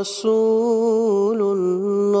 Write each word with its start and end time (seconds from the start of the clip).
رسول 0.00 1.40
الله. 1.42 2.20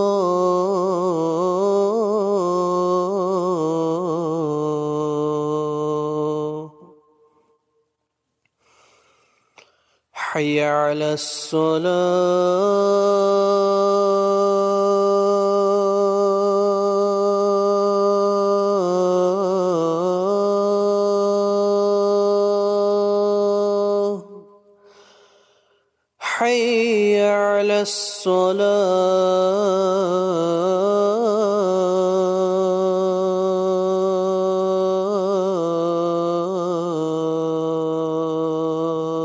حي 10.12 10.60
على 10.60 11.12
الصلاة. 11.12 12.60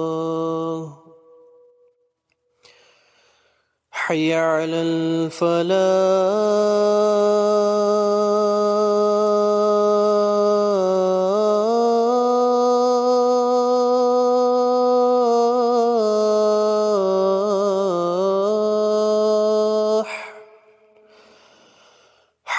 الصلاة 0.06 1.02
حي 3.92 4.34
على 4.34 4.82
الفلاح 4.82 5.75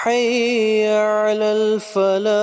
حي 0.07 0.87
على 0.89 1.53
الفلاح. 1.53 2.37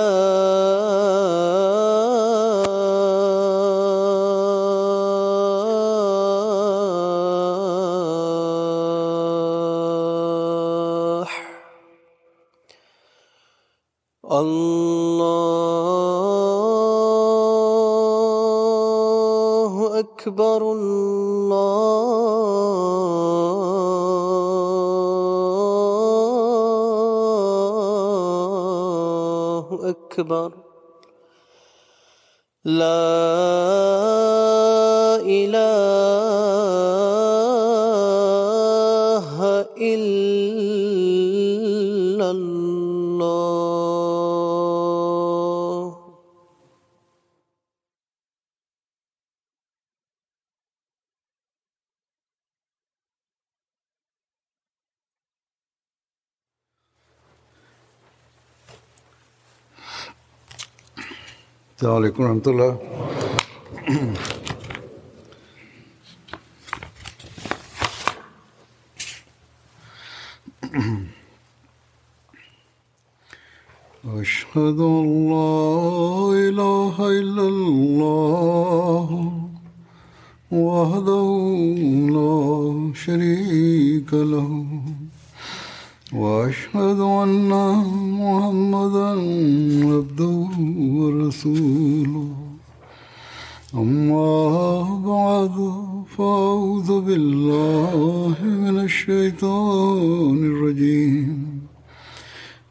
Kunantula, 62.14 62.78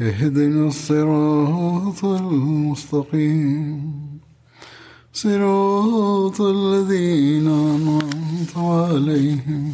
اهدنا 0.00 0.66
الصراط 0.68 2.04
المستقيم. 2.04 3.80
صراط 5.12 6.40
الذين 6.40 7.48
أنعمت 7.48 8.56
عليهم 8.56 9.72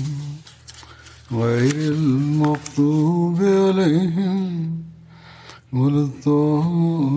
غير 1.33 1.93
المغضوب 1.93 3.39
عليهم 3.43 4.83
ولا 5.73 6.03
الضالين. 6.09 7.17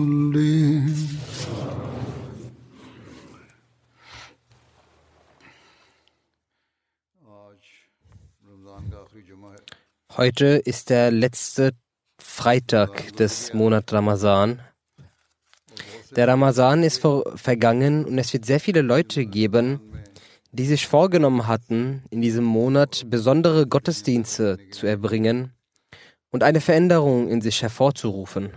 Heute 10.16 10.48
ist 10.70 10.90
der 10.90 11.10
letzte 11.10 11.72
Freitag 12.40 13.14
des 13.16 13.52
Monats 13.52 13.92
Ramazan. 13.92 14.62
Der 16.16 16.26
Ramazan 16.26 16.82
ist 16.82 17.06
vergangen 17.34 18.06
und 18.06 18.16
es 18.16 18.32
wird 18.32 18.46
sehr 18.46 18.60
viele 18.60 18.80
Leute 18.80 19.26
geben, 19.26 19.78
die 20.50 20.64
sich 20.64 20.86
vorgenommen 20.86 21.46
hatten, 21.46 22.02
in 22.08 22.22
diesem 22.22 22.44
Monat 22.44 23.04
besondere 23.10 23.66
Gottesdienste 23.66 24.56
zu 24.70 24.86
erbringen 24.86 25.52
und 26.30 26.42
eine 26.42 26.62
Veränderung 26.62 27.28
in 27.28 27.42
sich 27.42 27.60
hervorzurufen. 27.60 28.54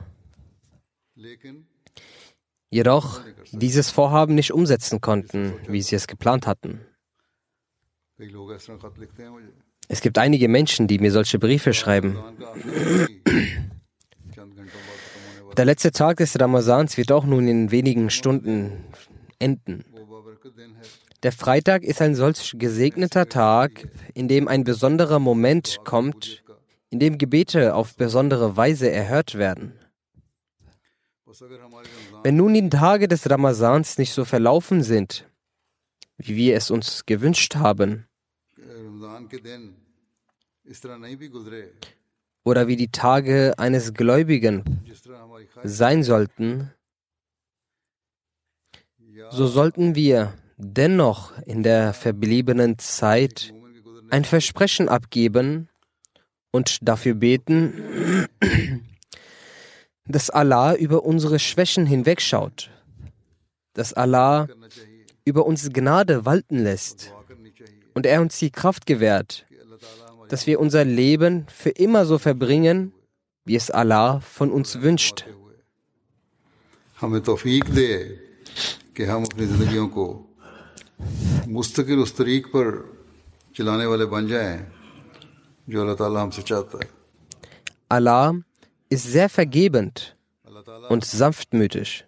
Jedoch 2.69 3.19
dieses 3.51 3.89
Vorhaben 3.89 4.35
nicht 4.35 4.53
umsetzen 4.53 5.01
konnten, 5.01 5.55
wie 5.67 5.81
sie 5.81 5.97
es 5.97 6.07
geplant 6.07 6.47
hatten. 6.47 6.79
Es 9.89 9.99
gibt 9.99 10.17
einige 10.17 10.47
Menschen, 10.47 10.87
die 10.87 10.99
mir 10.99 11.11
solche 11.11 11.37
Briefe 11.37 11.73
schreiben. 11.73 12.17
Der 15.57 15.65
letzte 15.65 15.91
Tag 15.91 16.17
des 16.17 16.39
Ramazans 16.39 16.97
wird 16.97 17.11
auch 17.11 17.25
nun 17.25 17.47
in 17.47 17.69
wenigen 17.69 18.09
Stunden 18.09 18.85
enden. 19.39 19.83
Der 21.21 21.31
Freitag 21.31 21.83
ist 21.83 22.01
ein 22.01 22.15
solch 22.15 22.55
gesegneter 22.57 23.29
Tag, 23.29 23.87
in 24.13 24.27
dem 24.27 24.47
ein 24.47 24.63
besonderer 24.63 25.19
Moment 25.19 25.79
kommt, 25.85 26.43
in 26.89 26.99
dem 26.99 27.17
Gebete 27.17 27.75
auf 27.75 27.95
besondere 27.95 28.57
Weise 28.57 28.89
erhört 28.89 29.35
werden. 29.35 29.73
Wenn 32.23 32.35
nun 32.35 32.53
die 32.53 32.69
Tage 32.69 33.07
des 33.07 33.29
Ramazans 33.29 33.97
nicht 33.97 34.13
so 34.13 34.25
verlaufen 34.25 34.83
sind, 34.83 35.27
wie 36.17 36.35
wir 36.35 36.55
es 36.55 36.71
uns 36.71 37.05
gewünscht 37.05 37.55
haben, 37.55 38.05
oder 42.43 42.67
wie 42.67 42.75
die 42.75 42.89
Tage 42.89 43.53
eines 43.57 43.93
Gläubigen 43.93 44.63
sein 45.63 46.03
sollten, 46.03 46.71
so 49.29 49.47
sollten 49.47 49.95
wir 49.95 50.33
dennoch 50.57 51.37
in 51.45 51.63
der 51.63 51.93
verbliebenen 51.93 52.77
Zeit 52.77 53.53
ein 54.09 54.25
Versprechen 54.25 54.89
abgeben 54.89 55.69
und 56.51 56.87
dafür 56.87 57.15
beten, 57.15 58.27
dass 60.05 60.29
Allah 60.29 60.75
über 60.75 61.03
unsere 61.03 61.39
Schwächen 61.39 61.85
hinwegschaut, 61.85 62.69
dass 63.73 63.93
Allah 63.93 64.47
über 65.25 65.45
uns 65.45 65.71
Gnade 65.71 66.25
walten 66.25 66.59
lässt 66.59 67.13
und 67.93 68.05
er 68.05 68.21
uns 68.21 68.37
die 68.37 68.51
Kraft 68.51 68.85
gewährt, 68.85 69.45
dass 70.33 70.47
wir 70.47 70.59
unser 70.59 70.83
Leben 70.83 71.45
für 71.47 71.69
immer 71.69 72.07
so 72.07 72.17
verbringen, 72.17 72.91
wie 73.45 73.55
es 73.55 73.69
Allah 73.69 74.19
von 74.21 74.49
uns 74.49 74.81
wünscht. 74.81 75.25
Allah 87.89 88.35
ist 88.89 89.03
sehr 89.03 89.29
vergebend 89.29 90.17
und 90.89 91.05
sanftmütig. 91.05 92.07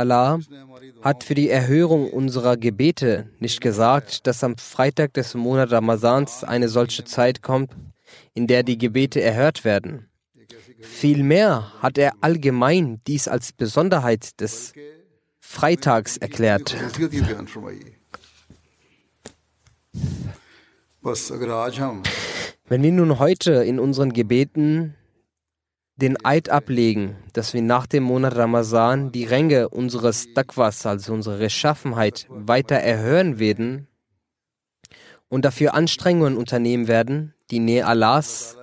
Allah 0.00 0.40
hat 1.02 1.24
für 1.24 1.34
die 1.34 1.50
Erhörung 1.50 2.10
unserer 2.10 2.56
Gebete 2.56 3.28
nicht 3.38 3.60
gesagt, 3.60 4.26
dass 4.26 4.42
am 4.42 4.56
Freitag 4.56 5.12
des 5.14 5.34
Monats 5.34 5.72
Ramazans 5.72 6.42
eine 6.42 6.68
solche 6.68 7.04
Zeit 7.04 7.42
kommt, 7.42 7.70
in 8.34 8.46
der 8.46 8.62
die 8.62 8.78
Gebete 8.78 9.20
erhört 9.20 9.64
werden. 9.64 10.08
Vielmehr 10.80 11.70
hat 11.80 11.98
er 11.98 12.14
allgemein 12.22 13.00
dies 13.06 13.28
als 13.28 13.52
Besonderheit 13.52 14.40
des 14.40 14.72
Freitags 15.38 16.16
erklärt. 16.16 16.74
Wenn 22.68 22.82
wir 22.82 22.92
nun 22.92 23.18
heute 23.18 23.52
in 23.52 23.78
unseren 23.78 24.12
Gebeten 24.12 24.94
den 26.00 26.24
Eid 26.24 26.48
ablegen, 26.48 27.16
dass 27.32 27.54
wir 27.54 27.62
nach 27.62 27.86
dem 27.86 28.02
Monat 28.02 28.36
Ramazan 28.36 29.12
die 29.12 29.24
Ränge 29.24 29.68
unseres 29.68 30.32
Takwas, 30.34 30.86
also 30.86 31.12
unsere 31.12 31.38
Beschaffenheit, 31.38 32.26
weiter 32.28 32.76
erhöhen 32.76 33.38
werden 33.38 33.86
und 35.28 35.44
dafür 35.44 35.74
Anstrengungen 35.74 36.36
unternehmen 36.36 36.88
werden, 36.88 37.34
die 37.50 37.60
Nähe 37.60 37.86
Allahs 37.86 38.56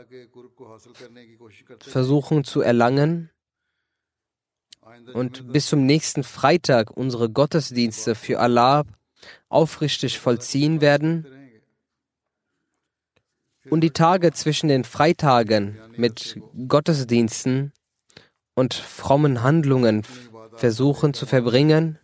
versuchen 1.79 2.43
zu 2.43 2.61
erlangen. 2.61 3.29
Und 5.13 5.51
bis 5.53 5.67
zum 5.67 5.85
nächsten 5.85 6.23
Freitag 6.23 6.91
unsere 6.91 7.29
Gottesdienste 7.29 8.15
für 8.15 8.39
Allah 8.39 8.83
aufrichtig 9.47 10.19
vollziehen 10.19 10.81
werden 10.81 11.25
und 13.69 13.81
die 13.81 13.91
Tage 13.91 14.31
zwischen 14.31 14.69
den 14.69 14.83
Freitagen 14.83 15.77
mit 15.95 16.39
Gottesdiensten 16.67 17.73
und 18.55 18.73
frommen 18.73 19.43
Handlungen 19.43 20.03
versuchen 20.55 21.13
zu 21.13 21.25
verbringen. 21.25 21.99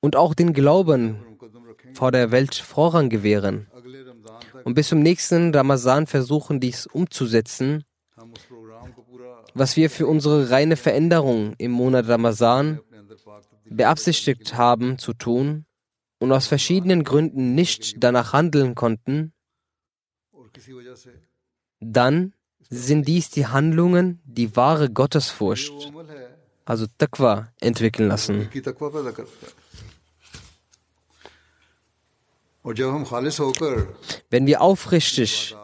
Und 0.00 0.16
auch 0.16 0.34
den 0.34 0.52
Glauben 0.52 1.16
vor 1.94 2.12
der 2.12 2.30
Welt 2.30 2.54
Vorrang 2.54 3.08
gewähren. 3.08 3.66
Und 4.64 4.74
bis 4.74 4.88
zum 4.88 5.00
nächsten 5.00 5.54
Ramazan 5.54 6.06
versuchen, 6.06 6.60
dies 6.60 6.86
umzusetzen, 6.86 7.84
was 9.54 9.76
wir 9.76 9.90
für 9.90 10.06
unsere 10.06 10.50
reine 10.50 10.76
Veränderung 10.76 11.54
im 11.58 11.72
Monat 11.72 12.08
Ramazan 12.08 12.80
beabsichtigt 13.64 14.54
haben 14.54 14.98
zu 14.98 15.12
tun 15.12 15.66
und 16.22 16.30
aus 16.30 16.46
verschiedenen 16.46 17.02
Gründen 17.02 17.56
nicht 17.56 17.96
danach 18.02 18.32
handeln 18.32 18.76
konnten, 18.76 19.32
dann 21.80 22.32
sind 22.70 23.08
dies 23.08 23.30
die 23.30 23.46
Handlungen, 23.48 24.20
die 24.24 24.54
wahre 24.54 24.88
Gottesfurcht, 24.88 25.92
also 26.64 26.86
Taqwa, 26.96 27.48
entwickeln 27.60 28.06
lassen. 28.06 28.48
Wenn 34.30 34.46
wir 34.46 34.62
aufrichtig 34.62 35.56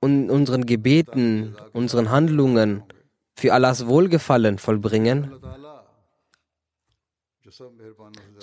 und 0.00 0.30
unseren 0.30 0.66
Gebeten, 0.66 1.54
unseren 1.72 2.10
Handlungen 2.10 2.82
für 3.36 3.54
Allahs 3.54 3.86
Wohlgefallen 3.86 4.58
vollbringen, 4.58 5.30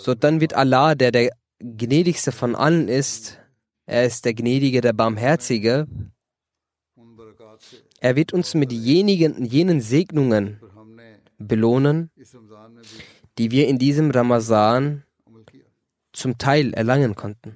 so 0.03 0.15
dann 0.15 0.39
wird 0.41 0.53
Allah, 0.53 0.96
der 0.96 1.12
der 1.12 1.32
gnädigste 1.60 2.32
von 2.32 2.56
allen 2.56 2.88
ist, 2.88 3.38
er 3.86 4.06
ist 4.06 4.25
der 4.25 4.34
Gnädige, 4.34 4.82
der 4.82 4.94
Barmherzige, 4.94 5.88
er 8.00 8.15
wird 8.15 8.34
uns 8.34 8.53
mit 8.53 8.72
jenigen, 8.72 9.46
jenen 9.46 9.82
Segnungen 9.82 10.60
belohnen, 11.38 12.12
die 13.38 13.51
wir 13.51 13.68
in 13.68 13.77
diesem 13.77 14.12
Ramazan 14.12 15.03
zum 16.13 16.38
Teil 16.38 16.74
erlangen 16.74 17.15
konnten. 17.15 17.56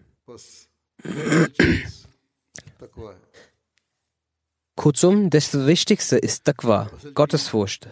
Kurzum, 4.75 5.29
das 5.29 5.53
Wichtigste 5.65 6.17
ist 6.17 6.45
Taqwa, 6.45 6.89
Gottesfurcht. 7.13 7.89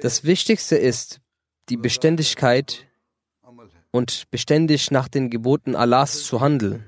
Das 0.00 0.24
Wichtigste 0.24 0.76
ist, 0.76 1.20
die 1.68 1.76
Beständigkeit 1.76 2.86
und 3.90 4.30
beständig 4.30 4.90
nach 4.90 5.08
den 5.08 5.30
Geboten 5.30 5.74
Allahs 5.74 6.22
zu 6.24 6.40
handeln. 6.40 6.84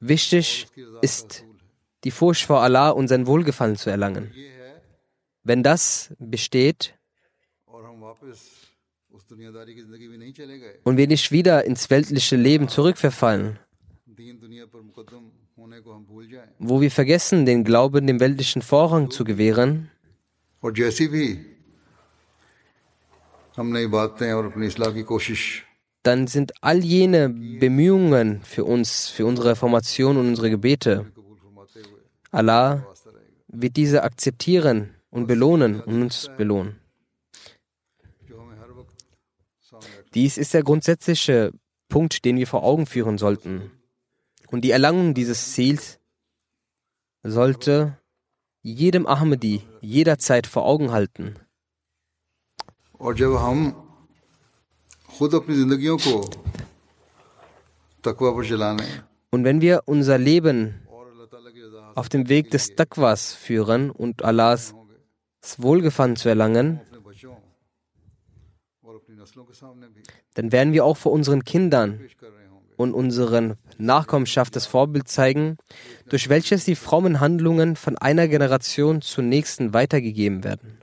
Wichtig 0.00 0.66
ist, 1.02 1.44
die 2.04 2.10
Furcht 2.10 2.44
vor 2.44 2.62
Allah 2.62 2.90
und 2.90 3.08
sein 3.08 3.26
Wohlgefallen 3.26 3.76
zu 3.76 3.90
erlangen. 3.90 4.32
Wenn 5.42 5.62
das 5.62 6.14
besteht 6.18 6.94
und 10.84 10.96
wir 10.96 11.06
nicht 11.06 11.32
wieder 11.32 11.64
ins 11.64 11.90
weltliche 11.90 12.36
Leben 12.36 12.68
zurückverfallen, 12.68 13.58
wo 16.58 16.80
wir 16.80 16.90
vergessen, 16.90 17.46
den 17.46 17.64
Glauben 17.64 18.06
dem 18.06 18.20
weltlichen 18.20 18.62
Vorrang 18.62 19.10
zu 19.10 19.24
gewähren, 19.24 19.90
dann 26.08 26.26
sind 26.26 26.52
all 26.62 26.82
jene 26.84 27.28
Bemühungen 27.28 28.40
für 28.42 28.64
uns, 28.64 29.08
für 29.08 29.26
unsere 29.26 29.50
Reformation 29.50 30.16
und 30.16 30.28
unsere 30.28 30.50
Gebete, 30.50 31.12
Allah 32.30 32.86
wird 33.48 33.76
diese 33.76 34.02
akzeptieren 34.02 34.94
und 35.10 35.26
belohnen 35.26 35.80
und 35.80 36.02
uns 36.02 36.30
belohnen. 36.36 36.80
Dies 40.14 40.38
ist 40.38 40.54
der 40.54 40.62
grundsätzliche 40.62 41.52
Punkt, 41.88 42.24
den 42.24 42.36
wir 42.36 42.46
vor 42.46 42.62
Augen 42.64 42.86
führen 42.86 43.18
sollten. 43.18 43.70
Und 44.48 44.62
die 44.62 44.70
Erlangung 44.70 45.12
dieses 45.12 45.52
Ziels 45.52 45.98
sollte 47.22 47.98
jedem 48.62 49.06
Ahmadi 49.06 49.62
jederzeit 49.80 50.46
vor 50.46 50.64
Augen 50.64 50.90
halten. 50.90 51.34
और 52.99 53.15
जब 53.15 53.35
हम 53.35 53.57
खुद 55.17 55.35
अपनी 55.35 55.55
जिंदगियों 55.55 55.97
को 55.97 56.15
तकवा 58.03 58.31
पर 58.35 58.45
चलाने 58.49 58.87
Und 59.33 59.43
wenn 59.45 59.61
wir 59.61 59.81
unser 59.87 60.17
Leben 60.17 60.57
और 60.89 61.05
अल्लाह 61.11 61.27
ताला 61.33 61.49
की 61.55 61.61
रजा 61.65 61.93
auf 61.95 62.09
dem 62.09 62.29
Weg 62.29 62.51
des 62.51 62.75
Taqwas 62.75 63.33
führen 63.33 63.89
und 63.89 64.23
Allahs 64.23 64.73
Wohlgefallen 65.57 66.15
zu 66.15 66.29
erlangen, 66.29 66.79
अपने 66.79 66.99
बच्चों 67.09 67.35
और 68.85 68.95
अपनी 68.95 69.15
नस्लों 69.21 69.43
के 69.49 69.53
सामने 69.53 69.87
भी 69.95 70.01
dann 70.35 70.51
werden 70.51 70.73
wir 70.73 70.85
auch 70.85 70.97
vor 70.97 71.11
unseren 71.11 71.43
Kindern 71.43 71.97
पेश 71.97 72.15
कर 72.21 72.29
रहे 72.29 72.47
होंगे 72.47 72.75
und 72.77 72.93
unseren 72.93 73.55
Nachkommenschaft 73.77 74.55
das 74.55 74.65
Vorbild 74.67 75.07
zeigen, 75.07 75.57
durch 76.09 76.29
welches 76.29 76.65
die 76.65 76.75
frommen 76.75 77.19
Handlungen 77.19 77.75
von 77.75 77.97
einer 77.97 78.27
Generation 78.27 79.01
zur 79.01 79.23
nächsten 79.23 79.73
weitergegeben 79.73 80.43
werden. 80.43 80.77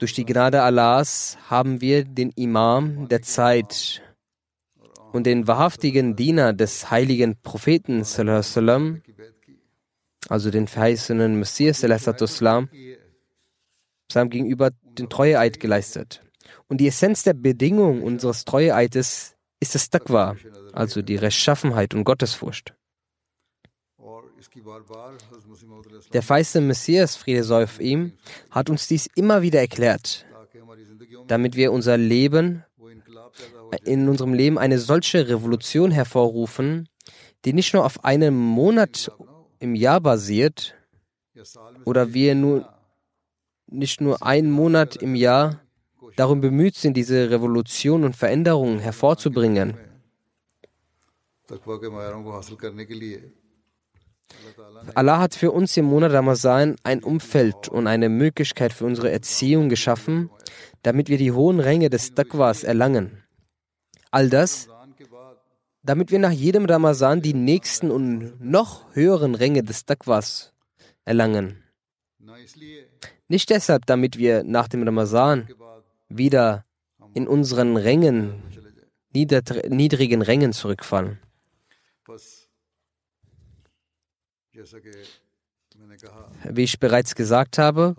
Durch 0.00 0.14
die 0.14 0.24
Gnade 0.24 0.62
Allahs 0.62 1.36
haben 1.50 1.82
wir 1.82 2.04
den 2.04 2.30
Imam 2.30 3.06
der 3.08 3.20
Zeit 3.20 4.00
und 5.12 5.26
den 5.26 5.46
wahrhaftigen 5.46 6.16
Diener 6.16 6.54
des 6.54 6.90
heiligen 6.90 7.36
Propheten, 7.42 8.02
also 10.28 10.50
den 10.50 10.68
verheißenen 10.68 11.38
Messias, 11.38 11.80
seinem 14.10 14.30
gegenüber 14.30 14.70
den 14.84 15.10
Treueeid 15.10 15.60
geleistet. 15.60 16.22
Und 16.66 16.80
die 16.80 16.88
Essenz 16.88 17.22
der 17.22 17.34
Bedingung 17.34 18.02
unseres 18.02 18.46
Treueeides 18.46 19.36
ist 19.60 19.74
das 19.74 19.90
Taqwa, 19.90 20.34
also 20.72 21.02
die 21.02 21.16
Rechtschaffenheit 21.16 21.92
und 21.92 22.04
Gottesfurcht. 22.04 22.74
Der 26.12 26.22
feiste 26.22 26.60
Messias, 26.60 27.16
Friede 27.16 27.44
sei 27.44 27.64
auf 27.64 27.80
ihm, 27.80 28.12
hat 28.50 28.68
uns 28.70 28.88
dies 28.88 29.08
immer 29.14 29.42
wieder 29.42 29.60
erklärt, 29.60 30.26
damit 31.28 31.54
wir 31.56 31.72
unser 31.72 31.96
Leben, 31.96 32.64
in 33.84 34.08
unserem 34.08 34.34
Leben 34.34 34.58
eine 34.58 34.78
solche 34.78 35.28
Revolution 35.28 35.90
hervorrufen, 35.92 36.88
die 37.44 37.52
nicht 37.52 37.72
nur 37.74 37.84
auf 37.84 38.04
einen 38.04 38.36
Monat 38.36 39.12
im 39.60 39.74
Jahr 39.74 40.00
basiert, 40.00 40.74
oder 41.84 42.12
wir 42.12 42.34
nur, 42.34 42.68
nicht 43.66 44.00
nur 44.00 44.22
einen 44.22 44.50
Monat 44.50 44.96
im 44.96 45.14
Jahr 45.14 45.60
darum 46.16 46.40
bemüht 46.40 46.74
sind, 46.74 46.96
diese 46.96 47.30
Revolution 47.30 48.04
und 48.04 48.16
Veränderungen 48.16 48.80
hervorzubringen. 48.80 49.78
Allah 54.94 55.18
hat 55.18 55.34
für 55.34 55.50
uns 55.52 55.76
im 55.76 55.84
Monat 55.86 56.12
Ramazan 56.12 56.76
ein 56.82 57.02
Umfeld 57.02 57.68
und 57.68 57.86
eine 57.86 58.08
Möglichkeit 58.08 58.72
für 58.72 58.86
unsere 58.86 59.10
Erziehung 59.10 59.68
geschaffen, 59.68 60.30
damit 60.82 61.08
wir 61.08 61.18
die 61.18 61.32
hohen 61.32 61.60
Ränge 61.60 61.90
des 61.90 62.14
Taqwas 62.14 62.64
erlangen. 62.64 63.22
All 64.10 64.28
das, 64.28 64.68
damit 65.82 66.10
wir 66.10 66.18
nach 66.18 66.32
jedem 66.32 66.64
Ramazan 66.64 67.22
die 67.22 67.34
nächsten 67.34 67.90
und 67.90 68.40
noch 68.40 68.94
höheren 68.94 69.34
Ränge 69.34 69.62
des 69.62 69.84
Taqwas 69.84 70.52
erlangen. 71.04 71.62
Nicht 73.28 73.50
deshalb, 73.50 73.86
damit 73.86 74.18
wir 74.18 74.42
nach 74.44 74.68
dem 74.68 74.82
Ramazan 74.82 75.48
wieder 76.08 76.64
in 77.14 77.28
unseren 77.28 77.76
Rängen, 77.76 78.42
niedrigen 79.12 80.22
Rängen 80.22 80.52
zurückfallen. 80.52 81.18
Wie 86.48 86.64
ich 86.64 86.78
bereits 86.78 87.14
gesagt 87.14 87.58
habe, 87.58 87.96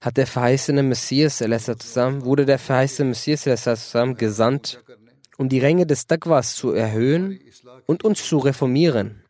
hat 0.00 0.16
der 0.16 0.26
verheißene 0.26 0.82
Messias 0.82 1.38
zusammen, 1.38 2.24
wurde 2.24 2.44
der 2.44 2.58
verheißene 2.58 3.08
Messias 3.10 3.42
zusammen 3.42 4.16
gesandt, 4.16 4.82
um 5.38 5.48
die 5.48 5.60
Ränge 5.60 5.86
des 5.86 6.06
Dagwas 6.06 6.56
zu 6.56 6.72
erhöhen 6.72 7.40
und 7.86 8.04
uns 8.04 8.26
zu 8.26 8.38
reformieren. 8.38 9.22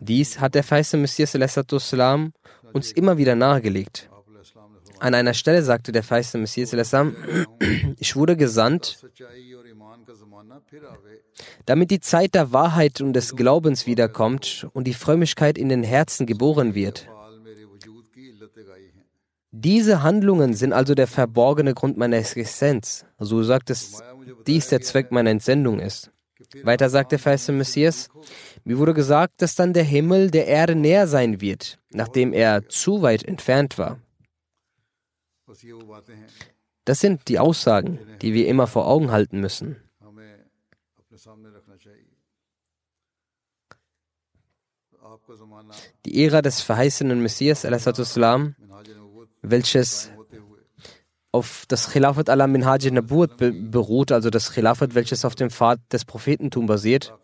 Dies 0.00 0.40
hat 0.40 0.54
der 0.54 0.64
verheißene 0.64 1.02
Messias 1.02 1.32
zusammen, 1.66 2.32
uns 2.72 2.92
immer 2.92 3.18
wieder 3.18 3.34
nahegelegt. 3.34 4.10
An 4.98 5.14
einer 5.14 5.34
Stelle 5.34 5.62
sagte 5.62 5.90
der 5.90 6.02
verheißene 6.02 6.42
Messias, 6.42 6.72
ich 7.98 8.16
wurde 8.16 8.36
gesandt, 8.36 9.04
damit 11.66 11.90
die 11.90 12.00
Zeit 12.00 12.34
der 12.34 12.52
Wahrheit 12.52 13.00
und 13.00 13.12
des 13.12 13.36
Glaubens 13.36 13.86
wiederkommt 13.86 14.66
und 14.72 14.86
die 14.86 14.94
Frömmigkeit 14.94 15.58
in 15.58 15.68
den 15.68 15.82
Herzen 15.82 16.26
geboren 16.26 16.74
wird. 16.74 17.08
Diese 19.50 20.02
Handlungen 20.02 20.54
sind 20.54 20.72
also 20.72 20.94
der 20.94 21.06
verborgene 21.06 21.74
Grund 21.74 21.98
meiner 21.98 22.16
Existenz. 22.16 23.04
So 23.18 23.42
sagt 23.42 23.68
es, 23.68 24.02
dies 24.46 24.68
der 24.68 24.80
Zweck 24.80 25.12
meiner 25.12 25.30
Entsendung 25.30 25.78
ist. 25.78 26.10
Weiter 26.62 26.88
sagt 26.90 27.12
der 27.12 27.18
verheißene 27.18 27.58
Messias, 27.58 28.08
mir 28.64 28.78
wurde 28.78 28.94
gesagt, 28.94 29.40
dass 29.42 29.54
dann 29.54 29.72
der 29.72 29.84
Himmel 29.84 30.30
der 30.30 30.46
Erde 30.46 30.74
näher 30.74 31.06
sein 31.06 31.40
wird, 31.40 31.78
nachdem 31.90 32.32
er 32.32 32.68
zu 32.68 33.02
weit 33.02 33.24
entfernt 33.24 33.78
war. 33.78 33.98
Das 36.84 37.00
sind 37.00 37.28
die 37.28 37.38
Aussagen, 37.38 37.98
die 38.22 38.34
wir 38.34 38.48
immer 38.48 38.66
vor 38.66 38.86
Augen 38.86 39.12
halten 39.12 39.40
müssen. 39.40 39.76
die 46.04 46.24
Ära 46.24 46.42
des 46.42 46.60
verheißenen 46.60 47.22
Messias, 47.22 47.64
والسلام, 47.64 48.54
welches 49.42 50.10
auf 51.32 51.64
das 51.66 51.90
Khilafat 51.90 52.28
Allah 52.28 52.46
Minhaj 52.46 52.90
Nabuat 52.90 53.36
beruht, 53.38 54.12
also 54.12 54.28
das 54.30 54.52
Khilafat, 54.52 54.94
welches 54.94 55.24
auf 55.24 55.34
dem 55.34 55.50
Pfad 55.50 55.80
des 55.90 56.04
Prophetentum 56.04 56.66
basiert. 56.66 57.14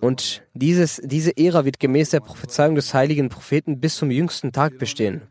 Und 0.00 0.42
dieses, 0.54 1.00
diese 1.02 1.36
Ära 1.36 1.64
wird 1.64 1.80
gemäß 1.80 2.10
der 2.10 2.20
Prophezeiung 2.20 2.76
des 2.76 2.94
heiligen 2.94 3.28
Propheten 3.28 3.80
bis 3.80 3.96
zum 3.96 4.10
jüngsten 4.10 4.52
Tag 4.52 4.78
bestehen. 4.78 5.22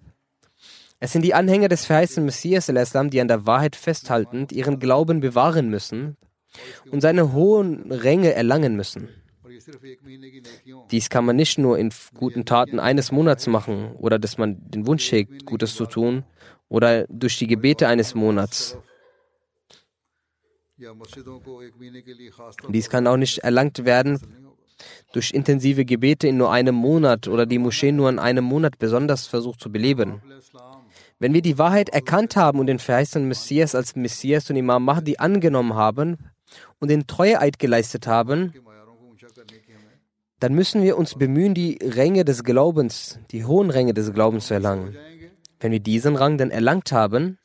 Es 1.00 1.12
sind 1.12 1.22
die 1.22 1.34
Anhänger 1.34 1.68
des 1.68 1.86
verheißenen 1.86 2.26
Messias, 2.26 2.68
Islam, 2.68 3.10
die 3.10 3.22
an 3.22 3.28
der 3.28 3.46
Wahrheit 3.46 3.76
festhaltend 3.76 4.52
ihren 4.52 4.80
Glauben 4.80 5.20
bewahren 5.20 5.70
müssen 5.70 6.18
und 6.92 7.02
seine 7.02 7.34
hohen 7.34 7.92
Ränge 7.92 8.34
erlangen 8.34 8.76
müssen. 8.76 9.10
Dies 10.92 11.10
kann 11.10 11.26
man 11.26 11.36
nicht 11.36 11.58
nur 11.58 11.78
in 11.78 11.92
guten 12.14 12.46
Taten 12.46 12.80
eines 12.80 13.12
Monats 13.12 13.48
machen 13.48 13.96
oder 13.96 14.20
dass 14.20 14.38
man 14.38 14.58
den 14.60 14.88
Wunsch 14.88 15.12
hegt, 15.12 15.46
Gutes 15.46 15.76
zu 15.76 15.86
tun 15.86 16.24
oder 16.70 17.06
durch 17.08 17.38
die 17.38 17.48
Gebete 17.48 17.88
eines 17.88 18.16
Monats. 18.16 18.78
Dies 22.70 22.90
kann 22.90 23.08
auch 23.08 23.18
nicht 23.18 23.40
erlangt 23.40 23.86
werden 23.86 24.20
durch 25.14 25.32
intensive 25.32 25.86
Gebete 25.86 26.28
in 26.28 26.38
nur 26.38 26.52
einem 26.52 26.76
Monat 26.76 27.28
oder 27.28 27.46
die 27.46 27.60
Moschee 27.60 27.92
nur 27.92 28.10
in 28.10 28.20
einem 28.20 28.44
Monat 28.44 28.78
besonders 28.78 29.26
versucht 29.26 29.62
zu 29.62 29.72
beleben. 29.72 30.22
Wenn 31.18 31.34
wir 31.34 31.42
die 31.42 31.58
Wahrheit 31.58 31.90
erkannt 31.90 32.36
haben 32.36 32.60
und 32.60 32.68
den 32.68 32.80
verheißenen 32.80 33.28
Messias 33.28 33.74
als 33.74 33.96
Messias 33.96 34.50
und 34.50 34.58
Imam 34.58 34.84
Mahdi 34.84 35.16
angenommen 35.18 35.76
haben 35.76 36.18
und 36.80 36.90
den 36.90 37.08
Treueeid 37.08 37.58
geleistet 37.58 38.06
haben, 38.08 38.54
dann 40.40 40.54
müssen 40.54 40.84
wir 40.84 40.98
uns 40.98 41.16
bemühen, 41.16 41.54
die 41.54 41.80
Ränge 41.82 42.26
des 42.26 42.44
Glaubens, 42.44 43.20
die 43.32 43.46
hohen 43.46 43.70
Ränge 43.70 43.94
des 43.94 44.14
Glaubens 44.14 44.48
zu 44.48 44.54
erlangen. 44.54 44.96
Wenn 45.60 45.72
wir 45.72 45.80
diesen 45.80 46.16
Rang 46.16 46.38
dann 46.38 46.52
erlangt 46.52 46.92
haben, 46.92 47.38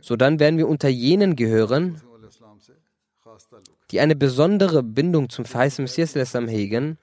so 0.00 0.16
dann 0.16 0.38
werden 0.38 0.58
wir 0.58 0.68
unter 0.68 0.88
jenen 0.88 1.36
gehören, 1.36 2.00
die 3.90 4.00
eine 4.00 4.16
besondere 4.16 4.82
Bindung 4.82 5.28
zum 5.28 5.44
verheißten 5.44 5.84
Messias 5.84 6.14
hegen, 6.14 6.98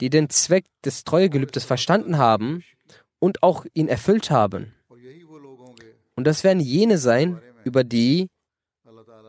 die 0.00 0.10
den 0.10 0.28
Zweck 0.30 0.64
des 0.84 1.04
Treuegelübdes 1.04 1.64
verstanden 1.64 2.18
haben 2.18 2.64
und 3.18 3.42
auch 3.42 3.64
ihn 3.74 3.88
erfüllt 3.88 4.30
haben. 4.30 4.74
Und 6.16 6.26
das 6.26 6.42
werden 6.44 6.60
jene 6.60 6.98
sein, 6.98 7.40
über 7.64 7.84
die 7.84 8.28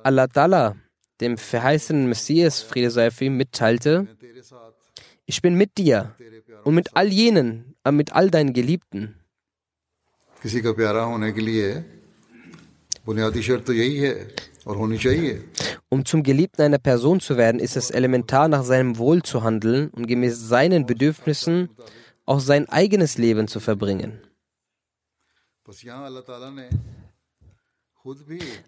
Allah 0.04 0.26
Ta'ala 0.26 0.76
dem 1.22 1.38
verheißenen 1.38 2.08
Messias, 2.08 2.62
Friede 2.62 2.90
sei 2.90 3.08
auf 3.08 3.22
ihm, 3.22 3.38
mitteilte, 3.38 4.08
ich 5.26 5.42
bin 5.42 5.56
mit 5.56 5.78
dir 5.78 6.16
und 6.64 6.76
mit 6.76 6.96
all 6.96 7.08
jenen, 7.08 7.76
äh, 7.84 7.92
mit 7.92 8.14
all 8.14 8.30
deinen 8.30 8.54
Geliebten. 8.54 9.16
Um 15.90 16.06
zum 16.06 16.24
Geliebten 16.24 16.62
einer 16.62 16.78
Person 16.78 17.20
zu 17.20 17.38
werden, 17.38 17.60
ist 17.60 17.76
es 17.76 17.92
elementar, 17.92 18.48
nach 18.48 18.64
seinem 18.64 18.98
Wohl 18.98 19.24
zu 19.24 19.44
handeln 19.44 19.90
und 19.90 20.08
gemäß 20.08 20.40
seinen 20.48 20.86
Bedürfnissen 20.86 21.70
auch 22.26 22.40
sein 22.40 22.70
eigenes 22.70 23.18
Leben 23.18 23.48
zu 23.48 23.60
verbringen. 23.60 24.22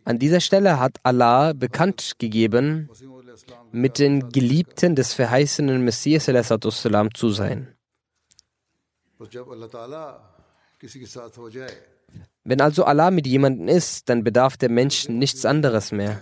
An 0.06 0.20
dieser 0.20 0.42
Stelle 0.42 0.80
hat 0.80 0.98
Allah 1.04 1.54
bekannt 1.54 2.14
gegeben, 2.20 2.90
mit 3.72 4.00
den 4.00 4.30
Geliebten 4.30 4.96
des 4.96 5.14
verheißenen 5.14 5.84
Messias 5.84 6.26
zu 6.26 7.30
sein. 7.30 7.76
Wenn 12.44 12.62
also 12.62 12.84
Allah 12.84 13.12
mit 13.12 13.28
jemandem 13.28 13.68
ist, 13.68 14.10
dann 14.10 14.24
bedarf 14.24 14.58
der 14.58 14.70
Mensch 14.70 15.08
nichts 15.08 15.46
anderes 15.46 15.92
mehr. 15.92 16.22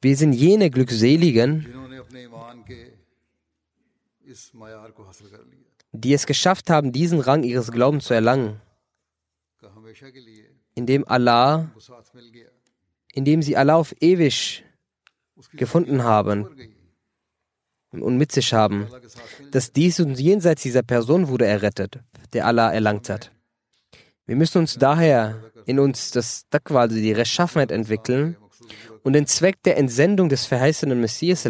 Wir 0.00 0.16
sind 0.16 0.32
jene 0.32 0.70
Glückseligen, 0.70 1.66
die 5.92 6.12
es 6.12 6.26
geschafft 6.26 6.70
haben, 6.70 6.92
diesen 6.92 7.20
Rang 7.20 7.42
ihres 7.42 7.70
Glaubens 7.70 8.04
zu 8.04 8.14
erlangen, 8.14 8.60
indem 10.74 11.06
Allah, 11.08 11.70
indem 13.12 13.42
sie 13.42 13.56
Allah 13.56 13.76
auf 13.76 13.94
ewig 14.00 14.64
gefunden 15.52 16.04
haben 16.04 16.48
und 17.90 18.16
mit 18.16 18.32
sich 18.32 18.52
haben, 18.52 18.88
dass 19.50 19.72
dies 19.72 19.98
und 20.00 20.18
jenseits 20.18 20.62
dieser 20.62 20.82
Person 20.82 21.28
wurde 21.28 21.46
errettet, 21.46 22.00
der 22.32 22.46
Allah 22.46 22.72
erlangt 22.72 23.08
hat. 23.08 23.32
Wir 24.26 24.36
müssen 24.36 24.58
uns 24.58 24.74
daher 24.74 25.42
in 25.64 25.78
uns 25.78 26.10
das 26.10 26.46
Taqwa, 26.50 26.82
also 26.82 26.96
die 26.96 27.12
Rechtschaffenheit 27.12 27.70
entwickeln 27.70 28.36
und 29.02 29.14
den 29.14 29.26
Zweck 29.26 29.62
der 29.62 29.78
Entsendung 29.78 30.28
des 30.28 30.44
verheißenen 30.44 31.00
Messias, 31.00 31.44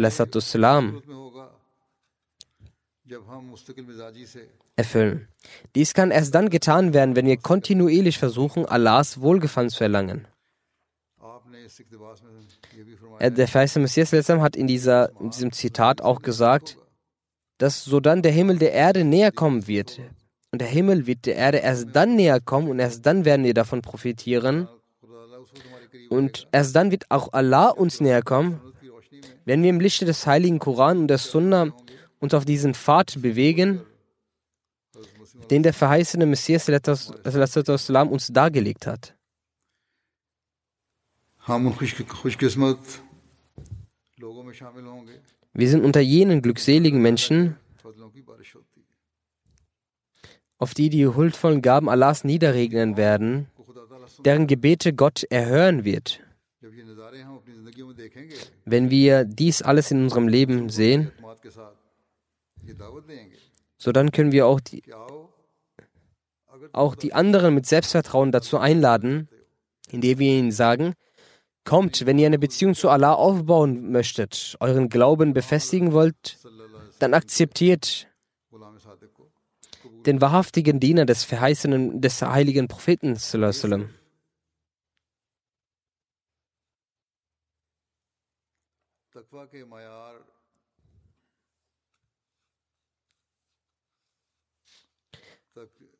erfüllen. 4.75 5.27
Dies 5.75 5.93
kann 5.93 6.11
erst 6.11 6.33
dann 6.35 6.49
getan 6.49 6.93
werden, 6.93 7.15
wenn 7.15 7.25
wir 7.25 7.37
kontinuierlich 7.37 8.17
versuchen, 8.17 8.65
Allahs 8.65 9.21
Wohlgefallen 9.21 9.69
zu 9.69 9.83
erlangen. 9.83 10.27
Äh, 13.19 13.31
der 13.31 13.47
Verheißene 13.47 13.83
Messias 13.83 14.11
hat 14.29 14.55
in, 14.55 14.67
dieser, 14.67 15.11
in 15.19 15.29
diesem 15.29 15.51
Zitat 15.51 16.01
auch 16.01 16.21
gesagt, 16.21 16.77
dass 17.57 17.83
sodann 17.83 18.21
der 18.21 18.31
Himmel 18.31 18.57
der 18.57 18.73
Erde 18.73 19.03
näher 19.03 19.31
kommen 19.31 19.67
wird. 19.67 19.99
Und 20.51 20.61
der 20.61 20.67
Himmel 20.67 21.05
wird 21.05 21.25
der 21.25 21.35
Erde 21.35 21.59
erst 21.59 21.87
dann 21.93 22.15
näher 22.15 22.39
kommen 22.39 22.69
und 22.69 22.79
erst 22.79 23.05
dann 23.05 23.25
werden 23.25 23.45
wir 23.45 23.53
davon 23.53 23.81
profitieren. 23.81 24.67
Und 26.09 26.47
erst 26.51 26.75
dann 26.75 26.89
wird 26.91 27.05
auch 27.09 27.33
Allah 27.33 27.69
uns 27.69 28.01
näher 28.01 28.23
kommen, 28.23 28.61
wenn 29.45 29.61
wir 29.61 29.69
im 29.69 29.79
Lichte 29.79 30.05
des 30.05 30.25
heiligen 30.25 30.59
Koran 30.59 30.99
und 30.99 31.07
der 31.07 31.19
Sunnah 31.19 31.73
uns 32.19 32.33
auf 32.33 32.45
diesen 32.45 32.73
Pfad 32.73 33.21
bewegen, 33.21 33.81
den 35.49 35.63
der 35.63 35.73
verheißene 35.73 36.25
Messias 36.25 36.67
uns 36.67 38.27
dargelegt 38.27 38.87
hat. 38.87 39.15
Wir 45.53 45.69
sind 45.69 45.83
unter 45.83 45.99
jenen 46.01 46.41
glückseligen 46.41 47.01
Menschen, 47.01 47.57
auf 50.57 50.73
die 50.73 50.89
die 50.89 51.07
huldvollen 51.07 51.61
Gaben 51.61 51.89
Allahs 51.89 52.23
niederregnen 52.23 52.97
werden, 52.97 53.47
deren 54.25 54.45
Gebete 54.45 54.93
Gott 54.93 55.23
erhören 55.23 55.85
wird. 55.85 56.21
Wenn 58.65 58.89
wir 58.89 59.23
dies 59.23 59.61
alles 59.61 59.91
in 59.91 60.03
unserem 60.03 60.27
Leben 60.27 60.69
sehen, 60.69 61.11
so 63.77 63.91
dann 63.91 64.11
können 64.11 64.31
wir 64.31 64.45
auch 64.47 64.59
die, 64.59 64.83
auch 66.73 66.95
die 66.95 67.13
anderen 67.13 67.55
mit 67.55 67.65
Selbstvertrauen 67.65 68.31
dazu 68.31 68.57
einladen, 68.57 69.29
indem 69.89 70.19
wir 70.19 70.31
ihnen 70.31 70.51
sagen, 70.51 70.93
kommt, 71.63 72.05
wenn 72.05 72.19
ihr 72.19 72.27
eine 72.27 72.39
Beziehung 72.39 72.73
zu 72.73 72.89
Allah 72.89 73.13
aufbauen 73.13 73.91
möchtet, 73.91 74.57
euren 74.59 74.89
Glauben 74.89 75.33
befestigen 75.33 75.93
wollt, 75.93 76.37
dann 76.99 77.13
akzeptiert 77.13 78.07
den 80.05 80.21
wahrhaftigen 80.21 80.79
Diener 80.79 81.05
des 81.05 81.23
verheißenen, 81.23 82.01
des 82.01 82.21
heiligen 82.21 82.67
Propheten. 82.67 83.15
Sallam. 83.15 83.89
Ke 89.51 89.65
mayar 89.65 90.08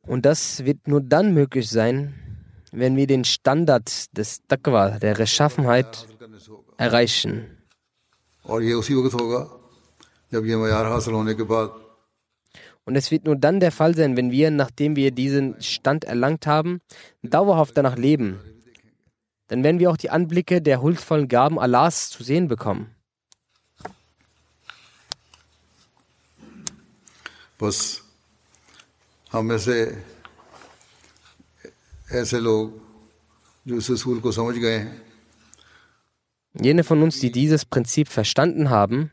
Und 0.09 0.25
das 0.25 0.65
wird 0.65 0.87
nur 0.87 1.01
dann 1.01 1.35
möglich 1.35 1.69
sein, 1.69 2.15
wenn 2.71 2.95
wir 2.95 3.05
den 3.05 3.23
Standard 3.25 4.17
des 4.17 4.41
Taqwa, 4.47 4.97
der 4.97 5.19
Reschaffenheit, 5.19 6.07
erreichen. 6.77 7.59
Und 8.41 8.63
es 12.95 13.11
wird 13.11 13.25
nur 13.25 13.35
dann 13.35 13.59
der 13.59 13.71
Fall 13.71 13.95
sein, 13.95 14.17
wenn 14.17 14.31
wir, 14.31 14.49
nachdem 14.49 14.95
wir 14.95 15.11
diesen 15.11 15.61
Stand 15.61 16.05
erlangt 16.05 16.47
haben, 16.47 16.81
dauerhaft 17.21 17.77
danach 17.77 17.95
leben. 17.95 18.39
Dann 19.47 19.63
werden 19.63 19.77
wir 19.77 19.91
auch 19.91 19.97
die 19.97 20.09
Anblicke 20.09 20.59
der 20.63 20.81
huldvollen 20.81 21.27
Gaben 21.27 21.59
Allahs 21.59 22.09
zu 22.09 22.23
sehen 22.23 22.47
bekommen. 22.47 22.95
Was 27.59 28.08
हम 29.32 29.44
में 29.46 29.58
से 29.58 29.78
ऐसे 32.12 32.40
लोग 32.40 32.80
जो 33.68 33.76
इस 33.76 33.90
असूल 33.90 34.20
को 34.20 34.32
समझ 34.32 34.54
गए 34.56 34.78
हैं 34.78 35.02
Jene 36.54 36.84
von 36.84 37.02
uns, 37.02 37.18
die 37.18 37.32
dieses 37.32 37.64
Prinzip 37.64 38.08
verstanden 38.08 38.70
haben, 38.70 39.10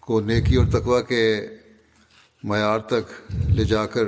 को 0.00 0.20
नेकी 0.20 0.56
और 0.56 0.70
तकवा 0.70 1.00
के 1.10 1.22
मैार 2.44 2.80
तक 2.92 3.06
ले 3.56 3.64
जाकर 3.64 4.06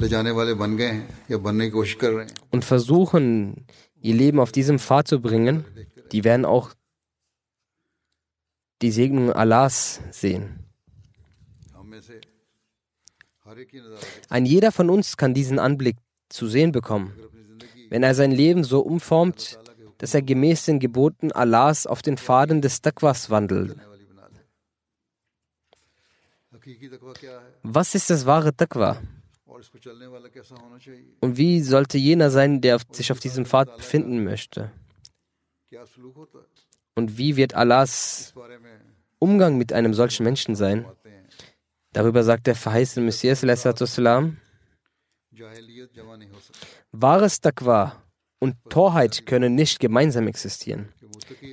ले 0.00 0.08
जाने 0.08 0.30
वाले 0.30 0.54
बन 0.54 0.76
गए 0.76 0.86
हैं 0.86 1.24
या 1.30 1.38
बनने 1.38 1.64
की 1.64 1.70
कोशिश 1.70 1.94
कर 2.00 2.10
रहे 2.12 2.26
हैं 2.26 2.34
und 2.52 2.64
versuchen, 2.64 3.64
ihr 4.02 4.14
Leben 4.14 4.38
auf 4.38 4.52
diesem 4.52 4.78
Pfad 4.78 5.08
zu 5.08 5.20
bringen, 5.20 5.64
die 6.12 6.24
werden 6.24 6.44
auch 6.44 6.74
die 8.82 8.90
Segnung 8.90 9.32
Allahs 9.32 10.00
sehen. 10.10 10.59
Ein 14.29 14.45
jeder 14.45 14.71
von 14.71 14.89
uns 14.89 15.17
kann 15.17 15.33
diesen 15.33 15.59
Anblick 15.59 15.97
zu 16.29 16.47
sehen 16.47 16.71
bekommen, 16.71 17.13
wenn 17.89 18.03
er 18.03 18.15
sein 18.15 18.31
Leben 18.31 18.63
so 18.63 18.79
umformt, 18.81 19.59
dass 19.97 20.13
er 20.13 20.21
gemäß 20.21 20.65
den 20.65 20.79
Geboten 20.79 21.31
Allahs 21.31 21.85
auf 21.85 22.01
den 22.01 22.17
Faden 22.17 22.61
des 22.61 22.81
Taqwas 22.81 23.29
wandelt. 23.29 23.77
Was 27.63 27.95
ist 27.95 28.09
das 28.09 28.25
wahre 28.25 28.55
Taqwa? 28.55 29.01
Und 31.19 31.37
wie 31.37 31.61
sollte 31.61 31.97
jener 31.97 32.29
sein, 32.29 32.61
der 32.61 32.79
sich 32.91 33.11
auf 33.11 33.19
diesem 33.19 33.45
Pfad 33.45 33.77
befinden 33.77 34.23
möchte? 34.23 34.71
Und 36.95 37.17
wie 37.17 37.35
wird 37.35 37.53
Allahs 37.55 38.33
Umgang 39.19 39.57
mit 39.57 39.71
einem 39.71 39.93
solchen 39.93 40.23
Menschen 40.23 40.55
sein? 40.55 40.85
Darüber 41.93 42.23
sagt 42.23 42.47
der 42.47 42.55
verheißene 42.55 43.05
Messias, 43.05 43.43
wahres 46.91 47.41
Taqwa 47.41 48.03
und 48.39 48.55
Torheit 48.69 49.25
können 49.25 49.55
nicht 49.55 49.79
gemeinsam 49.79 50.27
existieren. 50.27 50.89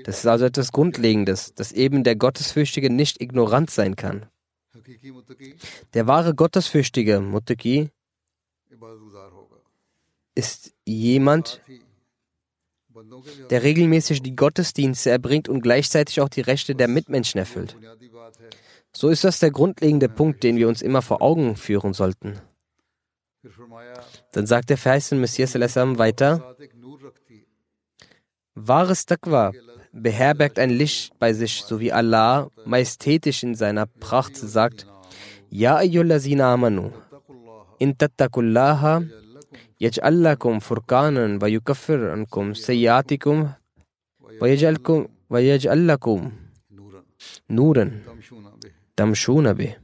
Das 0.05 0.19
ist 0.19 0.27
also 0.27 0.45
etwas 0.45 0.73
Grundlegendes, 0.73 1.55
dass 1.55 1.73
eben 1.73 2.05
der 2.05 2.17
Gottesfürchtige 2.17 2.91
nicht 2.91 3.21
ignorant 3.21 3.71
sein 3.71 3.97
kann. 3.97 4.27
Der 5.95 6.07
wahre 6.07 6.35
Gottesfürchtige, 6.35 7.21
Muttaki, 7.21 7.91
ist 10.35 10.73
jemand, 10.87 11.61
der 13.51 13.63
regelmäßig 13.63 14.23
die 14.23 14.37
Gottesdienste 14.37 15.11
erbringt 15.11 15.49
und 15.49 15.61
gleichzeitig 15.61 16.21
auch 16.21 16.29
die 16.29 16.41
Rechte 16.41 16.75
der 16.75 16.89
Mitmenschen 16.89 17.39
erfüllt. 17.39 17.77
So 19.01 19.11
ist 19.11 19.23
das 19.23 19.39
der 19.39 19.53
grundlegende 19.53 20.09
Punkt, 20.09 20.43
den 20.43 20.57
wir 20.57 20.67
uns 20.67 20.83
immer 20.83 21.03
vor 21.03 21.23
Augen 21.23 21.55
führen 21.55 21.93
sollten. 21.93 22.41
Dann 24.33 24.47
sagt 24.53 24.71
der 24.71 24.77
Vers 24.77 25.13
in 25.13 25.21
Messias 25.21 25.55
weiter: 25.55 26.57
Wahres 28.57 29.07
Taqwa 29.07 29.53
beherbergt 29.93 30.59
ein 30.59 30.71
Licht 30.71 31.17
bei 31.21 31.33
sich, 31.33 31.63
so 31.63 31.79
wie 31.79 31.93
Allah 31.93 32.51
majestätisch 32.65 33.45
in 33.45 33.55
seiner 33.55 33.87
Pracht 33.87 34.37
sagt: 34.37 34.89
Ja, 35.49 35.77
ayyullazina 35.77 36.53
amanu, 36.53 36.91
in 37.79 37.97
tattakullaha 37.97 39.05
yaj'allakum 39.79 40.61
furqanan 40.61 41.41
wa 41.41 41.47
yukaffir 41.47 42.01
ankum 42.17 42.57
sayyatikum 42.57 43.55
wa 44.41 44.47
yaj'alkum 44.53 45.07
wa 45.29 45.39
yaj'allakum 45.39 46.33
nuran 47.47 47.91
dann 48.99 49.15
Shunabe. 49.15 49.77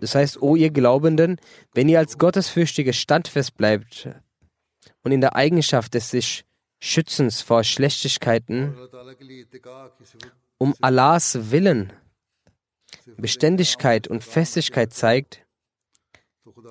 Das 0.00 0.14
heißt, 0.14 0.40
o 0.42 0.56
ihr 0.56 0.70
Glaubenden, 0.70 1.38
wenn 1.74 1.88
ihr 1.88 1.98
als 1.98 2.18
Gottesfürchtige 2.18 2.92
standfest 2.92 3.56
bleibt 3.56 4.08
und 5.02 5.12
in 5.12 5.20
der 5.20 5.36
Eigenschaft 5.36 5.94
des 5.94 6.10
sich 6.10 6.44
Schützens 6.80 7.42
vor 7.42 7.62
Schlechtigkeiten 7.62 8.76
um 10.58 10.74
Allahs 10.80 11.50
Willen 11.50 11.92
Beständigkeit 13.16 14.08
und 14.08 14.24
Festigkeit 14.24 14.92
zeigt, 14.92 15.44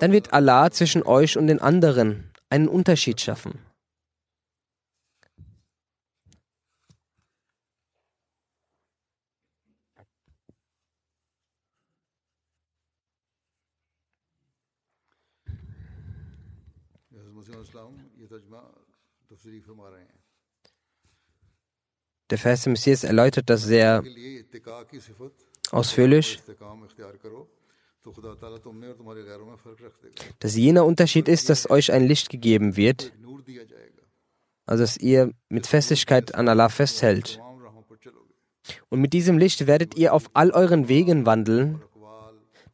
dann 0.00 0.12
wird 0.12 0.32
Allah 0.32 0.70
zwischen 0.70 1.02
euch 1.02 1.36
und 1.36 1.46
den 1.46 1.60
anderen 1.60 2.30
einen 2.50 2.68
Unterschied 2.68 3.20
schaffen. 3.20 3.58
Der 22.32 22.38
Verse 22.38 22.70
Messias 22.70 23.04
erläutert 23.04 23.50
das 23.50 23.62
sehr 23.62 24.02
ausführlich, 25.70 26.40
dass 30.38 30.56
jener 30.56 30.86
Unterschied 30.86 31.28
ist, 31.28 31.50
dass 31.50 31.68
euch 31.68 31.92
ein 31.92 32.08
Licht 32.08 32.30
gegeben 32.30 32.74
wird, 32.74 33.12
also 34.64 34.82
dass 34.82 34.96
ihr 34.96 35.32
mit 35.50 35.66
Festigkeit 35.66 36.34
an 36.34 36.48
Allah 36.48 36.70
festhält. 36.70 37.38
Und 38.88 39.02
mit 39.02 39.12
diesem 39.12 39.36
Licht 39.36 39.66
werdet 39.66 39.94
ihr 39.98 40.14
auf 40.14 40.30
all 40.32 40.52
euren 40.52 40.88
Wegen 40.88 41.26
wandeln. 41.26 41.82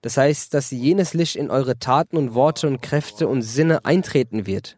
Das 0.02 0.16
heißt, 0.16 0.54
dass 0.54 0.70
jenes 0.70 1.14
Licht 1.14 1.34
in 1.34 1.50
eure 1.50 1.80
Taten 1.80 2.16
und 2.16 2.32
Worte 2.34 2.68
und 2.68 2.80
Kräfte 2.80 3.26
und 3.26 3.42
Sinne 3.42 3.84
eintreten 3.84 4.46
wird. 4.46 4.77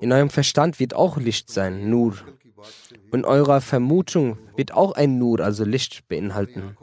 In 0.00 0.12
eurem 0.12 0.30
Verstand 0.30 0.78
wird 0.80 0.94
auch 0.94 1.16
Licht 1.16 1.50
sein, 1.50 1.88
Nur. 1.90 2.12
की 2.12 2.50
बात 2.56 2.72
से 2.88 2.96
भी 2.96 3.10
Und 3.12 3.20
in 3.20 3.24
eurer 3.24 3.60
Vermutung 3.60 4.38
wird 4.56 4.72
auch 4.72 4.92
ein 4.92 5.18
Nur, 5.18 5.40
also 5.40 5.64
Licht, 5.64 6.06
beinhalten. 6.08 6.76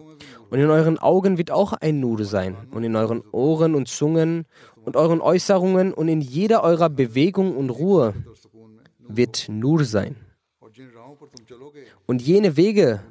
Und 0.49 0.59
in 0.59 0.69
euren 0.69 0.97
Augen 0.99 1.38
wird 1.38 1.51
auch 1.51 1.73
ein 1.73 1.99
Nur 1.99 2.25
sein. 2.25 2.55
Und 2.71 2.83
in 2.83 2.95
euren 2.95 3.21
Ohren 3.31 3.75
und 3.75 3.88
Zungen 3.88 4.45
und 4.86 4.95
euren 4.95 5.21
Äußerungen 5.21 5.93
und 5.93 6.07
in 6.07 6.21
jeder 6.21 6.63
eurer 6.63 6.89
Bewegung 6.89 7.55
und 7.55 7.69
Ruhe 7.69 8.13
और 8.13 8.36
सुकून 8.36 8.69
में 8.69 9.15
wird 9.17 9.49
Nur 9.49 9.83
sein. 9.83 10.15
और 10.62 10.71
जिन 10.71 10.89
राहों 10.95 11.15
पर 11.15 11.27
तुम 11.33 11.45
चलोगे 11.49 11.83
Und 12.05 12.21
jene 12.21 12.55
Wege, 12.57 13.01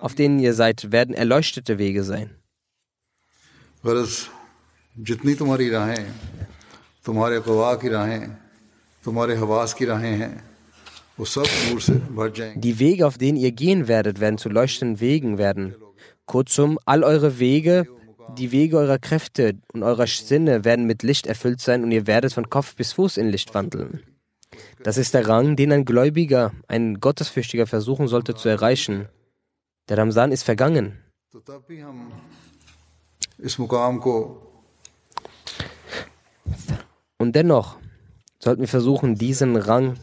auf 0.00 0.14
denen 0.14 0.38
ihr 0.38 0.54
seid, 0.54 0.90
werden 0.92 1.14
erleuchtete 1.14 1.78
Wege 1.78 2.02
sein. 2.04 2.30
गरज 3.84 4.28
जितनी 4.98 5.34
तुम्हारी 5.34 5.68
राहें 5.70 6.12
तुम्हारे 7.06 7.40
गवाह 7.40 7.74
की 7.82 7.88
राहें 7.88 8.41
die 12.55 12.79
Wege, 12.79 13.05
auf 13.07 13.17
denen 13.17 13.37
ihr 13.37 13.51
gehen 13.51 13.87
werdet, 13.87 14.19
werden 14.19 14.37
zu 14.37 14.49
leuchtenden 14.49 14.99
Wegen 14.99 15.37
werden. 15.37 15.75
Kurzum, 16.25 16.79
all 16.85 17.03
eure 17.03 17.37
Wege, 17.39 17.85
die 18.37 18.51
Wege 18.51 18.77
eurer 18.77 18.99
Kräfte 18.99 19.55
und 19.73 19.83
eurer 19.83 20.07
Sinne 20.07 20.63
werden 20.63 20.85
mit 20.85 21.03
Licht 21.03 21.27
erfüllt 21.27 21.59
sein 21.59 21.83
und 21.83 21.91
ihr 21.91 22.07
werdet 22.07 22.33
von 22.33 22.49
Kopf 22.49 22.75
bis 22.75 22.93
Fuß 22.93 23.17
in 23.17 23.29
Licht 23.29 23.53
wandeln. 23.53 24.01
Das 24.83 24.97
ist 24.97 25.13
der 25.13 25.27
Rang, 25.27 25.55
den 25.55 25.71
ein 25.71 25.85
Gläubiger, 25.85 26.53
ein 26.67 26.99
Gottesfürchtiger 26.99 27.67
versuchen 27.67 28.07
sollte 28.07 28.35
zu 28.35 28.49
erreichen. 28.49 29.09
Der 29.89 29.97
Ramsan 29.97 30.31
ist 30.31 30.43
vergangen. 30.43 30.97
Und 37.17 37.35
dennoch, 37.35 37.77
sollten 38.43 38.61
wir 38.61 38.67
versuchen, 38.67 39.15
diesen 39.15 39.55
Rang 39.55 39.97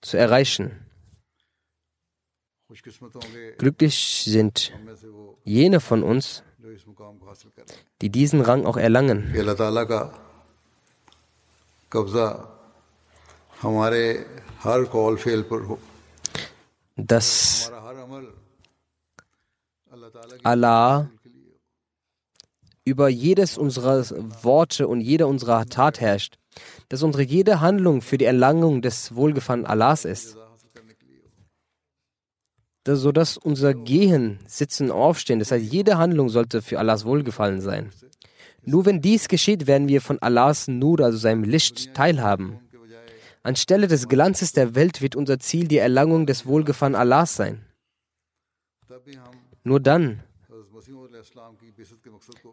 zu 0.00 0.16
erreichen. 0.16 0.86
Glücklich 3.58 4.24
sind 4.24 4.72
jene 5.44 5.80
von 5.80 6.02
uns, 6.04 6.44
die 8.00 8.10
diesen 8.10 8.40
Rang 8.40 8.64
auch 8.64 8.76
erlangen. 8.76 9.34
Dass 16.96 17.72
Allah 20.44 21.10
über 22.84 23.08
jedes 23.08 23.58
unserer 23.58 24.04
Worte 24.42 24.88
und 24.88 25.00
jede 25.00 25.26
unserer 25.26 25.66
Tat 25.66 26.00
herrscht, 26.00 26.36
dass 26.88 27.02
unsere 27.02 27.22
jede 27.22 27.60
Handlung 27.60 28.02
für 28.02 28.18
die 28.18 28.24
Erlangung 28.24 28.82
des 28.82 29.14
Wohlgefallen 29.14 29.66
Allahs 29.66 30.04
ist. 30.04 30.36
Sodass 32.84 33.36
unser 33.36 33.74
Gehen, 33.74 34.40
Sitzen, 34.46 34.90
Aufstehen, 34.90 35.38
das 35.38 35.52
heißt, 35.52 35.64
jede 35.64 35.98
Handlung 35.98 36.28
sollte 36.28 36.62
für 36.62 36.80
Allahs 36.80 37.04
Wohlgefallen 37.04 37.60
sein. 37.60 37.90
Nur 38.64 38.86
wenn 38.86 39.00
dies 39.00 39.28
geschieht, 39.28 39.66
werden 39.66 39.88
wir 39.88 40.00
von 40.00 40.20
Allahs 40.20 40.66
Nur, 40.66 41.00
also 41.00 41.18
seinem 41.18 41.44
Licht, 41.44 41.94
teilhaben. 41.94 42.58
Anstelle 43.44 43.88
des 43.88 44.08
Glanzes 44.08 44.52
der 44.52 44.74
Welt 44.74 45.00
wird 45.00 45.16
unser 45.16 45.38
Ziel 45.38 45.66
die 45.66 45.78
Erlangung 45.78 46.26
des 46.26 46.46
Wohlgefallen 46.46 46.94
Allahs 46.94 47.36
sein. 47.36 47.64
Nur 49.64 49.80
dann 49.80 50.22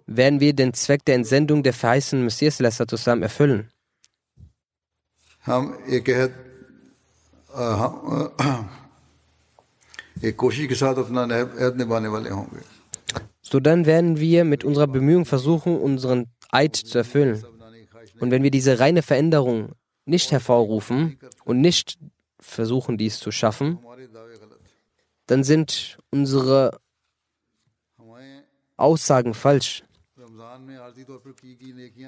werden 0.07 0.39
wir 0.39 0.53
den 0.53 0.73
Zweck 0.73 1.05
der 1.05 1.15
Entsendung 1.15 1.63
der 1.63 1.73
verheißenen 1.73 2.25
Messias 2.25 2.57
zusammen 2.87 3.23
erfüllen. 3.23 3.69
So 13.41 13.59
dann 13.59 13.85
werden 13.85 14.19
wir 14.19 14.43
mit 14.43 14.63
unserer 14.63 14.87
Bemühung 14.87 15.25
versuchen, 15.25 15.79
unseren 15.79 16.27
Eid 16.51 16.75
zu 16.75 16.97
erfüllen. 16.97 17.43
Und 18.19 18.31
wenn 18.31 18.43
wir 18.43 18.51
diese 18.51 18.79
reine 18.79 19.01
Veränderung 19.01 19.73
nicht 20.05 20.31
hervorrufen 20.31 21.17
und 21.45 21.61
nicht 21.61 21.97
versuchen, 22.39 22.97
dies 22.97 23.19
zu 23.19 23.31
schaffen, 23.31 23.79
dann 25.27 25.43
sind 25.43 25.99
unsere 26.11 26.79
Aussagen 28.79 29.33
falsch 29.33 29.83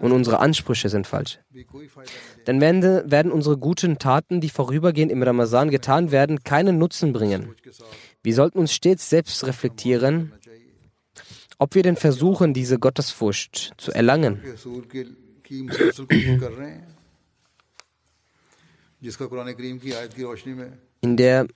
und 0.01 0.11
unsere 0.11 0.39
Ansprüche 0.39 0.89
sind 0.89 1.07
falsch. 1.07 1.39
Dann 2.45 2.61
werden, 2.61 3.11
werden 3.11 3.31
unsere 3.31 3.57
guten 3.57 3.97
Taten, 3.97 4.41
die 4.41 4.49
vorübergehend 4.49 5.11
im 5.11 5.23
Ramazan 5.23 5.69
getan 5.69 6.11
werden, 6.11 6.43
keinen 6.43 6.77
Nutzen 6.77 7.13
bringen. 7.13 7.55
Wir 8.23 8.35
sollten 8.35 8.59
uns 8.59 8.73
stets 8.73 9.09
selbst 9.09 9.45
reflektieren, 9.45 10.33
ob 11.57 11.75
wir 11.75 11.83
denn 11.83 11.95
versuchen, 11.95 12.53
diese 12.53 12.79
Gottesfurcht 12.79 13.73
zu 13.77 13.91
erlangen. 13.91 14.41
In 21.01 21.17
der 21.17 21.47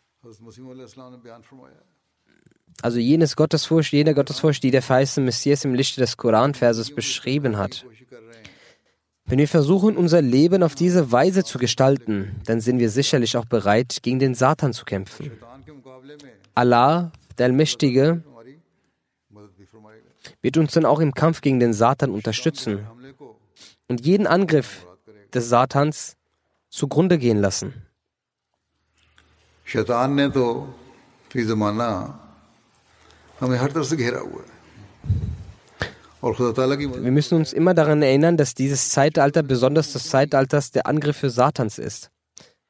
also 2.81 2.99
jenes 2.99 3.35
Gottesfurcht, 3.35 3.93
jene 3.93 4.13
Gottesfurcht, 4.13 4.63
die 4.63 4.71
der 4.71 4.81
verheißene 4.81 5.25
Messias 5.25 5.65
im 5.65 5.73
Lichte 5.73 6.01
des 6.01 6.17
Koranverses 6.17 6.93
beschrieben 6.93 7.57
hat. 7.57 7.85
Wenn 9.25 9.39
wir 9.39 9.47
versuchen, 9.47 9.97
unser 9.97 10.21
Leben 10.21 10.61
auf 10.61 10.75
diese 10.75 11.11
Weise 11.11 11.43
zu 11.43 11.57
gestalten, 11.57 12.35
dann 12.45 12.61
sind 12.61 12.77
wir 12.77 12.91
sicherlich 12.91 13.37
auch 13.37 13.45
bereit, 13.45 13.99
gegen 14.03 14.19
den 14.19 14.35
Satan 14.35 14.71
zu 14.71 14.85
kämpfen. 14.85 15.31
Allah, 16.53 17.11
der 17.37 17.47
Allmächtige, 17.47 18.23
wird 20.41 20.57
uns 20.57 20.73
dann 20.73 20.85
auch 20.85 20.99
im 20.99 21.13
Kampf 21.13 21.41
gegen 21.41 21.59
den 21.59 21.73
Satan 21.73 22.11
unterstützen 22.11 22.85
und 23.87 24.05
jeden 24.05 24.27
Angriff 24.27 24.85
des 25.33 25.49
Satans 25.49 26.17
zugrunde 26.69 27.17
gehen 27.17 27.39
lassen. 27.39 27.73
Shaitan 29.63 30.13
ne 30.13 30.31
to 30.31 30.67
fi 31.29 31.43
zamana 31.45 32.24
wir 37.03 37.11
müssen 37.11 37.35
uns 37.35 37.53
immer 37.53 37.73
daran 37.73 38.01
erinnern, 38.01 38.37
dass 38.37 38.55
dieses 38.55 38.89
Zeitalter 38.89 39.43
besonders 39.43 39.93
das 39.93 40.09
Zeitalter 40.09 40.61
der 40.73 40.87
Angriffe 40.87 41.29
Satans 41.29 41.77
ist. 41.77 42.11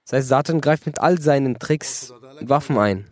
Das 0.03 0.13
heißt, 0.13 0.27
Satan 0.27 0.61
greift 0.61 0.85
mit 0.85 0.99
all 0.99 1.19
seinen 1.19 1.57
Tricks 1.57 2.11
und 2.11 2.49
Waffen 2.49 2.77
ein. 2.77 3.05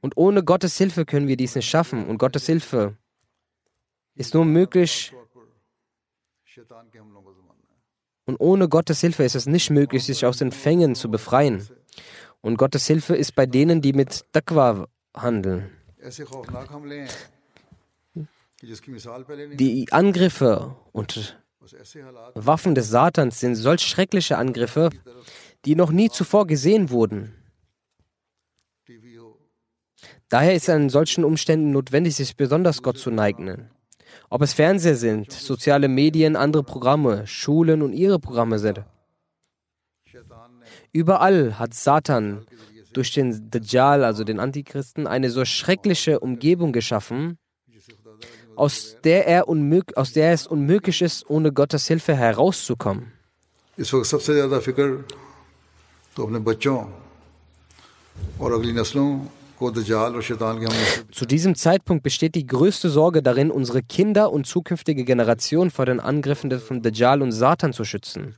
Und 0.00 0.16
ohne 0.16 0.44
Gottes 0.44 0.76
Hilfe 0.76 1.04
können 1.04 1.26
wir 1.26 1.36
dies 1.36 1.54
nicht 1.54 1.68
schaffen. 1.68 2.06
Und 2.06 2.18
Gottes 2.18 2.46
Hilfe 2.46 2.96
ist 4.14 4.34
nur 4.34 4.44
möglich. 4.44 5.12
Und 8.26 8.36
ohne 8.40 8.68
Gottes 8.68 9.00
Hilfe 9.00 9.24
ist 9.24 9.34
es 9.36 9.46
nicht 9.46 9.70
möglich, 9.70 10.04
sich 10.04 10.26
aus 10.26 10.38
den 10.38 10.52
Fängen 10.52 10.94
zu 10.94 11.10
befreien. 11.10 11.66
Und 12.46 12.58
Gottes 12.58 12.86
Hilfe 12.86 13.16
ist 13.16 13.34
bei 13.34 13.44
denen, 13.44 13.82
die 13.82 13.92
mit 13.92 14.24
Taqwa 14.32 14.86
handeln. 15.16 15.68
Die 19.58 19.86
Angriffe 19.90 20.76
und 20.92 21.42
Waffen 22.34 22.76
des 22.76 22.88
Satans 22.88 23.40
sind 23.40 23.56
solch 23.56 23.80
schreckliche 23.80 24.38
Angriffe, 24.38 24.90
die 25.64 25.74
noch 25.74 25.90
nie 25.90 26.08
zuvor 26.08 26.46
gesehen 26.46 26.90
wurden. 26.90 27.34
Daher 30.28 30.54
ist 30.54 30.68
es 30.68 30.76
in 30.76 30.88
solchen 30.88 31.24
Umständen 31.24 31.72
notwendig, 31.72 32.14
sich 32.14 32.36
besonders 32.36 32.80
Gott 32.80 32.98
zu 32.98 33.10
neigen. 33.10 33.70
Ob 34.30 34.42
es 34.42 34.52
Fernseher 34.52 34.94
sind, 34.94 35.32
soziale 35.32 35.88
Medien, 35.88 36.36
andere 36.36 36.62
Programme, 36.62 37.26
Schulen 37.26 37.82
und 37.82 37.92
ihre 37.92 38.20
Programme 38.20 38.60
sind. 38.60 38.84
शैतान 40.95 40.95
ने 40.95 40.99
Überall 41.01 41.59
hat 41.59 41.73
Satan 41.73 42.45
durch 42.93 43.13
den 43.13 43.49
Dajjal, 43.51 44.03
also 44.03 44.23
den 44.23 44.39
Antichristen, 44.39 45.07
eine 45.07 45.29
so 45.29 45.45
schreckliche 45.45 46.19
Umgebung 46.19 46.73
geschaffen, 46.73 47.37
aus 48.55 48.97
der, 49.03 49.27
er 49.27 49.47
unmög 49.47 49.97
aus 49.97 50.11
der 50.13 50.33
es 50.33 50.47
unmöglich 50.47 51.01
ist, 51.01 51.29
ohne 51.29 51.51
Gottes 51.51 51.87
Hilfe 51.87 52.15
herauszukommen. 52.15 53.11
इस 53.79 53.93
वक्त 53.93 54.05
सबसे 54.05 54.33
ज़्यादा 54.33 54.59
फिक्र 54.59 55.05
तो 56.15 56.25
अपने 56.25 56.39
बच्चों 56.39 56.85
और 58.41 58.53
अगली 58.53 58.73
नस्लों 58.73 59.07
zu 61.12 61.26
diesem 61.26 61.54
Zeitpunkt 61.54 62.02
besteht 62.02 62.34
die 62.34 62.46
größte 62.46 62.88
Sorge 62.88 63.22
darin, 63.22 63.50
unsere 63.50 63.82
Kinder 63.82 64.32
und 64.32 64.46
zukünftige 64.46 65.04
Generationen 65.04 65.70
vor 65.70 65.86
den 65.86 66.00
Angriffen 66.00 66.50
von 66.58 66.82
Dajjal 66.82 67.22
und 67.22 67.32
Satan 67.32 67.72
zu 67.72 67.84
schützen. 67.84 68.36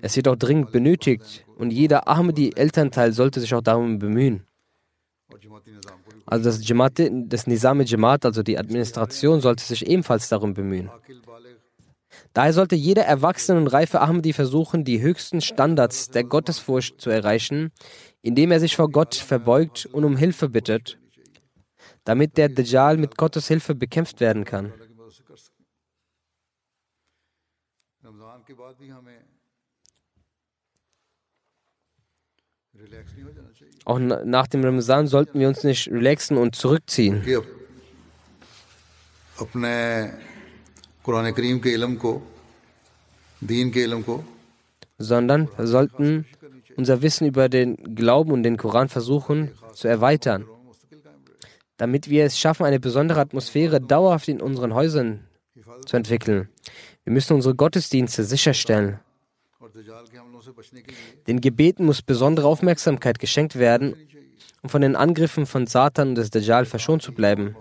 Es 0.00 0.16
wird 0.16 0.28
auch 0.28 0.36
dringend 0.36 0.72
benötigt 0.72 1.44
und 1.56 1.70
jeder 1.70 2.08
Ahmadi-Elternteil 2.08 3.12
sollte 3.12 3.40
sich 3.40 3.54
auch 3.54 3.62
darum 3.62 3.98
bemühen. 3.98 4.46
Also 6.26 6.44
das, 6.44 6.68
Jamaat, 6.68 7.00
das 7.28 7.46
Nizami 7.46 7.84
Jamaat, 7.84 8.24
also 8.24 8.42
die 8.42 8.58
Administration, 8.58 9.40
sollte 9.40 9.64
sich 9.64 9.86
ebenfalls 9.86 10.28
darum 10.28 10.54
bemühen. 10.54 10.90
Daher 12.36 12.52
sollte 12.52 12.76
jeder 12.76 13.02
erwachsene 13.06 13.58
und 13.58 13.68
reife 13.68 14.02
Ahmadi 14.02 14.34
versuchen, 14.34 14.84
die 14.84 15.00
höchsten 15.00 15.40
Standards 15.40 16.10
der 16.10 16.22
Gottesfurcht 16.22 17.00
zu 17.00 17.08
erreichen, 17.08 17.72
indem 18.20 18.50
er 18.50 18.60
sich 18.60 18.76
vor 18.76 18.90
Gott 18.90 19.14
verbeugt 19.14 19.86
und 19.86 20.04
um 20.04 20.18
Hilfe 20.18 20.50
bittet, 20.50 20.98
damit 22.04 22.36
der 22.36 22.50
Dajjal 22.50 22.98
mit 22.98 23.16
Gottes 23.16 23.48
Hilfe 23.48 23.74
bekämpft 23.74 24.20
werden 24.20 24.44
kann. 24.44 24.74
Auch 33.86 33.98
nach 33.98 34.46
dem 34.46 34.62
Ramazan 34.62 35.06
sollten 35.06 35.40
wir 35.40 35.48
uns 35.48 35.64
nicht 35.64 35.88
relaxen 35.88 36.36
und 36.36 36.54
zurückziehen 36.54 37.24
sondern 44.98 45.48
sollten 45.58 46.26
unser 46.76 47.02
Wissen 47.02 47.26
über 47.26 47.48
den 47.48 47.76
Glauben 47.94 48.32
und 48.32 48.42
den 48.42 48.56
Koran 48.56 48.88
versuchen 48.88 49.52
zu 49.74 49.88
erweitern, 49.88 50.46
damit 51.76 52.08
wir 52.08 52.24
es 52.24 52.38
schaffen, 52.38 52.64
eine 52.64 52.80
besondere 52.80 53.20
Atmosphäre 53.20 53.80
dauerhaft 53.80 54.28
in 54.28 54.40
unseren 54.40 54.74
Häusern 54.74 55.26
zu 55.84 55.96
entwickeln. 55.96 56.48
Wir 57.04 57.12
müssen 57.12 57.34
unsere 57.34 57.54
Gottesdienste 57.54 58.24
sicherstellen. 58.24 58.98
Den 61.26 61.40
Gebeten 61.40 61.84
muss 61.84 62.02
besondere 62.02 62.46
Aufmerksamkeit 62.46 63.18
geschenkt 63.18 63.56
werden, 63.56 63.94
um 64.62 64.70
von 64.70 64.80
den 64.80 64.96
Angriffen 64.96 65.46
von 65.46 65.66
Satan 65.66 66.10
und 66.10 66.14
des 66.16 66.30
Dajjal 66.30 66.64
verschont 66.64 67.02
zu 67.02 67.12
bleiben. 67.12 67.56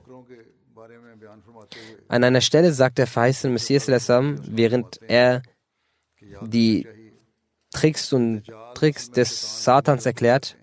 An 2.07 2.23
einer 2.23 2.41
Stelle 2.41 2.71
sagt 2.73 2.97
der 2.97 3.07
verheißene 3.07 3.53
Messias 3.53 3.87
während 3.87 4.99
er 5.07 5.41
die 6.41 6.87
Tricks 7.71 8.13
und 8.13 8.43
Tricks 8.75 9.11
des 9.11 9.63
Satans 9.63 10.05
erklärt, 10.05 10.57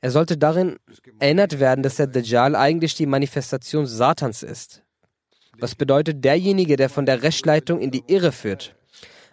er 0.00 0.10
sollte 0.10 0.36
darin 0.36 0.76
erinnert 1.18 1.58
werden, 1.58 1.82
dass 1.82 1.96
der 1.96 2.06
Dajjal 2.06 2.54
eigentlich 2.54 2.94
die 2.94 3.06
Manifestation 3.06 3.86
Satans 3.86 4.42
ist. 4.42 4.82
Was 5.58 5.74
bedeutet 5.74 6.24
derjenige, 6.24 6.76
der 6.76 6.90
von 6.90 7.06
der 7.06 7.22
Rechtsleitung 7.22 7.80
in 7.80 7.90
die 7.90 8.04
Irre 8.06 8.32
führt? 8.32 8.76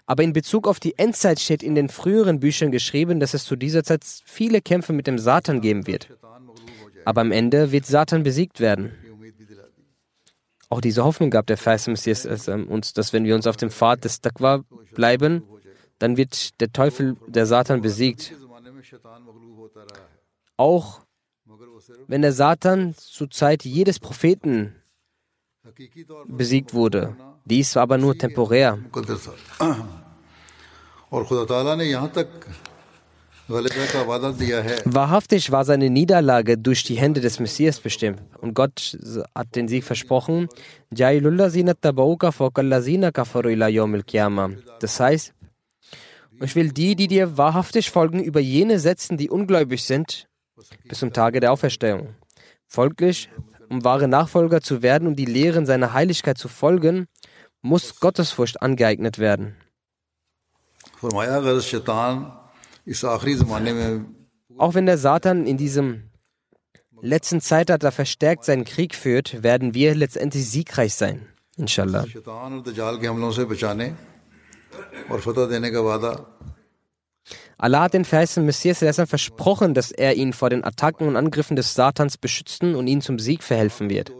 Aber 0.05 0.23
in 0.23 0.33
Bezug 0.33 0.67
auf 0.67 0.79
die 0.79 0.97
Endzeit 0.97 1.39
steht 1.39 1.63
in 1.63 1.75
den 1.75 1.89
früheren 1.89 2.39
Büchern 2.39 2.71
geschrieben, 2.71 3.19
dass 3.19 3.33
es 3.33 3.43
zu 3.43 3.55
dieser 3.55 3.83
Zeit 3.83 4.03
viele 4.25 4.61
Kämpfe 4.61 4.93
mit 4.93 5.07
dem 5.07 5.19
Satan 5.19 5.61
geben 5.61 5.87
wird. 5.87 6.09
Aber 7.05 7.21
am 7.21 7.31
Ende 7.31 7.71
wird 7.71 7.85
Satan 7.85 8.23
besiegt 8.23 8.59
werden 8.59 8.91
auch 10.71 10.81
diese 10.81 11.03
Hoffnung 11.03 11.29
gab, 11.29 11.47
der 11.47 11.57
Feist 11.57 11.87
Messias 11.89 12.47
ähm, 12.47 12.67
uns, 12.67 12.93
dass 12.93 13.11
wenn 13.11 13.25
wir 13.25 13.35
uns 13.35 13.45
auf 13.45 13.57
dem 13.57 13.69
Pfad 13.69 14.05
des 14.05 14.21
Taqwa 14.21 14.63
bleiben, 14.93 15.43
dann 15.99 16.17
wird 16.17 16.59
der 16.61 16.71
Teufel, 16.71 17.17
der 17.27 17.45
Satan 17.45 17.81
besiegt. 17.81 18.33
Auch 20.57 21.01
wenn 22.07 22.21
der 22.21 22.31
Satan 22.31 22.95
zur 22.95 23.29
Zeit 23.29 23.65
jedes 23.65 23.99
Propheten 23.99 24.75
besiegt 26.27 26.73
wurde. 26.73 27.15
Dies 27.45 27.75
war 27.75 27.83
aber 27.83 27.97
nur 27.97 28.17
temporär. 28.17 28.79
Wahrhaftig 34.85 35.51
war 35.51 35.65
seine 35.65 35.89
Niederlage 35.89 36.57
durch 36.57 36.83
die 36.83 36.95
Hände 36.95 37.21
des 37.21 37.39
Messias 37.39 37.79
bestimmt. 37.79 38.21
Und 38.39 38.53
Gott 38.53 38.97
hat 39.35 39.55
den 39.55 39.67
Sieg 39.67 39.83
versprochen. 39.83 40.47
Das 44.79 44.99
heißt, 44.99 45.33
ich 46.43 46.55
will 46.55 46.71
die, 46.71 46.95
die 46.95 47.07
dir 47.07 47.37
wahrhaftig 47.37 47.91
folgen, 47.91 48.23
über 48.23 48.39
jene 48.39 48.79
setzen, 48.79 49.17
die 49.17 49.29
ungläubig 49.29 49.83
sind, 49.83 50.27
bis 50.85 50.99
zum 50.99 51.13
Tage 51.13 51.39
der 51.39 51.51
Auferstehung. 51.51 52.15
Folglich, 52.67 53.29
um 53.69 53.83
wahre 53.83 54.07
Nachfolger 54.07 54.61
zu 54.61 54.81
werden 54.81 55.07
und 55.07 55.13
um 55.13 55.15
die 55.17 55.25
Lehren 55.25 55.65
seiner 55.65 55.93
Heiligkeit 55.93 56.37
zu 56.37 56.47
folgen, 56.47 57.07
muss 57.61 57.99
Gottesfurcht 57.99 58.61
angeeignet 58.61 59.19
werden. 59.19 59.55
Vermeier, 60.97 61.61
Shaitan 61.61 62.40
auch 64.57 64.73
wenn 64.73 64.85
der 64.85 64.97
Satan 64.97 65.45
in 65.45 65.57
diesem 65.57 66.11
letzten 67.01 67.41
Zeitalter 67.41 67.91
verstärkt 67.91 68.45
seinen 68.45 68.65
Krieg 68.65 68.95
führt, 68.95 69.43
werden 69.43 69.73
wir 69.73 69.95
letztendlich 69.95 70.49
siegreich 70.49 70.93
sein. 70.93 71.27
Inshallah. 71.57 72.05
Allah 77.57 77.81
hat 77.81 77.93
den 77.93 78.05
verheißten 78.05 78.45
Messias 78.45 78.79
Sassan 78.79 79.05
versprochen, 79.05 79.75
dass 79.75 79.91
er 79.91 80.15
ihn 80.15 80.33
vor 80.33 80.49
den 80.49 80.63
Attacken 80.63 81.07
und 81.07 81.15
Angriffen 81.15 81.55
des 81.55 81.75
Satans 81.75 82.17
beschützen 82.17 82.73
und 82.73 82.87
ihn 82.87 83.01
zum 83.01 83.19
Sieg 83.19 83.43
verhelfen 83.43 83.89
wird. 83.89 84.11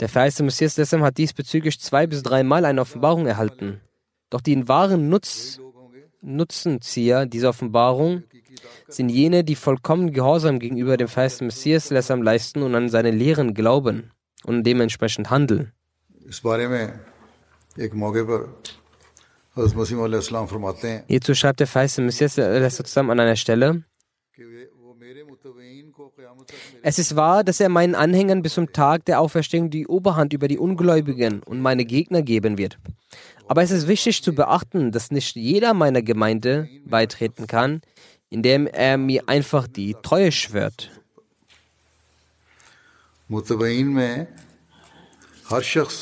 Der 0.00 0.10
verheißte 0.10 0.42
Messias 0.42 0.74
Sassan 0.74 1.02
hat 1.02 1.16
diesbezüglich 1.16 1.80
zwei 1.80 2.06
bis 2.06 2.22
dreimal 2.22 2.66
eine 2.66 2.82
Offenbarung 2.82 3.26
erhalten. 3.26 3.80
Doch 4.28 4.42
den 4.42 4.68
wahren 4.68 5.08
Nutz 5.08 5.60
Nutzenzieher 6.26 7.24
dieser 7.24 7.50
Offenbarung 7.50 8.24
sind 8.88 9.08
jene, 9.10 9.44
die 9.44 9.54
vollkommen 9.54 10.12
Gehorsam 10.12 10.58
gegenüber 10.58 10.96
dem 10.96 11.06
verheißten 11.06 11.46
Messias 11.46 12.10
am 12.10 12.22
leisten 12.22 12.62
und 12.62 12.74
an 12.74 12.88
seine 12.88 13.12
Lehren 13.12 13.54
glauben 13.54 14.10
und 14.44 14.64
dementsprechend 14.64 15.30
handeln. 15.30 15.72
Hierzu 21.06 21.34
schreibt 21.34 21.60
der 21.60 21.66
verheißene 21.66 22.06
Messias 22.06 22.34
zusammen 22.34 23.10
an 23.10 23.20
einer 23.20 23.36
Stelle, 23.36 23.84
es 26.82 26.98
ist 26.98 27.16
wahr, 27.16 27.44
dass 27.44 27.60
er 27.60 27.68
meinen 27.68 27.94
Anhängern 27.94 28.42
bis 28.42 28.54
zum 28.54 28.72
Tag 28.72 29.04
der 29.04 29.20
Auferstehung 29.20 29.70
die 29.70 29.86
Oberhand 29.86 30.32
über 30.32 30.48
die 30.48 30.58
Ungläubigen 30.58 31.42
und 31.42 31.60
meine 31.60 31.84
Gegner 31.84 32.22
geben 32.22 32.58
wird. 32.58 32.78
Aber 33.48 33.62
es 33.62 33.70
ist 33.70 33.86
wichtig 33.86 34.22
zu 34.22 34.34
beachten, 34.34 34.90
dass 34.92 35.10
nicht 35.10 35.36
jeder 35.36 35.72
meiner 35.74 36.02
Gemeinde 36.02 36.68
beitreten 36.84 37.46
kann, 37.46 37.80
indem 38.28 38.66
er 38.66 38.98
mir 38.98 39.28
einfach 39.28 39.68
die 39.68 39.94
Treue 40.02 40.32
schwört. 40.32 40.90
متبعین 43.30 43.94
میں 43.94 44.24
ہر 45.50 45.60
شخص 45.60 45.96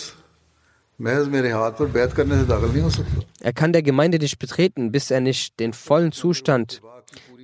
محض 0.98 1.28
میرے 1.28 1.52
ہاتھ 1.52 1.78
پر 1.78 1.86
بیعت 1.92 2.16
کرنے 2.16 2.38
سے 2.38 2.44
داخل 2.48 2.68
نہیں 2.72 2.82
ہو 2.82 2.90
سکتا 2.90 3.20
Er 3.48 3.52
kann 3.52 3.72
der 3.72 3.82
Gemeinde 3.82 4.18
nicht 4.18 4.38
betreten, 4.38 4.92
bis 4.92 5.10
er 5.10 5.20
nicht 5.20 5.60
den 5.60 5.72
vollen 5.72 6.12
Zustand 6.12 6.82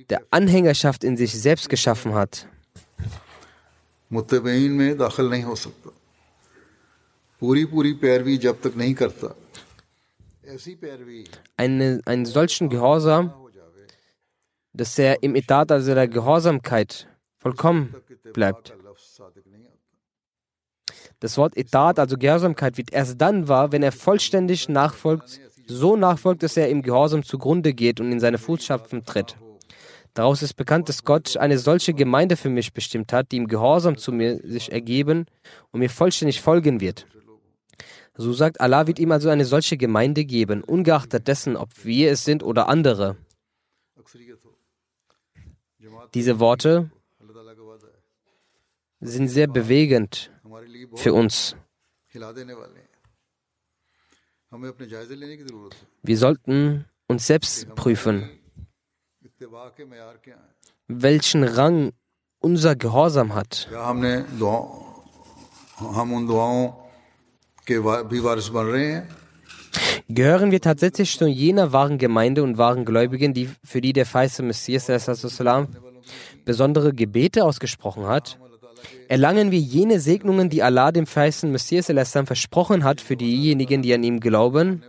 der 0.09 0.21
Anhängerschaft 0.29 1.03
in 1.03 1.17
sich 1.17 1.33
selbst 1.41 1.69
geschaffen 1.69 2.13
hat. 2.13 2.45
متبعین 4.11 4.77
میں 4.77 4.93
داخل 4.93 5.29
نہیں 5.29 5.43
ہو 5.43 5.55
سکتا 5.55 5.89
پوری 7.39 7.65
پوری 7.65 7.93
پیروی 7.93 8.37
جب 8.37 8.53
تک 8.61 8.77
نہیں 8.77 8.93
کرتا 8.93 9.27
eine, 11.57 12.01
einen 12.05 12.25
solchen 12.25 12.69
Gehorsam, 12.69 13.33
dass 14.73 14.97
er 14.97 15.21
im 15.23 15.35
Etat, 15.35 15.71
also 15.71 15.93
der 15.93 16.07
Gehorsamkeit, 16.07 17.07
vollkommen 17.39 17.95
bleibt. 18.33 18.73
Das 21.19 21.37
Wort 21.37 21.55
Etat, 21.57 21.99
also 21.99 22.17
Gehorsamkeit, 22.17 22.77
wird 22.77 22.91
erst 22.91 23.19
dann 23.19 23.47
wahr, 23.47 23.71
wenn 23.71 23.83
er 23.83 23.91
vollständig 23.91 24.69
nachfolgt, 24.69 25.39
so 25.67 25.95
nachfolgt, 25.95 26.43
dass 26.43 26.57
er 26.57 26.69
im 26.69 26.81
Gehorsam 26.81 27.23
zugrunde 27.23 27.73
geht 27.73 27.99
und 27.99 28.11
in 28.11 28.19
seine 28.19 28.37
Fußschapfen 28.37 29.05
tritt. 29.05 29.35
Daraus 30.13 30.41
ist 30.41 30.55
bekannt, 30.55 30.89
dass 30.89 31.05
Gott 31.05 31.37
eine 31.37 31.57
solche 31.57 31.93
Gemeinde 31.93 32.35
für 32.35 32.49
mich 32.49 32.73
bestimmt 32.73 33.13
hat, 33.13 33.31
die 33.31 33.37
im 33.37 33.47
Gehorsam 33.47 33.97
zu 33.97 34.11
mir 34.11 34.39
sich 34.43 34.71
ergeben 34.71 35.25
und 35.71 35.79
mir 35.79 35.89
vollständig 35.89 36.41
folgen 36.41 36.81
wird. 36.81 37.05
So 38.17 38.33
sagt 38.33 38.59
Allah, 38.59 38.87
wird 38.87 38.99
ihm 38.99 39.11
also 39.11 39.29
eine 39.29 39.45
solche 39.45 39.77
Gemeinde 39.77 40.25
geben, 40.25 40.63
ungeachtet 40.63 41.27
dessen, 41.27 41.55
ob 41.55 41.69
wir 41.85 42.11
es 42.11 42.25
sind 42.25 42.43
oder 42.43 42.67
andere. 42.67 43.15
Diese 46.13 46.39
Worte 46.39 46.91
sind 48.99 49.29
sehr 49.29 49.47
bewegend 49.47 50.31
für 50.95 51.13
uns. 51.13 51.55
Wir 56.03 56.17
sollten 56.17 56.85
uns 57.07 57.27
selbst 57.27 57.73
prüfen, 57.75 58.29
welchen 60.87 61.43
Rang 61.43 61.93
unser 62.39 62.75
Gehorsam 62.75 63.33
hat. 63.33 63.67
Wir 63.69 63.79
haben 63.79 64.03
Gehören 70.09 70.51
wir 70.51 70.61
tatsächlich 70.61 71.09
zu 71.09 71.27
jener 71.27 71.71
wahren 71.71 71.97
Gemeinde 71.97 72.43
und 72.43 72.57
wahren 72.57 72.85
Gläubigen, 72.85 73.33
die, 73.33 73.49
für 73.63 73.81
die 73.81 73.93
der 73.93 74.05
feiste 74.05 74.43
Messias 74.43 74.87
besondere 76.43 76.93
Gebete 76.93 77.45
ausgesprochen 77.45 78.07
hat? 78.07 78.37
Erlangen 79.07 79.51
wir 79.51 79.59
jene 79.59 79.99
Segnungen, 79.99 80.49
die 80.49 80.63
Allah 80.63 80.91
dem 80.91 81.05
feisten 81.05 81.51
Messias 81.51 81.89
versprochen 82.25 82.83
hat 82.83 83.01
für 83.01 83.15
diejenigen, 83.15 83.81
die 83.81 83.93
an 83.93 84.03
ihm 84.03 84.19
glauben? 84.19 84.83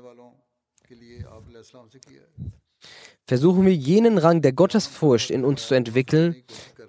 Versuchen 3.27 3.65
wir 3.65 3.75
jenen 3.75 4.19
Rang 4.19 4.43
der 4.43 4.53
Gottesfurcht 4.53 5.31
in 5.31 5.45
uns 5.45 5.67
zu 5.67 5.75
entwickeln, 5.75 6.37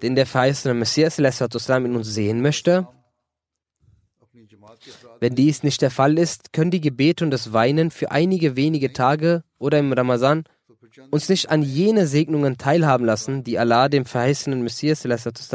den 0.02 0.14
der 0.14 0.26
verheißene 0.26 0.74
Messias 0.74 1.18
in 1.18 1.96
uns 1.96 2.08
sehen 2.08 2.40
möchte? 2.42 2.88
Wenn 5.20 5.34
dies 5.34 5.62
nicht 5.62 5.82
der 5.82 5.90
Fall 5.90 6.18
ist, 6.18 6.52
können 6.52 6.70
die 6.70 6.80
Gebete 6.80 7.24
und 7.24 7.30
das 7.30 7.52
Weinen 7.52 7.90
für 7.90 8.10
einige 8.10 8.56
wenige 8.56 8.92
Tage 8.92 9.42
oder 9.58 9.78
im 9.78 9.92
Ramadan 9.92 10.44
uns 11.10 11.28
nicht 11.28 11.50
an 11.50 11.62
jene 11.62 12.06
Segnungen 12.06 12.58
teilhaben 12.58 13.04
lassen, 13.04 13.44
die 13.44 13.58
Allah 13.58 13.88
dem 13.88 14.04
verheißenen 14.04 14.62
Messias 14.62 15.04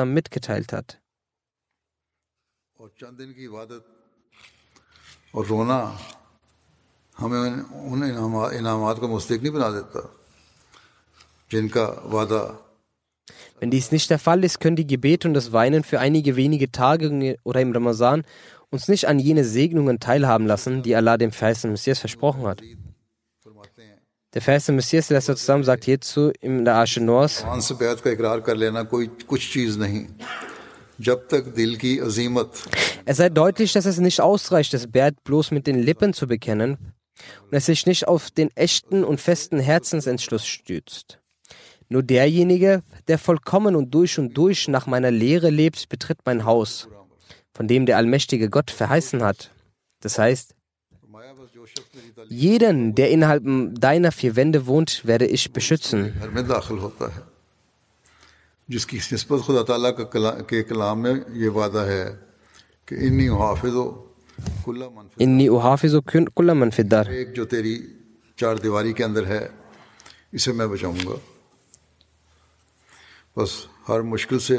mitgeteilt 0.05 0.73
hat. 0.73 0.99
Wenn 13.59 13.71
dies 13.71 13.91
nicht 13.91 14.09
der 14.09 14.19
Fall 14.19 14.43
ist, 14.43 14.59
können 14.59 14.75
die 14.77 14.87
Gebete 14.87 15.27
und 15.27 15.33
das 15.33 15.51
Weinen 15.51 15.83
für 15.83 15.99
einige 15.99 16.35
wenige 16.35 16.71
Tage 16.71 17.37
oder 17.43 17.61
im 17.61 17.73
Ramazan 17.73 18.23
uns 18.71 18.88
nicht 18.88 19.08
an 19.08 19.19
jene 19.19 19.43
Segnungen 19.43 19.99
teilhaben 19.99 20.45
lassen, 20.47 20.84
die 20.84 20.95
Allah 20.95 21.17
dem 21.17 21.32
verheißenen 21.32 21.73
Messias 21.73 21.99
versprochen 21.99 22.43
hat. 22.43 22.62
Der 24.34 24.41
verheißene 24.43 24.75
Messias, 24.75 25.08
der 25.08 25.17
das 25.17 25.27
ja 25.27 25.36
zusammen 25.36 25.63
sagt, 25.63 25.86
hierzu 25.86 26.32
in 26.39 26.63
der 26.63 26.75
Asche 26.75 27.01
Noahs, 27.01 27.43
es 33.05 33.17
sei 33.17 33.29
deutlich, 33.29 33.73
dass 33.73 33.86
es 33.86 33.99
nicht 33.99 34.21
ausreicht, 34.21 34.73
das 34.73 34.86
Bert 34.86 35.23
bloß 35.23 35.51
mit 35.51 35.65
den 35.65 35.79
Lippen 35.79 36.13
zu 36.13 36.27
bekennen 36.27 36.77
und 37.45 37.53
es 37.53 37.65
sich 37.65 37.86
nicht 37.88 38.08
auf 38.08 38.29
den 38.29 38.55
echten 38.55 39.03
und 39.03 39.19
festen 39.19 39.60
Herzensentschluss 39.60 40.45
stützt. 40.45 41.19
Nur 41.88 42.03
derjenige, 42.03 42.84
der 43.08 43.17
vollkommen 43.17 43.75
und 43.75 43.91
durch 43.95 44.19
und 44.19 44.38
durch 44.38 44.67
nach 44.67 44.86
meiner 44.86 45.10
Lehre 45.10 45.49
lebt, 45.49 45.89
betritt 45.89 46.19
mein 46.25 46.45
Haus 46.45 46.88
von 47.56 47.66
dem 47.68 47.87
der 47.87 47.96
allmächtige 47.96 48.48
Gott 48.50 48.70
verheißen 48.70 49.22
hat. 49.22 49.50
Das 50.02 50.18
heißt, 50.18 50.54
फरमाया 51.02 51.32
बस 51.38 51.48
जो 51.56 51.66
शख्स 51.66 51.90
मेरी 51.96 52.10
तालीम 52.16 52.37
jeden, 52.44 52.94
der 52.94 53.08
innerhalb 53.10 53.42
deiner 53.87 54.12
vier 54.12 54.37
Wände 54.37 54.66
wohnt, 54.66 54.90
werde 55.04 55.26
ich 55.26 55.52
beschützen. 55.52 56.10
घर 56.20 56.31
में 56.31 56.46
दाखिल 56.48 56.79
होता 56.79 57.06
है 57.14 57.22
जिसकी 58.68 58.96
नस्बत 59.12 59.40
खुदा 59.46 59.62
ताला 59.68 59.90
का 59.98 60.04
कला, 60.12 60.31
के 60.48 60.62
कलाम 60.68 60.98
में 61.04 61.14
ये 61.42 61.48
वादा 61.48 61.83
है 61.92 62.04
कि 62.88 62.94
इन्नी 63.06 63.27
हाफिज 63.40 63.77
कुल्ला 64.64 64.87
मनफिद 64.96 65.22
Inni 65.25 65.46
uhafizu 65.50 65.98
kulla 66.37 66.54
man 66.54 66.70
fiddar. 66.70 67.04
एक 67.08 67.33
जो 67.33 67.44
तेरी 67.44 67.75
चार 68.38 68.58
दीवारी 68.58 68.92
के 68.98 69.02
अंदर 69.04 69.25
है 69.25 69.42
इसे 70.35 70.52
मैं 70.58 70.68
बचाऊंगा 70.70 71.16
बस 73.38 73.50
हर 73.88 74.02
मुश्किल 74.02 74.38
से 74.38 74.56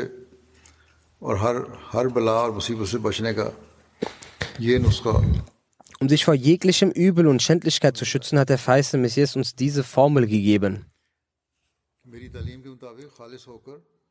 um 6.01 6.09
sich 6.09 6.25
vor 6.25 6.35
jeglichem 6.35 6.91
Übel 6.91 7.27
und 7.27 7.43
Schändlichkeit 7.43 7.97
zu 7.97 8.07
schützen, 8.07 8.39
hat 8.39 8.49
der 8.49 8.59
feiste 8.59 8.97
Messias 8.97 9.37
uns 9.37 9.55
diese 9.55 9.85
Formel 9.85 10.27
gegeben. 10.27 10.87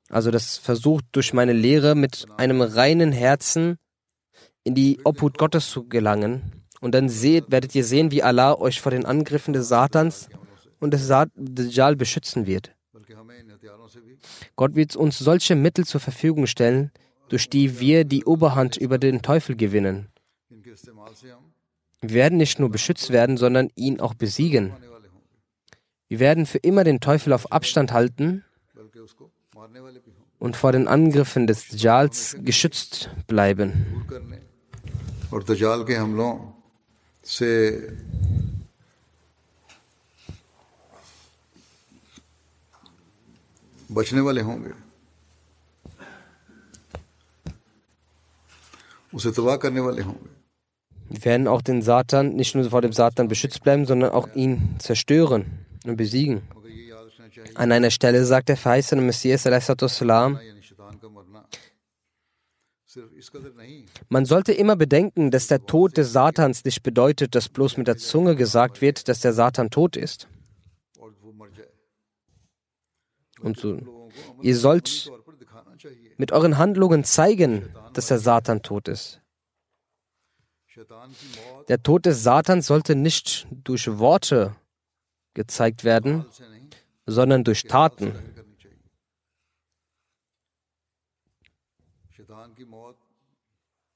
Also 0.09 0.31
das 0.31 0.57
versucht 0.57 1.05
durch 1.11 1.33
meine 1.33 1.53
Lehre 1.53 1.95
mit 1.95 2.27
einem 2.37 2.61
reinen 2.61 3.11
Herzen 3.11 3.77
in 4.63 4.75
die 4.75 4.99
Obhut 5.03 5.37
Gottes 5.37 5.69
zu 5.69 5.87
gelangen. 5.87 6.63
Und 6.79 6.93
dann 6.93 7.09
seht, 7.09 7.51
werdet 7.51 7.75
ihr 7.75 7.83
sehen, 7.83 8.11
wie 8.11 8.23
Allah 8.23 8.55
euch 8.55 8.81
vor 8.81 8.91
den 8.91 9.05
Angriffen 9.05 9.53
des 9.53 9.67
Satans 9.67 10.29
und 10.79 10.93
des 10.93 11.07
Dajjal 11.07 11.95
beschützen 11.95 12.45
wird. 12.45 12.71
Gott 14.59 14.75
wird 14.75 14.97
uns 14.97 15.17
solche 15.17 15.55
Mittel 15.55 15.85
zur 15.85 16.01
Verfügung 16.01 16.45
stellen, 16.45 16.91
durch 17.29 17.49
die 17.49 17.79
wir 17.79 18.03
die 18.03 18.25
Oberhand 18.25 18.75
über 18.75 18.97
den 18.97 19.21
Teufel 19.21 19.55
gewinnen. 19.55 20.09
Wir 22.01 22.13
werden 22.13 22.37
nicht 22.37 22.59
nur 22.59 22.69
beschützt 22.69 23.09
werden, 23.09 23.37
sondern 23.37 23.69
ihn 23.75 24.01
auch 24.01 24.13
besiegen. 24.15 24.73
Wir 26.09 26.19
werden 26.19 26.45
für 26.45 26.57
immer 26.57 26.83
den 26.83 26.99
Teufel 26.99 27.31
auf 27.31 27.53
Abstand 27.53 27.93
halten 27.93 28.43
und 30.39 30.57
vor 30.57 30.73
den 30.73 30.89
Angriffen 30.89 31.47
des 31.47 31.69
Dajjals 31.69 32.35
geschützt 32.41 33.11
bleiben. 33.27 34.05
बचने 43.92 44.20
वाले 44.26 44.40
होंगे 44.48 44.72
उसे 49.14 49.30
तबाह 49.30 49.56
करने 49.64 49.80
वाले 49.80 50.02
होंगे 50.02 50.30
Wir 51.10 51.24
werden 51.26 51.48
auch 51.48 51.60
den 51.60 51.82
Satan, 51.82 52.34
nicht 52.34 52.54
nur 52.54 52.64
vor 52.70 52.80
dem 52.80 52.92
Satan 52.92 53.28
beschützt 53.28 53.62
bleiben, 53.62 53.84
sondern 53.84 54.10
auch 54.12 54.28
ihn 54.34 54.76
zerstören 54.78 55.44
und 55.84 55.96
besiegen. 55.96 56.40
मगर 56.56 56.70
ये 56.70 56.84
याद 56.88 57.06
रखना 57.06 57.28
चाहिए 57.28 57.54
An 57.56 57.72
einer 57.72 57.90
Stelle 57.90 58.24
sagt 58.24 58.48
der 58.48 58.56
verheißene 58.56 59.02
Messias, 59.02 59.42
salam, 59.42 60.38
यानी 60.38 60.62
शैतान 60.62 60.98
का 61.02 61.08
मरना 61.08 61.44
सिर्फ 62.94 63.12
इस 63.20 63.28
कदर 63.34 63.52
नहीं 63.60 63.84
man 64.08 64.24
sollte 64.24 64.52
immer 64.52 64.76
bedenken, 64.76 65.30
dass 65.30 65.46
der 65.46 65.66
Tod 65.66 65.96
des 65.98 66.12
Satans 66.12 66.64
nicht 66.64 66.82
bedeutet, 66.82 67.34
dass 67.34 67.48
bloß 67.48 67.76
mit 67.76 67.86
der 67.86 67.98
Zunge 67.98 68.34
gesagt 68.34 68.80
wird, 68.80 69.08
dass 69.08 69.20
der 69.20 69.32
Satan 69.34 69.70
tot 69.70 69.96
ist. 69.96 70.26
und 73.41 73.57
so. 73.57 74.09
Ihr 74.41 74.55
sollt 74.55 75.11
mit 76.17 76.31
euren 76.31 76.57
Handlungen 76.57 77.03
zeigen, 77.03 77.73
dass 77.93 78.07
der 78.07 78.19
Satan 78.19 78.61
tot 78.61 78.87
ist. 78.87 79.21
Der 81.67 81.81
Tod 81.83 82.05
des 82.05 82.23
Satans 82.23 82.67
sollte 82.67 82.95
nicht 82.95 83.47
durch 83.51 83.99
Worte 83.99 84.55
gezeigt 85.33 85.83
werden, 85.83 86.25
sondern 87.05 87.43
durch 87.43 87.63
Taten. 87.63 88.13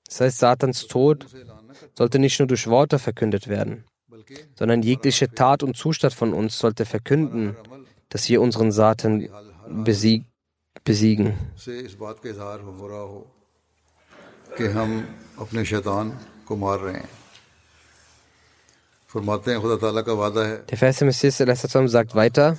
Das 0.06 0.22
heißt, 0.22 0.40
Satans 0.40 0.88
Tod 0.88 1.26
sollte 1.96 2.20
nicht 2.20 2.40
nur 2.40 2.48
durch 2.48 2.68
Worte 2.68 3.00
verkündet 3.00 3.48
werden, 3.48 3.86
sondern 4.56 4.84
jegliche 4.84 5.34
Tat 5.34 5.64
und 5.64 5.76
Zustand 5.76 6.14
von 6.14 6.34
uns 6.34 6.60
sollte 6.60 6.86
verkünden 6.86 7.56
dass 8.14 8.30
wir 8.30 8.42
unseren 8.42 8.72
Satan 8.72 9.28
besieg, 9.68 10.26
besiegen. 10.84 11.34
Der 20.70 20.78
Vers 20.78 21.02
im 21.02 21.08
Messias 21.08 21.38
sagt 21.38 22.16
weiter, 22.16 22.58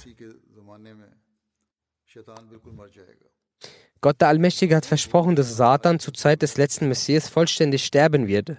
Gott 4.01 4.21
der 4.21 4.29
Allmächtige 4.29 4.77
hat 4.77 4.87
versprochen, 4.87 5.37
dass 5.37 5.57
Satan 5.57 6.01
zur 6.01 6.15
Zeit 6.15 6.43
des 6.43 6.57
letzten 6.57 6.89
Messias 6.89 7.29
vollständig 7.29 7.85
sterben 7.85 8.27
wird. 8.27 8.57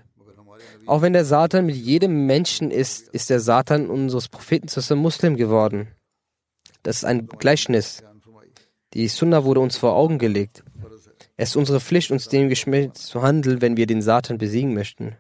Auch 0.85 1.01
wenn 1.01 1.11
der 1.11 1.25
Satan 1.25 1.65
mit 1.65 1.75
jedem 1.75 2.25
Menschen 2.25 2.71
ist, 2.71 3.09
ist 3.09 3.29
der 3.29 3.41
Satan 3.41 3.89
unseres 3.89 4.29
Propheten 4.29 4.69
zu 4.69 4.95
Muslim 4.95 5.35
geworden. 5.35 5.94
Das 6.85 6.97
ist 6.97 7.05
ein 7.05 7.25
Gleichnis. 7.25 8.03
Die 8.93 9.07
Sunna 9.07 9.43
wurde 9.43 9.59
uns 9.59 9.75
vor 9.75 9.95
Augen 9.95 10.19
gelegt. 10.19 10.63
Es 11.35 11.49
ist 11.49 11.55
unsere 11.55 11.79
Pflicht, 11.79 12.11
uns 12.11 12.27
dem 12.27 12.47
geschmäht 12.47 12.95
zu 12.95 13.23
handeln, 13.23 13.59
wenn 13.59 13.75
wir 13.75 13.87
den 13.87 14.03
Satan 14.03 14.37
besiegen 14.37 14.75
möchten. 14.75 15.17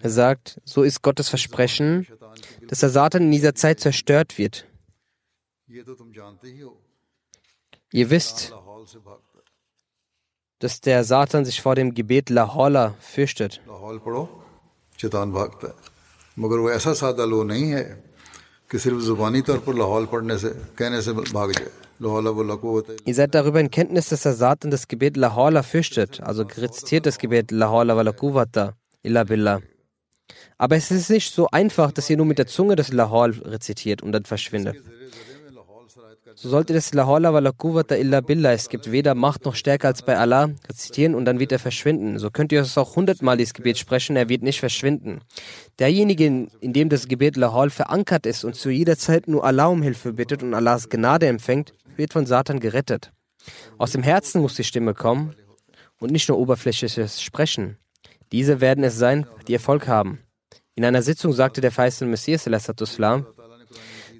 Er 0.00 0.10
sagt, 0.10 0.60
so 0.64 0.82
ist 0.82 1.02
Gottes 1.02 1.28
Versprechen, 1.28 2.06
dass 2.68 2.80
der 2.80 2.88
Satan 2.88 3.24
in 3.24 3.32
dieser 3.32 3.54
Zeit 3.54 3.80
zerstört 3.80 4.38
wird. 4.38 4.66
Ihr 7.92 8.10
wisst, 8.10 8.54
dass 10.58 10.80
der 10.80 11.04
Satan 11.04 11.44
sich 11.44 11.60
vor 11.60 11.74
dem 11.74 11.92
Gebet 11.92 12.30
Lahola 12.30 12.94
fürchtet. 13.00 13.60
Lahaul 16.37 16.39
पढ़ो 16.39 16.39
शैतान 16.39 16.39
भागता 16.39 16.39
है 16.39 16.39
मगर 16.39 16.57
वो 16.57 16.71
ऐसा 16.71 16.93
सादा 16.93 17.25
लो 17.25 17.43
नहीं 17.43 17.69
है 17.71 17.83
कि 18.71 18.79
सिर्फ 18.79 18.99
ज़ुबानी 18.99 19.41
तौर 19.41 19.57
पर 19.57 19.73
लाहौल 19.75 20.05
पढ़ने 20.05 20.37
से 20.37 20.49
कहने 20.77 21.01
से 21.01 21.11
भाग 21.13 21.51
जाए 21.51 21.69
लाहौल 22.01 22.27
वो 22.27 22.43
लकुवत 22.43 23.01
Ihr 23.05 23.15
seid 23.15 23.33
darüber 23.35 23.59
in 23.59 23.69
Kenntnis, 23.69 24.09
dass 24.09 24.21
der 24.21 24.33
Satan 24.33 24.71
das 24.71 24.87
Gebet 24.87 25.17
Lahola 25.17 25.63
fürchtet, 25.63 26.21
also 26.21 26.43
rezitiert 26.43 27.05
das 27.05 27.17
Gebet 27.17 27.51
Lahola 27.51 27.95
wala 27.97 28.11
quwwata 28.11 28.73
illa 29.03 29.23
billah. 29.23 29.61
Aber 30.57 30.75
es 30.75 30.91
ist 30.91 31.09
nicht 31.09 31.33
so 31.33 31.47
einfach, 31.51 31.91
dass 31.91 32.09
ihr 32.09 32.17
nur 32.17 32.25
mit 32.25 32.37
der 32.37 32.47
Zunge 32.47 32.75
das 32.75 32.91
Lahol 32.91 33.31
rezitiert 33.31 34.01
und 34.01 34.11
dann 34.11 34.25
verschwindet. 34.25 34.75
So 36.36 36.48
sollt 36.48 36.68
ihr 36.68 36.74
das 36.74 36.92
Lahola 36.92 37.32
wala 37.32 37.52
quwwata 37.52 37.94
illa 37.94 38.20
billah, 38.20 38.52
es 38.52 38.68
gibt 38.68 38.90
weder 38.90 39.14
Macht 39.14 39.44
noch 39.44 39.54
Stärke 39.54 39.86
als 39.86 40.02
bei 40.02 40.18
Allah, 40.18 40.50
rezitieren 40.68 41.14
und 41.14 41.26
dann 41.26 41.38
wird 41.38 41.52
er 41.52 41.60
verschwinden. 41.60 42.18
So 42.18 42.30
könnt 42.30 42.50
ihr 42.50 42.60
es 42.60 42.76
auch 42.76 42.96
hundertmal 42.96 43.36
dieses 43.36 43.54
Gebet 43.54 43.78
sprechen, 43.78 44.16
er 44.16 44.28
wird 44.28 44.42
nicht 44.42 44.58
verschwinden. 44.58 45.20
Derjenige, 45.78 46.26
in 46.26 46.72
dem 46.72 46.88
das 46.88 47.06
Gebet 47.06 47.36
Lahol 47.36 47.70
verankert 47.70 48.26
ist 48.26 48.44
und 48.44 48.56
zu 48.56 48.70
jeder 48.70 48.98
Zeit 48.98 49.28
nur 49.28 49.44
Allah 49.44 49.66
um 49.66 49.82
Hilfe 49.82 50.12
bittet 50.12 50.42
und 50.42 50.54
Allahs 50.54 50.88
Gnade 50.88 51.28
empfängt, 51.28 51.72
wird 51.96 52.12
von 52.12 52.26
Satan 52.26 52.58
gerettet. 52.58 53.12
Aus 53.78 53.92
dem 53.92 54.02
Herzen 54.02 54.40
muss 54.40 54.56
die 54.56 54.64
Stimme 54.64 54.94
kommen 54.94 55.36
und 56.00 56.10
nicht 56.10 56.28
nur 56.28 56.38
oberflächliches 56.38 57.22
Sprechen. 57.22 57.78
Diese 58.32 58.60
werden 58.60 58.82
es 58.82 58.98
sein, 58.98 59.26
die 59.46 59.54
Erfolg 59.54 59.86
haben. 59.86 60.18
In 60.74 60.84
einer 60.84 61.02
Sitzung 61.02 61.32
sagte 61.32 61.60
der 61.60 61.70
verheißene 61.70 62.10
Messias, 62.10 62.46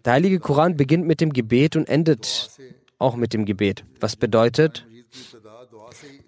der 0.05 0.13
heilige 0.13 0.39
Koran 0.39 0.77
beginnt 0.77 1.07
mit 1.07 1.21
dem 1.21 1.33
Gebet 1.33 1.77
und 1.77 1.89
endet 1.89 2.51
auch 2.99 3.17
mit 3.17 3.33
dem 3.33 3.45
Gebet, 3.45 3.85
was 4.01 4.17
bedeutet, 4.17 4.87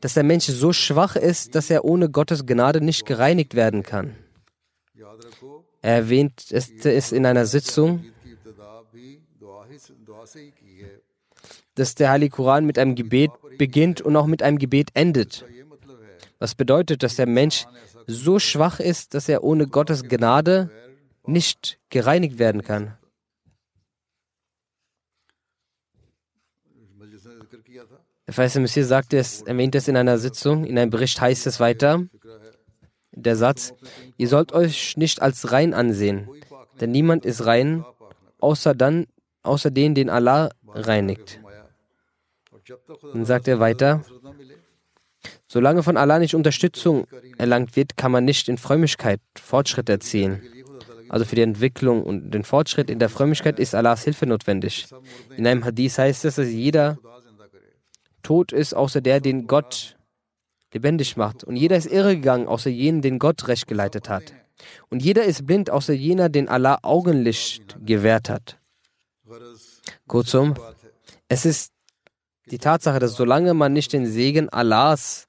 dass 0.00 0.14
der 0.14 0.22
Mensch 0.22 0.46
so 0.46 0.72
schwach 0.72 1.16
ist, 1.16 1.54
dass 1.54 1.70
er 1.70 1.84
ohne 1.84 2.08
Gottes 2.10 2.46
Gnade 2.46 2.80
nicht 2.80 3.04
gereinigt 3.06 3.54
werden 3.54 3.82
kann. 3.82 4.14
Er 5.82 5.94
erwähnt 5.94 6.50
es 6.50 7.12
in 7.12 7.26
einer 7.26 7.46
Sitzung, 7.46 8.04
dass 11.74 11.94
der 11.94 12.10
Heilige 12.10 12.34
Koran 12.34 12.64
mit 12.64 12.78
einem 12.78 12.94
Gebet 12.94 13.30
beginnt 13.58 14.00
und 14.00 14.16
auch 14.16 14.26
mit 14.26 14.42
einem 14.42 14.58
Gebet 14.58 14.90
endet. 14.94 15.44
Was 16.38 16.54
bedeutet, 16.54 17.02
dass 17.02 17.16
der 17.16 17.26
Mensch 17.26 17.66
so 18.06 18.38
schwach 18.38 18.80
ist, 18.80 19.14
dass 19.14 19.28
er 19.28 19.44
ohne 19.44 19.66
Gottes 19.66 20.04
Gnade 20.04 20.70
nicht 21.26 21.78
gereinigt 21.90 22.38
werden 22.38 22.62
kann. 22.62 22.96
Der 28.26 28.34
Verheißene 28.34 28.62
Messias 28.62 28.88
sagte 28.88 29.18
es, 29.18 29.42
erwähnt 29.42 29.74
es 29.74 29.86
in 29.86 29.96
einer 29.96 30.18
Sitzung, 30.18 30.64
in 30.64 30.78
einem 30.78 30.90
Bericht 30.90 31.20
heißt 31.20 31.46
es 31.46 31.60
weiter, 31.60 32.04
der 33.12 33.36
Satz, 33.36 33.72
ihr 34.16 34.28
sollt 34.28 34.52
euch 34.52 34.96
nicht 34.96 35.22
als 35.22 35.52
rein 35.52 35.72
ansehen, 35.74 36.28
denn 36.80 36.90
niemand 36.90 37.24
ist 37.24 37.46
rein, 37.46 37.84
außer, 38.40 38.74
dann, 38.74 39.06
außer 39.42 39.70
den, 39.70 39.94
den 39.94 40.10
Allah 40.10 40.50
reinigt. 40.66 41.40
Dann 43.12 43.24
sagt 43.24 43.46
er 43.46 43.60
weiter, 43.60 44.02
solange 45.46 45.84
von 45.84 45.96
Allah 45.96 46.18
nicht 46.18 46.34
Unterstützung 46.34 47.06
erlangt 47.38 47.76
wird, 47.76 47.96
kann 47.96 48.10
man 48.10 48.24
nicht 48.24 48.48
in 48.48 48.58
Frömmigkeit 48.58 49.20
Fortschritt 49.40 49.88
erzielen. 49.88 50.42
Also 51.08 51.24
für 51.24 51.36
die 51.36 51.42
Entwicklung 51.42 52.02
und 52.02 52.32
den 52.32 52.42
Fortschritt 52.42 52.90
in 52.90 52.98
der 52.98 53.08
Frömmigkeit 53.08 53.60
ist 53.60 53.76
Allahs 53.76 54.02
Hilfe 54.02 54.26
notwendig. 54.26 54.88
In 55.36 55.46
einem 55.46 55.64
Hadith 55.64 55.98
heißt 55.98 56.24
es, 56.24 56.34
dass 56.34 56.48
jeder 56.48 56.98
tot 58.26 58.50
ist, 58.50 58.74
außer 58.74 59.00
der, 59.00 59.20
den 59.20 59.46
Gott 59.46 59.96
lebendig 60.72 61.16
macht. 61.16 61.44
Und 61.44 61.54
jeder 61.54 61.76
ist 61.76 61.86
irregegangen, 61.86 62.48
außer 62.48 62.70
jenen, 62.70 63.00
den 63.00 63.20
Gott 63.20 63.46
recht 63.46 63.68
geleitet 63.68 64.08
hat. 64.08 64.34
Und 64.90 65.00
jeder 65.00 65.24
ist 65.24 65.46
blind, 65.46 65.70
außer 65.70 65.92
jener, 65.92 66.28
den 66.28 66.48
Allah 66.48 66.80
Augenlicht 66.82 67.76
gewährt 67.84 68.28
hat. 68.28 68.58
Kurzum, 70.08 70.54
es 71.28 71.46
ist 71.46 71.72
die 72.50 72.58
Tatsache, 72.58 72.98
dass 72.98 73.14
solange 73.14 73.54
man 73.54 73.72
nicht 73.72 73.92
den 73.92 74.06
Segen 74.06 74.48
Allahs 74.48 75.28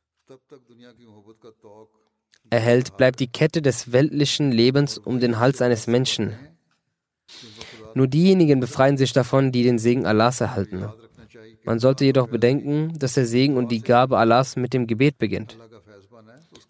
erhält, 2.50 2.98
bleibt 2.98 3.20
die 3.20 3.28
Kette 3.28 3.62
des 3.62 3.91
weltlichen 3.91 4.52
Lebens 4.52 4.98
um 4.98 5.20
den 5.20 5.38
Hals 5.38 5.62
eines 5.62 5.86
Menschen. 5.86 6.36
Nur 7.93 8.08
diejenigen 8.08 8.60
befreien 8.60 8.98
sich 8.98 9.14
davon, 9.14 9.52
die 9.52 9.64
den 9.64 9.78
Segen 9.78 10.08
Allahs 10.08 10.41
erhalten. 10.41 10.86
Man 11.68 11.80
sollte 11.80 12.05
jedoch 12.05 12.30
bedenken, 12.30 12.97
dass 12.97 13.15
der 13.15 13.26
Segen 13.26 13.57
und 13.57 13.70
die 13.74 13.82
Gabe 13.82 14.18
Allahs 14.18 14.55
mit 14.55 14.74
dem 14.74 14.88
Gebet 14.88 15.18
beginnt. 15.18 15.57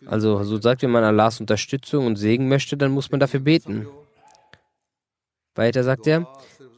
Also, 0.07 0.43
so 0.43 0.59
sagt, 0.59 0.81
wenn 0.81 0.89
man 0.89 1.03
Allahs 1.03 1.39
Unterstützung 1.39 2.07
und 2.07 2.15
Segen 2.15 2.47
möchte, 2.47 2.77
dann 2.77 2.91
muss 2.91 3.11
man 3.11 3.19
dafür 3.19 3.39
beten. 3.39 3.85
Weiter 5.53 5.83
sagt 5.83 6.07
er, 6.07 6.27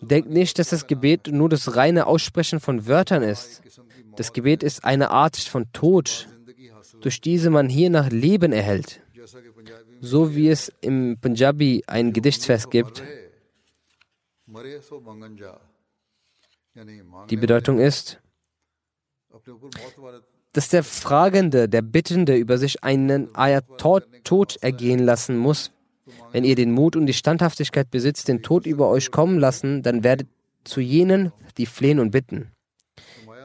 denkt 0.02 0.30
nicht, 0.30 0.60
dass 0.60 0.70
das 0.70 0.86
Gebet 0.86 1.28
nur 1.32 1.48
das 1.48 1.78
reine 1.78 2.08
Aussprechen 2.08 2.60
von 2.60 2.88
Wörtern 2.88 3.24
ist. 3.24 3.62
Das 4.18 4.34
Gebet 4.34 4.64
ist 4.64 4.84
eine 4.84 5.12
Art 5.12 5.38
von 5.38 5.72
Tod, 5.72 6.28
durch 7.00 7.22
diese 7.22 7.50
man 7.50 7.70
hier 7.70 7.90
nach 7.90 8.10
Leben 8.10 8.52
erhält. 8.52 9.00
So 10.02 10.36
wie 10.36 10.50
es 10.50 10.74
im 10.82 11.18
Punjabi 11.22 11.84
ein 11.88 12.12
Gedichtsfest 12.12 12.70
gibt. 12.70 13.02
Die 17.30 17.38
Bedeutung 17.38 17.80
ist, 17.80 18.22
dass 20.54 20.70
der 20.70 20.84
Fragende, 20.84 21.70
der 21.70 21.82
Bittende 21.82 22.36
über 22.36 22.58
sich 22.58 22.84
einen 22.84 23.34
Ayat 23.36 23.66
Tod 23.78 24.58
ergehen 24.62 25.00
lassen 25.00 25.38
muss. 25.38 25.72
Wenn 26.32 26.44
ihr 26.44 26.56
den 26.56 26.72
Mut 26.72 26.96
und 26.96 27.06
die 27.06 27.14
Standhaftigkeit 27.14 27.92
besitzt, 27.92 28.28
den 28.28 28.42
Tod 28.42 28.66
über 28.66 28.90
euch 28.90 29.12
kommen 29.12 29.40
lassen, 29.40 29.84
dann 29.84 30.04
werdet 30.04 30.28
zu 30.64 30.82
jenen, 30.82 31.32
die 31.58 31.66
flehen 31.66 32.00
und 32.00 32.12
bitten. 32.12 32.52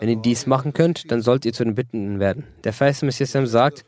Wenn 0.01 0.09
ihr 0.09 0.17
dies 0.17 0.47
machen 0.47 0.73
könnt, 0.73 1.11
dann 1.11 1.21
sollt 1.21 1.45
ihr 1.45 1.53
zu 1.53 1.65
den 1.65 1.75
Bittenden 1.75 2.21
werden. 2.21 2.47
Der 2.65 2.73
Vers 2.73 3.03
Messias 3.03 3.33
sagt, 3.51 3.85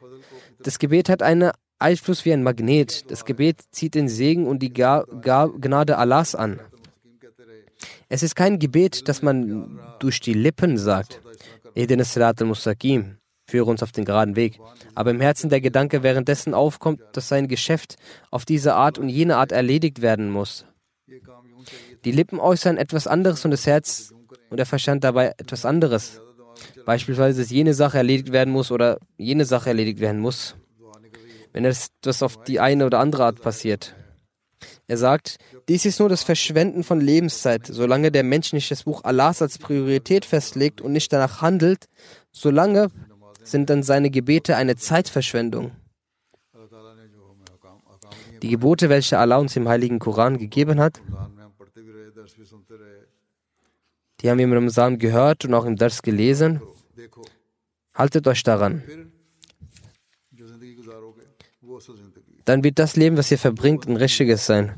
das 0.63 0.79
Gebet 0.79 1.09
hat 1.09 1.23
einen 1.23 1.51
Einfluss 1.79 2.25
wie 2.25 2.33
ein 2.33 2.43
Magnet. 2.43 3.11
Das 3.11 3.25
Gebet 3.25 3.63
zieht 3.71 3.95
den 3.95 4.09
Segen 4.09 4.47
und 4.47 4.61
die 4.61 4.73
Gnade 4.73 5.99
Allahs 5.99 6.35
an. 6.35 6.61
Es 8.09 8.23
ist 8.23 8.37
kein 8.37 8.59
Gebet, 8.59 9.09
das 9.09 9.23
man 9.23 9.81
durch 9.99 10.21
die 10.21 10.35
Lippen 10.35 10.79
sagt. 10.79 11.21
Edin 11.75 12.03
Sirat 12.05 12.41
al-Mustaqim, 12.41 13.17
führe 13.49 13.71
uns 13.71 13.83
auf 13.83 13.93
den 13.93 14.05
geraden 14.05 14.37
Weg. 14.37 14.59
Aber 14.95 15.11
im 15.11 15.21
Herzen 15.21 15.51
der 15.51 15.61
Gedanke 15.61 16.03
währenddessen 16.03 16.55
aufkommt, 16.55 17.01
dass 17.13 17.29
sein 17.29 17.49
Geschäft 17.49 17.97
auf 18.31 18.45
diese 18.45 18.75
Art 18.75 18.99
und 18.99 19.09
jene 19.09 19.37
Art 19.37 19.53
erledigt 19.53 20.03
werden 20.03 20.31
muss. 20.31 20.65
Die 22.05 22.13
Lippen 22.13 22.39
äußern 22.39 22.77
etwas 22.77 23.07
anderes 23.07 23.45
und 23.45 23.51
das 23.51 23.67
Herz 23.67 24.15
und 24.51 24.59
der 24.59 24.67
Verstand 24.67 25.03
dabei 25.03 25.33
etwas 25.39 25.65
anderes. 25.65 26.21
Beispielsweise, 26.85 27.43
dass 27.43 27.51
jene 27.51 27.75
Sache 27.75 27.99
erledigt 27.99 28.33
werden 28.33 28.53
muss 28.53 28.71
oder 28.71 28.99
jene 29.19 29.45
Sache 29.45 29.71
erledigt 29.71 30.01
werden 30.01 30.21
muss. 30.21 30.57
Wenn 31.53 31.65
das 31.65 32.23
auf 32.23 32.45
die 32.45 32.61
eine 32.61 32.87
oder 32.87 33.01
andere 33.01 33.25
Art 33.25 33.43
passiert. 33.43 33.95
Er 34.89 34.97
sagt, 34.97 35.39
dies 35.69 35.85
ist 35.85 35.99
nur 35.99 36.09
das 36.09 36.23
Verschwenden 36.23 36.85
von 36.85 37.01
Lebenszeit. 37.01 37.67
Solange 37.67 38.13
der 38.13 38.23
Mensch 38.23 38.53
nicht 38.53 38.71
das 38.71 38.85
Buch 38.85 39.03
Allahs 39.03 39.43
als 39.43 39.59
Priorität 39.59 40.25
festlegt 40.25 40.81
und 40.81 40.93
nicht 40.93 41.13
danach 41.13 41.43
handelt, 41.43 41.87
solange 42.31 42.91
sind 43.43 43.69
dann 43.69 43.83
seine 43.83 44.11
Gebete 44.11 44.57
eine 44.57 44.77
Zeitverschwendung. 44.77 45.73
Die 48.43 48.49
Gebote, 48.49 48.89
welche 48.89 49.19
Allah 49.19 49.39
uns 49.39 49.57
im 49.57 49.69
heiligen 49.69 49.99
Koran 49.99 50.39
gegeben 50.39 50.79
hat, 50.79 51.01
die 54.21 54.31
haben 54.31 54.39
wir 54.39 54.45
im 54.45 54.53
Ramzan 54.53 54.99
gehört 54.99 55.45
und 55.45 55.55
auch 55.55 55.65
im 55.65 55.77
Dars 55.77 56.03
gelesen. 56.03 56.61
Haltet 57.95 58.27
euch 58.29 58.43
daran. 58.43 58.83
Dann 62.46 62.64
wird 62.64 62.80
das 62.80 62.96
Leben, 62.96 63.18
was 63.18 63.32
ihr 63.32 63.38
verbringt, 63.38 63.88
ein 63.88 63.98
richtiges 63.98 64.46
sein. 64.46 64.74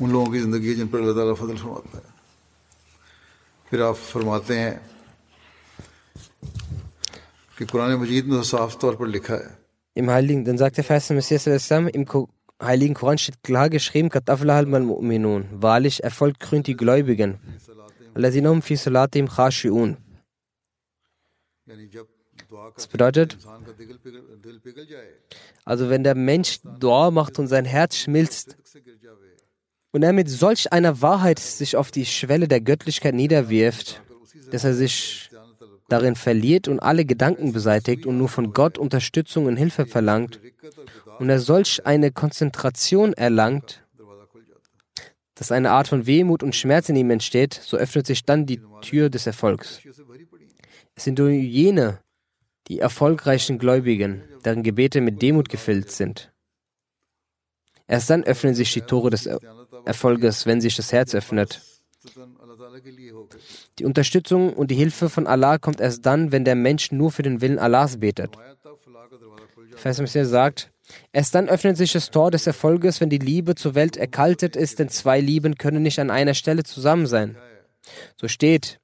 उन 0.00 0.10
लोगों 0.10 0.32
की 0.32 0.38
जिंदगी 0.40 0.68
है 0.68 0.74
जिन 0.74 0.88
पर 0.88 0.98
अल्लाह 0.98 1.14
ताला 1.16 1.34
फजल 1.40 1.56
फरमाता 1.62 1.98
है 1.98 2.04
फिर 3.70 3.82
आप 3.82 3.96
फरमाते 4.12 4.54
हैं 4.58 4.74
कि 7.58 7.64
कुरान 7.72 7.90
मजीद 8.02 8.24
में 8.26 8.36
तो 8.38 8.42
साफ 8.52 8.78
तौर 8.80 8.96
पर 8.96 9.06
लिखा 9.16 9.34
है 9.34 9.50
Im 9.94 10.08
Heiligen, 10.08 10.44
dann 10.46 10.56
sagt 10.56 10.78
der 10.78 10.84
Vers 10.84 11.10
Messias 11.10 11.46
al-Islam, 11.46 11.86
im 11.86 12.06
Ko 12.06 12.28
Heiligen 12.62 12.94
Koran 12.94 13.18
steht 13.18 13.42
klar 13.42 13.68
geschrieben, 13.68 14.08
Kat 14.08 14.30
aflahal 14.30 14.64
mal 14.64 14.80
mu'minun. 14.80 15.44
Wahrlich, 15.52 16.02
Erfolg 16.02 16.40
krönt 16.40 16.66
die 16.66 16.76
Gläubigen. 16.76 17.38
Allazinahum 18.14 18.62
fi 18.62 18.76
salatim 18.76 19.28
khashi'un. 19.28 19.96
यानी 21.68 21.86
जब 21.94 22.06
दुआ 22.50 22.68
का 22.70 22.76
Das 22.76 22.86
bedeutet, 22.86 23.36
also 25.67 25.89
wenn 25.89 26.05
der 26.05 26.15
Mensch 26.15 26.59
Dua 26.79 27.11
macht 27.11 27.39
und 27.39 27.49
sein 27.49 27.65
Herz 27.65 27.97
schmilzt 27.97 28.55
und 29.91 30.01
er 30.01 30.13
mit 30.13 30.29
solch 30.29 30.71
einer 30.71 31.01
Wahrheit 31.01 31.39
sich 31.39 31.75
auf 31.75 31.91
die 31.91 32.05
Schwelle 32.05 32.47
der 32.47 32.61
Göttlichkeit 32.61 33.13
niederwirft, 33.13 34.01
dass 34.49 34.63
er 34.63 34.73
sich 34.73 35.29
darin 35.89 36.15
verliert 36.15 36.69
und 36.69 36.79
alle 36.79 37.03
Gedanken 37.03 37.51
beseitigt 37.51 38.05
und 38.05 38.17
nur 38.17 38.29
von 38.29 38.53
Gott 38.53 38.77
Unterstützung 38.77 39.45
und 39.45 39.57
Hilfe 39.57 39.85
verlangt 39.85 40.39
und 41.19 41.29
er 41.29 41.41
solch 41.41 41.85
eine 41.85 42.11
Konzentration 42.11 43.11
erlangt, 43.11 43.83
dass 45.35 45.51
eine 45.51 45.71
Art 45.71 45.89
von 45.89 46.05
Wehmut 46.05 46.43
und 46.43 46.55
Schmerz 46.55 46.87
in 46.87 46.95
ihm 46.95 47.09
entsteht, 47.09 47.53
so 47.53 47.75
öffnet 47.75 48.07
sich 48.07 48.23
dann 48.23 48.45
die 48.45 48.61
Tür 48.79 49.09
des 49.09 49.27
Erfolgs. 49.27 49.81
Es 50.95 51.03
sind 51.03 51.19
nur 51.19 51.29
jene, 51.29 51.99
die 52.67 52.79
erfolgreichen 52.79 53.57
Gläubigen, 53.57 54.23
deren 54.43 54.63
Gebete 54.63 55.01
mit 55.01 55.21
Demut 55.21 55.49
gefüllt 55.49 55.91
sind. 55.91 56.31
Erst 57.87 58.09
dann 58.09 58.23
öffnen 58.23 58.53
sich 58.53 58.73
die 58.73 58.81
Tore 58.81 59.09
des 59.09 59.29
Erfolges, 59.85 60.45
wenn 60.45 60.59
sich 60.59 60.75
das 60.75 60.91
Herz 60.91 61.15
öffnet. 61.15 61.61
Die 63.79 63.85
Unterstützung 63.85 64.53
und 64.53 64.71
die 64.71 64.75
Hilfe 64.75 65.09
von 65.09 65.27
Allah 65.27 65.57
kommt 65.57 65.79
erst 65.79 66.05
dann, 66.05 66.31
wenn 66.31 66.45
der 66.45 66.55
Mensch 66.55 66.91
nur 66.91 67.11
für 67.11 67.23
den 67.23 67.41
Willen 67.41 67.59
Allahs 67.59 67.99
betet. 67.99 68.37
Vers 69.75 70.01
sagt, 70.29 70.71
Erst 71.11 71.35
dann 71.35 71.49
öffnet 71.49 71.77
sich 71.77 71.91
das 71.91 72.11
Tor 72.11 72.31
des 72.31 72.47
Erfolges, 72.47 73.01
wenn 73.01 73.09
die 73.09 73.17
Liebe 73.17 73.55
zur 73.55 73.75
Welt 73.75 73.97
erkaltet 73.97 74.55
ist, 74.55 74.79
denn 74.79 74.89
zwei 74.89 75.19
Lieben 75.19 75.57
können 75.57 75.83
nicht 75.83 75.99
an 75.99 76.09
einer 76.09 76.33
Stelle 76.33 76.63
zusammen 76.63 77.07
sein. 77.07 77.37
So 78.15 78.27
steht, 78.27 78.79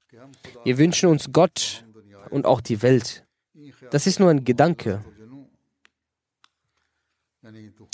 wir 0.63 0.77
wünschen 0.77 1.09
uns 1.09 1.31
Gott 1.31 1.86
und 2.29 2.45
auch 2.45 2.61
die 2.61 2.81
Welt. 2.81 3.23
Das 3.91 4.07
ist 4.07 4.19
nur 4.19 4.29
ein 4.29 4.43
Gedanke. 4.43 5.03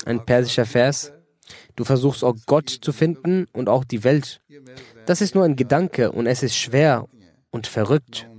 Ein 0.05 0.25
persischer 0.25 0.65
Vers. 0.65 1.11
Du 1.75 1.83
versuchst 1.83 2.23
auch 2.23 2.35
Gott 2.45 2.69
zu 2.69 2.93
finden 2.93 3.47
und 3.53 3.69
auch 3.69 3.83
die 3.83 4.03
Welt. 4.03 4.41
Das 5.05 5.21
ist 5.21 5.35
nur 5.35 5.43
ein 5.43 5.55
Gedanke 5.55 6.11
und 6.11 6.27
es 6.27 6.43
ist 6.43 6.55
schwer 6.55 7.07
und 7.49 7.67
verrückt. 7.67 8.29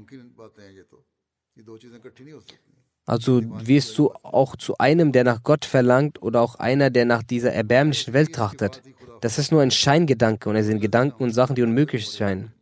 Also 3.06 3.42
wirst 3.66 3.98
du 3.98 4.12
auch 4.22 4.54
zu 4.56 4.78
einem, 4.78 5.10
der 5.10 5.24
nach 5.24 5.42
Gott 5.42 5.64
verlangt 5.64 6.22
oder 6.22 6.40
auch 6.42 6.54
einer, 6.56 6.90
der 6.90 7.04
nach 7.06 7.22
dieser 7.22 7.52
erbärmlichen 7.52 8.14
Welt 8.14 8.32
trachtet. 8.32 8.82
Das 9.20 9.38
ist 9.38 9.50
nur 9.50 9.62
ein 9.62 9.70
Scheingedanke 9.70 10.48
und 10.48 10.56
es 10.56 10.66
sind 10.66 10.80
Gedanken 10.80 11.24
und 11.24 11.32
Sachen, 11.32 11.56
die 11.56 11.62
unmöglich 11.62 12.06
scheinen. 12.06 12.52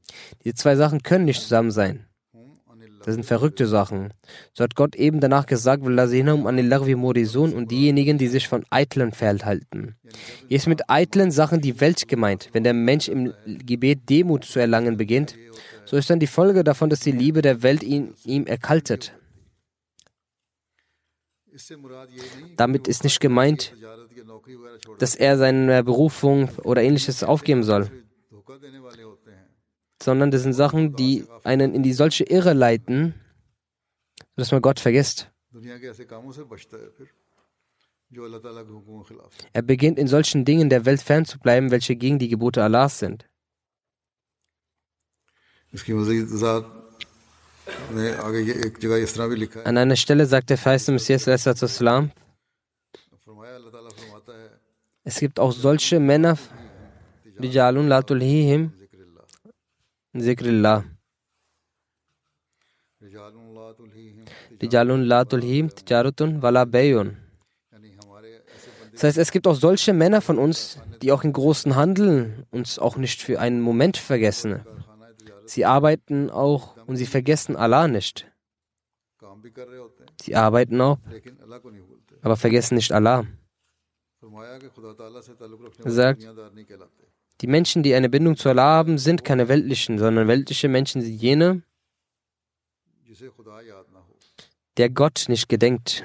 Diese 0.45 0.55
zwei 0.55 0.74
Sachen 0.74 1.03
können 1.03 1.26
nicht 1.26 1.43
zusammen 1.43 1.70
sein. 1.70 2.08
Das 3.09 3.15
sind 3.15 3.25
verrückte 3.25 3.67
Sachen. 3.67 4.13
So 4.53 4.63
hat 4.63 4.75
Gott 4.75 4.95
eben 4.95 5.19
danach 5.21 5.47
gesagt, 5.47 5.83
Sohn 5.83 7.55
und 7.55 7.71
diejenigen, 7.71 8.19
die 8.19 8.29
sich 8.29 8.49
von 8.49 8.67
eitlen 8.69 9.13
fernhalten. 9.13 9.97
Hier 10.47 10.59
ist 10.59 10.67
mit 10.67 10.91
eitlen 10.91 11.31
Sachen 11.31 11.63
die 11.63 11.81
Welt 11.81 12.07
gemeint. 12.07 12.51
Wenn 12.53 12.65
der 12.65 12.75
Mensch 12.75 13.09
im 13.09 13.33
Gebet 13.47 14.11
Demut 14.11 14.45
zu 14.45 14.59
erlangen 14.59 14.99
beginnt, 14.99 15.37
so 15.87 15.97
ist 15.97 16.11
dann 16.11 16.21
die 16.21 16.27
Folge 16.27 16.63
davon, 16.65 16.91
dass 16.91 17.01
die 17.01 17.13
Liebe 17.13 17.41
der 17.41 17.63
Welt 17.63 17.83
ihn, 17.83 18.13
ihm 18.27 18.45
erkaltet. 18.45 19.15
Damit 22.59 22.89
ist 22.89 23.05
nicht 23.05 23.21
gemeint, 23.21 23.73
dass 24.99 25.15
er 25.15 25.39
seine 25.39 25.83
Berufung 25.83 26.51
oder 26.63 26.83
ähnliches 26.83 27.25
aufgeben 27.25 27.63
soll 27.63 27.91
sondern 30.03 30.31
das 30.31 30.43
sind 30.43 30.53
Sachen, 30.53 30.95
die 30.97 31.25
einen 31.45 31.75
in 31.75 31.83
die 31.83 31.93
solche 31.93 32.25
Irre 32.25 32.53
leiten, 32.53 33.15
dass 34.37 34.53
man 34.53 34.63
Gott 34.63 34.81
vergisst. 34.81 35.31
Er 39.53 39.63
beginnt 39.63 39.99
in 39.99 40.09
solchen 40.09 40.45
Dingen 40.45 40.71
der 40.71 40.85
Welt 40.85 41.03
fernzubleiben, 41.03 41.71
welche 41.71 41.97
gegen 41.97 42.19
die 42.19 42.29
Gebote 42.29 42.63
Allahs 42.63 42.99
sind. 42.99 43.29
An 49.65 49.77
einer 49.77 49.97
Stelle 49.97 50.27
sagt 50.27 50.51
der 50.51 50.59
Feist 50.59 50.89
Messias 50.89 51.27
es 55.09 55.21
gibt 55.21 55.41
auch 55.41 55.53
solche 55.53 55.99
Männer, 56.01 56.37
Rijalun 57.41 57.89
Latul 57.89 58.21
Hihim, 58.21 58.73
Zikrullah. 60.21 60.85
Das 68.93 69.05
heißt, 69.05 69.19
es 69.19 69.31
gibt 69.31 69.47
auch 69.47 69.55
solche 69.55 69.93
Männer 69.93 70.21
von 70.21 70.39
uns, 70.39 70.81
die 71.03 71.12
auch 71.12 71.23
in 71.23 71.33
großen 71.33 71.77
Handeln 71.77 72.47
uns 72.51 72.79
auch 72.79 72.97
nicht 72.97 73.23
für 73.23 73.39
einen 73.39 73.61
Moment 73.61 73.97
vergessen. 73.97 74.64
Sie 75.47 75.64
arbeiten 75.64 76.31
auch 76.31 76.77
und 76.87 76.97
sie 76.97 77.07
vergessen 77.07 77.57
Allah 77.57 77.87
nicht. 77.87 78.31
Sie 80.21 80.35
arbeiten 80.35 80.81
auch, 80.81 80.99
aber 82.23 82.37
vergessen 82.37 82.75
nicht 82.75 82.93
Allah. 82.93 83.25
Er 85.85 85.91
sagt, 85.91 86.27
die 87.41 87.47
Menschen, 87.47 87.82
die 87.82 87.95
eine 87.95 88.09
Bindung 88.09 88.36
zu 88.36 88.49
Allah 88.49 88.64
haben, 88.64 88.99
sind 88.99 89.24
keine 89.24 89.49
weltlichen, 89.49 89.99
sondern 89.99 90.26
weltliche 90.26 90.68
Menschen 90.68 91.03
sind 91.03 91.14
jene, 91.14 91.62
der 94.76 94.91
Gott 94.91 95.26
nicht 95.28 95.49
gedenkt. 95.49 96.05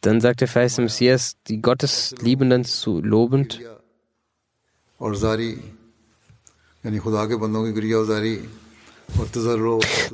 Dann 0.00 0.20
sagt 0.20 0.40
der 0.40 0.48
Feist 0.48 0.78
Messias, 0.78 1.36
die 1.46 1.60
Gottesliebenden 1.60 2.64
zu 2.64 3.00
lobend. 3.00 3.60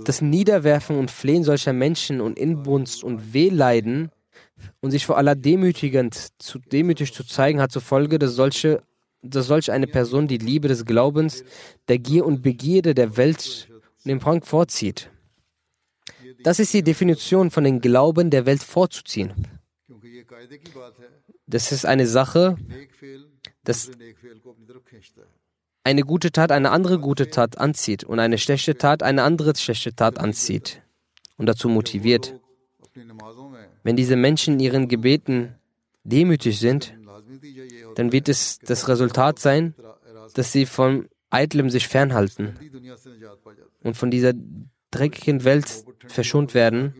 Das 0.04 0.22
Niederwerfen 0.22 0.98
und 0.98 1.10
Flehen 1.10 1.44
solcher 1.44 1.72
Menschen 1.72 2.20
und 2.20 2.38
Inbrunst 2.38 3.04
und 3.04 3.32
Wehleiden 3.32 4.10
und 4.80 4.90
sich 4.90 5.06
vor 5.06 5.18
Allah 5.18 5.34
demütigend 5.34 6.28
zu, 6.38 6.58
demütig 6.58 7.12
zu 7.12 7.24
zeigen, 7.24 7.60
hat 7.60 7.72
zur 7.72 7.82
Folge, 7.82 8.18
dass 8.18 8.34
solche 8.34 8.82
dass 9.30 9.46
solch 9.46 9.70
eine 9.70 9.86
Person 9.86 10.28
die 10.28 10.38
Liebe 10.38 10.68
des 10.68 10.84
Glaubens, 10.84 11.44
der 11.88 11.98
Gier 11.98 12.24
und 12.24 12.42
Begierde 12.42 12.94
der 12.94 13.16
Welt 13.16 13.68
und 13.70 14.08
dem 14.08 14.18
Prank 14.18 14.46
vorzieht. 14.46 15.10
Das 16.42 16.58
ist 16.58 16.72
die 16.74 16.82
Definition 16.82 17.50
von 17.50 17.64
dem 17.64 17.80
Glauben 17.80 18.30
der 18.30 18.46
Welt 18.46 18.62
vorzuziehen. 18.62 19.32
Das 21.46 21.72
ist 21.72 21.86
eine 21.86 22.06
Sache, 22.06 22.56
dass 23.64 23.90
eine 25.84 26.02
gute 26.02 26.32
Tat 26.32 26.52
eine 26.52 26.70
andere 26.70 26.98
gute 26.98 27.30
Tat 27.30 27.58
anzieht 27.58 28.04
und 28.04 28.18
eine 28.18 28.38
schlechte 28.38 28.76
Tat 28.76 29.02
eine 29.02 29.22
andere 29.22 29.54
schlechte 29.56 29.94
Tat 29.94 30.18
anzieht 30.18 30.82
und 31.36 31.46
dazu 31.46 31.68
motiviert. 31.68 32.40
Wenn 33.86 33.94
diese 33.94 34.16
Menschen 34.16 34.54
in 34.54 34.60
ihren 34.60 34.88
Gebeten 34.88 35.54
demütig 36.02 36.58
sind, 36.58 36.92
dann 37.94 38.10
wird 38.10 38.28
es 38.28 38.58
das 38.58 38.88
Resultat 38.88 39.38
sein, 39.38 39.76
dass 40.34 40.50
sie 40.50 40.66
von 40.66 41.08
Eitlem 41.30 41.70
sich 41.70 41.86
fernhalten 41.86 42.58
und 43.84 43.96
von 43.96 44.10
dieser 44.10 44.32
dreckigen 44.90 45.44
Welt 45.44 45.84
verschont 46.08 46.52
werden. 46.52 46.94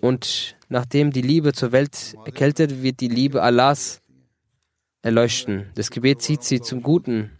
Und 0.00 0.56
nachdem 0.70 1.10
die 1.10 1.20
Liebe 1.20 1.52
zur 1.52 1.70
Welt 1.70 2.16
erkältet, 2.24 2.82
wird 2.82 3.00
die 3.00 3.08
Liebe 3.08 3.42
Allahs 3.42 4.00
erleuchten. 5.02 5.66
Das 5.74 5.90
Gebet 5.90 6.22
zieht 6.22 6.44
sie 6.44 6.62
zum 6.62 6.82
Guten. 6.82 7.30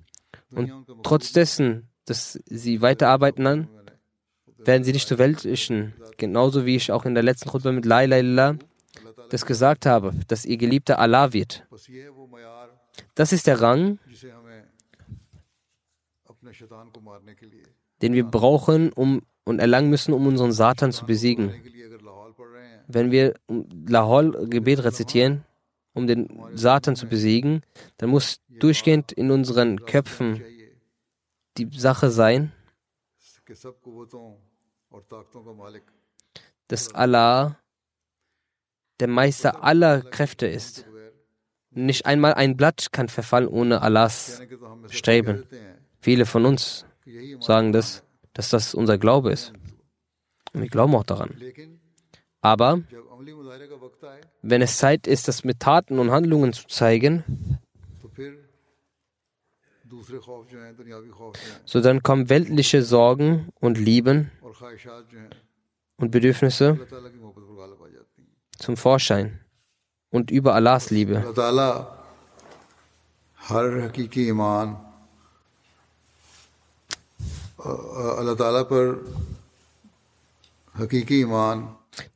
Und 0.51 0.71
trotz 1.03 1.33
dessen, 1.33 1.89
dass 2.05 2.39
sie 2.45 2.83
weiterarbeiten 2.83 3.47
an, 3.47 3.69
werden 4.65 4.85
sie 4.85 4.93
nicht 4.93 5.09
zu 5.09 5.19
weltlichen. 5.19 5.95
Genauso 6.17 6.67
wie 6.67 6.77
ich 6.77 6.93
auch 6.93 7.05
in 7.05 7.15
der 7.15 7.23
letzten 7.23 7.49
Runde 7.49 7.73
mit 7.73 7.85
La 7.85 8.03
ilaha 8.03 8.57
das 9.31 9.47
gesagt 9.47 9.87
habe, 9.87 10.13
dass 10.29 10.45
ihr 10.45 10.57
geliebter 10.57 10.99
Allah 10.99 11.33
wird. 11.33 11.65
Das 13.15 13.33
ist 13.33 13.47
der 13.47 13.61
Rang, 13.61 13.99
den 18.03 18.13
wir 18.13 18.25
brauchen 18.25 18.93
um, 18.93 19.23
und 19.45 19.59
erlangen 19.61 19.91
müssen, 19.91 20.13
um 20.13 20.27
unseren 20.27 20.53
Satan 20.53 20.93
zu 20.93 21.07
besiegen. 21.07 21.55
Wenn 22.89 23.11
wir 23.11 23.35
Lahol-Gebet 23.87 24.83
rezitieren, 24.85 25.45
um 25.93 26.07
den 26.07 26.29
Satan 26.55 26.97
zu 26.97 27.07
besiegen, 27.07 27.63
dann 27.99 28.11
muss 28.11 28.41
durchgehend 28.49 29.13
in 29.13 29.31
unseren 29.31 29.85
Köpfen 29.87 30.43
die 31.57 31.69
Sache 31.77 32.11
sein, 32.11 32.53
dass 36.69 36.95
Allah 36.95 37.57
der 39.01 39.09
Meister 39.09 39.63
aller 39.65 40.03
Kräfte 40.03 40.47
ist. 40.47 40.87
Nicht 41.71 42.07
einmal 42.07 42.35
ein 42.35 42.57
Blatt 42.57 42.93
kann 42.93 43.09
verfallen 43.09 43.49
ohne 43.49 43.83
Allahs 43.83 44.43
Streben. 44.89 45.47
Viele 46.01 46.27
von 46.27 46.47
uns 46.47 46.87
sagen 47.41 47.73
das, 47.73 48.03
dass 48.33 48.51
das 48.51 48.75
unser 48.75 48.99
Glaube 48.99 49.33
ist. 49.33 49.53
Und 50.53 50.63
wir 50.63 50.69
glauben 50.69 50.95
auch 50.95 51.05
daran. 51.05 51.41
Aber 52.41 52.81
wenn 54.43 54.63
es 54.63 54.79
Zeit 54.79 55.07
ist, 55.07 55.29
das 55.29 55.45
mit 55.45 55.61
Taten 55.61 55.99
und 55.99 56.11
Handlungen 56.11 56.53
zu 56.53 56.67
zeigen, 56.67 57.59
so 61.65 61.81
dann 61.81 62.03
kommen 62.03 62.29
weltliche 62.29 62.83
Sorgen 62.83 63.49
und 63.61 63.79
Lieben 63.79 64.31
und 65.97 66.11
Bedürfnisse 66.11 66.79
zum 68.59 68.77
Vorschein 68.77 69.41
und 70.11 70.31
über 70.31 70.55
Allahs 70.55 70.91
Liebe. 70.91 71.35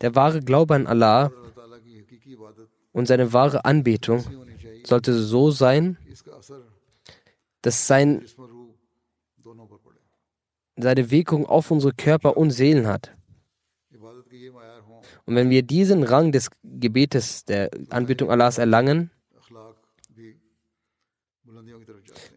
Der 0.01 0.15
wahre 0.15 0.41
Glaube 0.41 0.75
an 0.75 0.87
Allah 0.87 1.31
und 2.93 3.07
seine 3.07 3.33
wahre 3.33 3.65
Anbetung 3.65 4.25
sollte 4.85 5.15
so 5.15 5.51
sein, 5.51 5.99
dass 7.63 7.87
sein 7.87 8.25
seine 10.77 11.11
Wirkung 11.11 11.47
auf 11.47 11.71
unsere 11.71 11.93
Körper 11.93 12.37
und 12.37 12.51
Seelen 12.51 12.87
hat. 12.87 13.15
Und 15.27 15.37
wenn 15.37 15.51
wir 15.51 15.63
diesen 15.63 16.03
Rang 16.03 16.33
des 16.33 16.51
Gebetes, 16.63 17.45
der 17.45 17.71
Anbetung 17.91 18.31
Allahs 18.31 18.59
erlangen, 18.59 19.11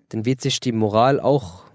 dann 0.09 0.25
wird 0.25 0.41
sich 0.41 0.59
die 0.59 0.71
Moral 0.71 1.19
auch 1.19 1.65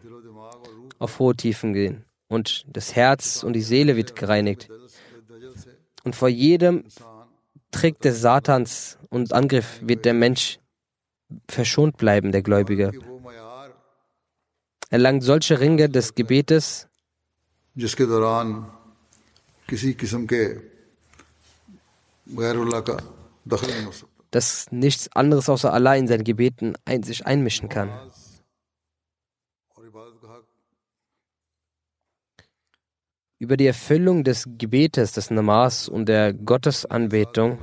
auf 0.98 1.18
hohe 1.18 1.36
Tiefen 1.36 1.74
gehen. 1.74 2.04
Und 2.28 2.64
das 2.66 2.96
Herz 2.96 3.42
und 3.42 3.52
die 3.52 3.60
Seele 3.60 3.96
wird 3.96 4.16
gereinigt. 4.16 4.70
Und 6.04 6.16
vor 6.16 6.28
jedem 6.28 6.84
Trick 7.70 8.00
des 8.00 8.20
Satans 8.20 8.98
und 9.10 9.32
Angriff 9.32 9.80
wird 9.82 10.04
der 10.04 10.14
Mensch 10.14 10.58
verschont 11.48 11.96
bleiben, 11.96 12.32
der 12.32 12.42
Gläubige 12.42 12.92
erlangt 14.92 15.22
solche 15.22 15.58
Ringe 15.58 15.88
des 15.88 16.14
Gebetes, 16.14 16.86
dass 24.30 24.70
nichts 24.70 25.12
anderes 25.12 25.48
außer 25.48 25.72
Allah 25.72 25.94
in 25.96 26.06
seinen 26.08 26.24
Gebeten 26.24 26.74
ein, 26.84 27.02
sich 27.02 27.26
einmischen 27.26 27.70
kann. 27.70 27.90
Über 33.38 33.56
die 33.56 33.66
Erfüllung 33.66 34.24
des 34.24 34.46
Gebetes, 34.58 35.12
des 35.12 35.30
Namas 35.30 35.88
und 35.88 36.06
der 36.06 36.34
Gottesanbetung 36.34 37.58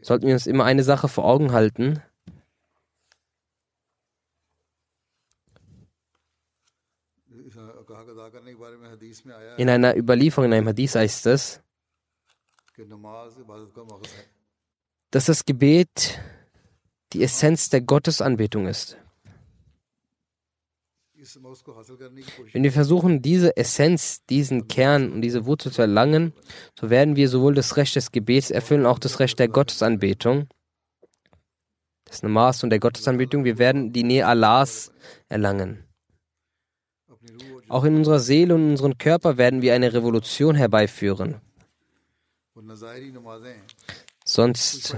sollten 0.00 0.26
wir 0.26 0.32
uns 0.32 0.46
immer 0.46 0.64
eine 0.64 0.84
Sache 0.84 1.08
vor 1.08 1.26
Augen 1.26 1.52
halten. 1.52 2.02
In 9.56 9.68
einer 9.68 9.96
Überlieferung, 9.96 10.46
in 10.46 10.52
einem 10.54 10.68
Hadith 10.68 10.94
heißt 10.94 11.26
es, 11.26 11.60
dass 15.10 15.26
das 15.26 15.44
Gebet 15.44 16.20
die 17.12 17.22
Essenz 17.22 17.70
der 17.70 17.80
Gottesanbetung 17.80 18.66
ist. 18.66 18.96
Wenn 22.52 22.62
wir 22.62 22.72
versuchen, 22.72 23.22
diese 23.22 23.56
Essenz, 23.56 24.24
diesen 24.26 24.68
Kern 24.68 25.12
und 25.12 25.22
diese 25.22 25.46
Wurzel 25.46 25.72
zu 25.72 25.82
erlangen, 25.82 26.32
so 26.78 26.90
werden 26.90 27.16
wir 27.16 27.28
sowohl 27.28 27.54
das 27.54 27.76
Recht 27.76 27.96
des 27.96 28.12
Gebets 28.12 28.50
erfüllen, 28.50 28.86
auch 28.86 29.00
das 29.00 29.18
Recht 29.18 29.38
der 29.38 29.48
Gottesanbetung, 29.48 30.48
des 32.08 32.22
Namas 32.22 32.62
und 32.62 32.70
der 32.70 32.78
Gottesanbetung. 32.78 33.44
Wir 33.44 33.58
werden 33.58 33.92
die 33.92 34.04
Nähe 34.04 34.26
Allahs 34.26 34.92
erlangen. 35.28 35.87
Auch 37.68 37.84
in 37.84 37.96
unserer 37.96 38.20
Seele 38.20 38.54
und 38.54 38.62
in 38.62 38.70
unserem 38.70 38.98
Körper 38.98 39.36
werden 39.36 39.62
wir 39.62 39.74
eine 39.74 39.92
Revolution 39.92 40.54
herbeiführen. 40.54 41.36
Sonst 44.24 44.96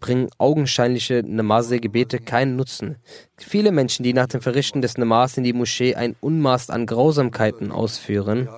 bringen 0.00 0.28
augenscheinliche 0.38 1.22
Namaz-Gebete 1.24 2.18
keinen 2.18 2.56
Nutzen. 2.56 2.96
Viele 3.38 3.72
Menschen, 3.72 4.02
die 4.02 4.12
nach 4.12 4.26
dem 4.26 4.40
Verrichten 4.40 4.82
des 4.82 4.98
Namaz 4.98 5.36
in 5.36 5.44
die 5.44 5.52
Moschee 5.52 5.94
ein 5.94 6.16
Unmaß 6.20 6.70
an 6.70 6.86
Grausamkeiten 6.86 7.70
ausführen, 7.70 8.48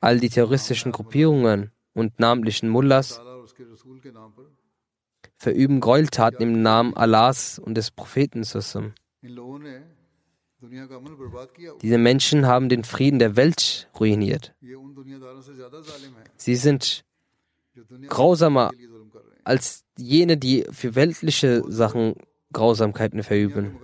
all 0.00 0.20
die 0.20 0.28
terroristischen 0.28 0.92
Gruppierungen 0.92 1.70
und 1.94 2.20
namentlichen 2.20 2.68
Mullahs 2.68 3.20
verüben 5.42 5.80
Gräueltaten 5.80 6.40
im 6.40 6.62
Namen 6.62 6.94
Allahs 6.94 7.58
und 7.58 7.74
des 7.74 7.90
Propheten. 7.90 8.44
Diese 11.82 11.98
Menschen 11.98 12.46
haben 12.46 12.68
den 12.68 12.84
Frieden 12.84 13.18
der 13.18 13.34
Welt 13.34 13.88
ruiniert. 13.98 14.54
Sie 16.36 16.54
sind 16.54 17.04
grausamer 18.06 18.70
als 19.42 19.84
jene, 19.96 20.36
die 20.36 20.64
für 20.70 20.94
weltliche 20.94 21.64
Sachen 21.66 22.14
Grausamkeiten 22.52 23.24
verüben. 23.24 23.80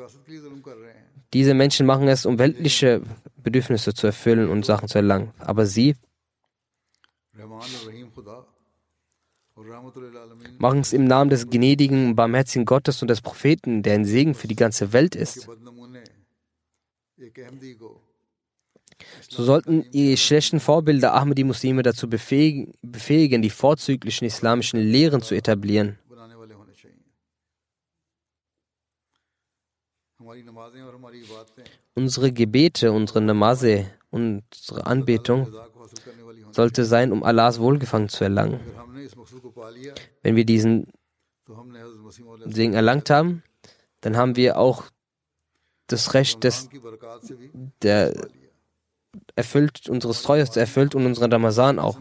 Diese 1.32 1.54
Menschen 1.54 1.86
machen 1.86 2.06
es, 2.06 2.24
um 2.24 2.38
weltliche 2.38 3.02
Bedürfnisse 3.42 3.94
zu 3.94 4.06
erfüllen 4.06 4.48
und 4.48 4.64
Sachen 4.64 4.86
zu 4.86 4.98
erlangen. 4.98 5.32
Aber 5.38 5.66
sie 5.66 5.96
Machen 10.58 10.80
es 10.80 10.92
im 10.92 11.04
Namen 11.04 11.30
des 11.30 11.48
gnädigen, 11.48 12.16
barmherzigen 12.16 12.64
Gottes 12.64 13.02
und 13.02 13.08
des 13.08 13.20
Propheten, 13.20 13.82
der 13.82 13.94
ein 13.94 14.04
Segen 14.04 14.34
für 14.34 14.48
die 14.48 14.56
ganze 14.56 14.92
Welt 14.92 15.14
ist. 15.14 15.48
So 19.28 19.44
sollten 19.44 19.84
ihre 19.92 20.16
schlechten 20.16 20.60
Vorbilder 20.60 21.14
Ahmadi 21.14 21.44
Muslime 21.44 21.82
dazu 21.82 22.08
befähigen, 22.08 23.42
die 23.42 23.50
vorzüglichen 23.50 24.26
islamischen 24.26 24.80
Lehren 24.80 25.22
zu 25.22 25.34
etablieren. 25.34 25.98
Unsere 31.94 32.32
Gebete, 32.32 32.92
unsere 32.92 33.20
Namaze, 33.20 33.90
unsere 34.10 34.86
Anbetung 34.86 35.48
sollte 36.58 36.84
sein, 36.84 37.12
um 37.12 37.22
Allahs 37.22 37.60
Wohlgefangen 37.60 38.08
zu 38.08 38.24
erlangen. 38.24 38.58
Wenn 40.22 40.34
wir 40.34 40.44
diesen 40.44 40.88
Segen 42.46 42.74
erlangt 42.74 43.10
haben, 43.10 43.44
dann 44.00 44.16
haben 44.16 44.34
wir 44.34 44.58
auch 44.58 44.82
das 45.86 46.14
Recht 46.14 46.42
des, 46.42 46.68
der 47.82 48.12
erfüllt, 49.36 49.88
unseres 49.88 50.22
Treues 50.22 50.56
erfüllt 50.56 50.96
und 50.96 51.06
unseren 51.06 51.30
Ramazan 51.32 51.78
auch. 51.78 51.98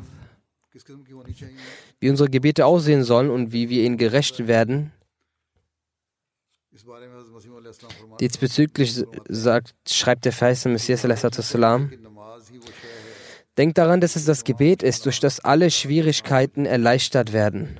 Wie 1.99 2.09
unsere 2.09 2.29
Gebete 2.29 2.65
aussehen 2.65 3.03
sollen 3.03 3.29
und 3.29 3.51
wie 3.51 3.69
wir 3.69 3.83
ihnen 3.83 3.97
gerecht 3.97 4.47
werden, 4.47 4.91
Diesbezüglich 8.19 9.03
sagt, 9.27 9.75
schreibt 9.87 10.25
der 10.25 10.31
Feist 10.31 10.65
Messias 10.65 11.03
Denk 13.57 13.73
daran, 13.75 14.01
dass 14.01 14.15
es 14.15 14.25
das 14.25 14.43
Gebet 14.43 14.83
ist, 14.83 15.05
durch 15.05 15.19
das 15.19 15.39
alle 15.39 15.71
Schwierigkeiten 15.71 16.65
erleichtert 16.65 17.33
werden 17.33 17.79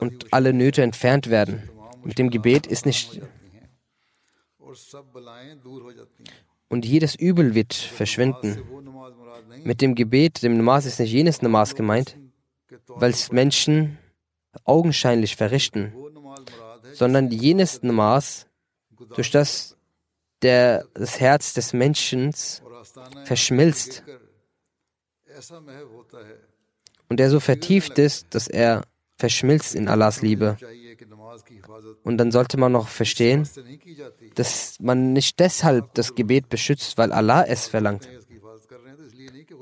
und 0.00 0.32
alle 0.32 0.52
Nöte 0.52 0.82
entfernt 0.82 1.30
werden. 1.30 1.70
Mit 2.02 2.18
dem 2.18 2.30
Gebet 2.30 2.66
ist 2.66 2.86
nicht. 2.86 3.20
Und 6.68 6.84
jedes 6.84 7.14
Übel 7.14 7.54
wird 7.54 7.74
verschwinden. 7.74 8.62
Mit 9.64 9.80
dem 9.80 9.94
Gebet, 9.94 10.42
dem 10.42 10.56
Namas 10.56 10.86
ist 10.86 10.98
nicht 10.98 11.12
jenes 11.12 11.42
Namas 11.42 11.74
gemeint, 11.74 12.16
weil 12.88 13.10
es 13.10 13.30
Menschen 13.30 13.98
augenscheinlich 14.64 15.36
verrichten, 15.36 15.92
sondern 16.92 17.30
jenes 17.30 17.82
Namas, 17.82 18.46
durch 19.14 19.30
das 19.30 19.76
der, 20.42 20.86
das 20.94 21.20
Herz 21.20 21.52
des 21.52 21.72
Menschen 21.72 22.32
verschmilzt 23.24 24.02
und 27.08 27.20
er 27.20 27.30
so 27.30 27.40
vertieft 27.40 27.98
ist, 27.98 28.34
dass 28.34 28.46
er 28.48 28.82
verschmilzt 29.16 29.74
in 29.74 29.88
Allahs 29.88 30.22
Liebe. 30.22 30.56
Und 32.04 32.18
dann 32.18 32.30
sollte 32.32 32.56
man 32.58 32.72
noch 32.72 32.88
verstehen, 32.88 33.48
dass 34.34 34.78
man 34.80 35.12
nicht 35.12 35.38
deshalb 35.38 35.94
das 35.94 36.14
Gebet 36.14 36.48
beschützt, 36.48 36.96
weil 36.98 37.12
Allah 37.12 37.44
es 37.44 37.68
verlangt. 37.68 38.08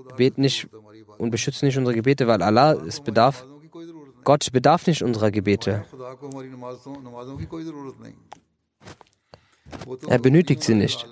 Gebet 0.09 0.39
nicht 0.39 0.68
und 1.18 1.31
beschützt 1.31 1.62
nicht 1.62 1.76
unsere 1.76 1.95
Gebete, 1.95 2.26
weil 2.26 2.43
Allah 2.43 2.72
es 2.72 3.01
bedarf. 3.01 3.45
Gott 4.24 4.53
bedarf 4.53 4.87
nicht 4.87 5.03
unserer 5.03 5.31
Gebete. 5.31 5.85
Er 10.09 10.18
benötigt 10.18 10.62
sie 10.62 10.74
nicht. 10.74 11.07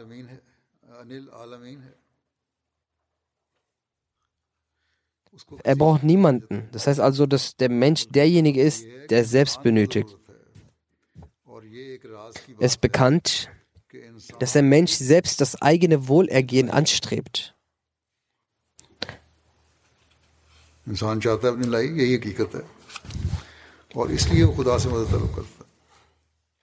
Er 5.63 5.77
braucht 5.77 6.03
niemanden. 6.03 6.69
Das 6.73 6.87
heißt 6.87 7.01
also, 7.01 7.27
dass 7.27 7.57
der 7.57 7.69
Mensch 7.69 8.09
derjenige 8.09 8.61
ist, 8.63 8.85
der 9.11 9.25
selbst 9.25 9.63
benötigt. 9.63 10.17
Es 12.59 12.73
ist 12.73 12.81
bekannt, 12.81 13.51
dass 14.39 14.53
der 14.53 14.63
Mensch 14.63 14.93
selbst 14.93 15.41
das 15.41 15.61
eigene 15.61 16.09
Wohlergehen 16.09 16.71
anstrebt. 16.71 17.55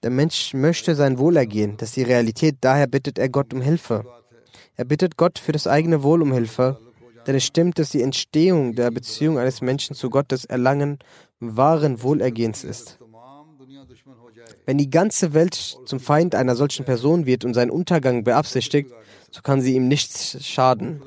Der 0.04 0.10
Mensch 0.10 0.54
möchte 0.54 0.96
sein 0.96 1.18
Wohlergehen, 1.18 1.78
das 1.78 1.90
ist 1.90 1.96
die 1.96 2.04
Realität, 2.04 2.58
daher 2.62 2.88
bittet 2.88 3.18
er 3.18 3.30
Gott 3.30 3.54
um 3.54 3.62
Hilfe. 3.62 4.06
Er 4.76 4.86
bittet 4.86 5.18
Gott 5.18 5.40
für 5.40 5.52
das 5.52 5.68
eigene 5.68 6.04
Wohl 6.04 6.22
um 6.22 6.32
Hilfe 6.32 6.80
denn 7.26 7.36
es 7.36 7.46
stimmt, 7.46 7.80
dass 7.80 7.90
die 7.90 8.02
Entstehung 8.02 8.76
der 8.76 8.92
Beziehung 8.92 9.38
eines 9.38 9.62
Menschen 9.62 9.96
zu 9.96 10.10
Gott 10.10 10.26
das 10.30 10.46
Erlangen 10.46 11.00
wahren 11.40 12.02
Wohlergehens 12.02 12.64
ist. 12.64 13.00
Wenn 14.66 14.78
die 14.78 14.90
ganze 14.90 15.34
Welt 15.34 15.78
zum 15.86 16.00
Feind 16.00 16.36
einer 16.36 16.56
solchen 16.56 16.86
Person 16.86 17.26
wird 17.26 17.46
und 17.46 17.54
seinen 17.54 17.72
Untergang 17.72 18.24
beabsichtigt, 18.24 18.92
so 19.32 19.42
kann 19.42 19.62
sie 19.62 19.76
ihm 19.76 19.88
nichts 19.88 20.46
schaden. 20.46 21.02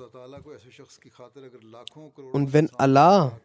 Und 2.33 2.53
wenn 2.53 2.71
Allah 2.75 3.39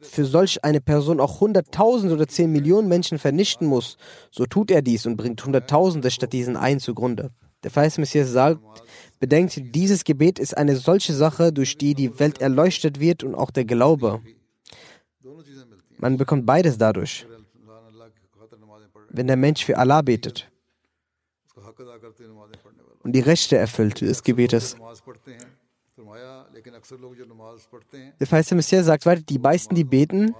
für 0.00 0.24
solch 0.24 0.64
eine 0.64 0.80
Person 0.80 1.20
auch 1.20 1.40
hunderttausend 1.40 2.12
oder 2.12 2.26
zehn 2.26 2.50
Millionen 2.52 2.88
Menschen 2.88 3.18
vernichten 3.18 3.66
muss, 3.66 3.96
so 4.30 4.46
tut 4.46 4.70
er 4.70 4.82
dies 4.82 5.06
und 5.06 5.16
bringt 5.16 5.44
hunderttausende 5.44 6.10
statt 6.10 6.32
diesen 6.32 6.56
einen 6.56 6.80
zugrunde. 6.80 7.30
Der 7.62 7.70
Feist 7.70 7.98
Messias 7.98 8.30
sagt, 8.30 8.60
Bedenkt, 9.20 9.74
dieses 9.74 10.04
Gebet 10.04 10.38
ist 10.38 10.56
eine 10.56 10.76
solche 10.76 11.12
Sache, 11.12 11.52
durch 11.52 11.78
die 11.78 11.94
die 11.94 12.18
Welt 12.18 12.40
erleuchtet 12.40 13.00
wird 13.00 13.24
und 13.24 13.34
auch 13.34 13.50
der 13.50 13.64
Glaube. 13.64 14.20
Man 15.98 16.16
bekommt 16.16 16.44
beides 16.44 16.76
dadurch, 16.76 17.26
wenn 19.10 19.26
der 19.26 19.36
Mensch 19.36 19.64
für 19.64 19.78
Allah 19.78 20.02
betet 20.02 20.50
und 23.02 23.12
die 23.12 23.20
Rechte 23.20 23.56
erfüllt 23.56 24.00
des 24.00 24.22
Gebetes. 24.22 24.76
Der 28.20 28.26
Feiste 28.26 28.54
Messias 28.54 28.86
sagt 28.86 29.06
weiter, 29.06 29.22
die 29.22 29.38
meisten, 29.38 29.74
die 29.74 29.84
beten, 29.84 30.34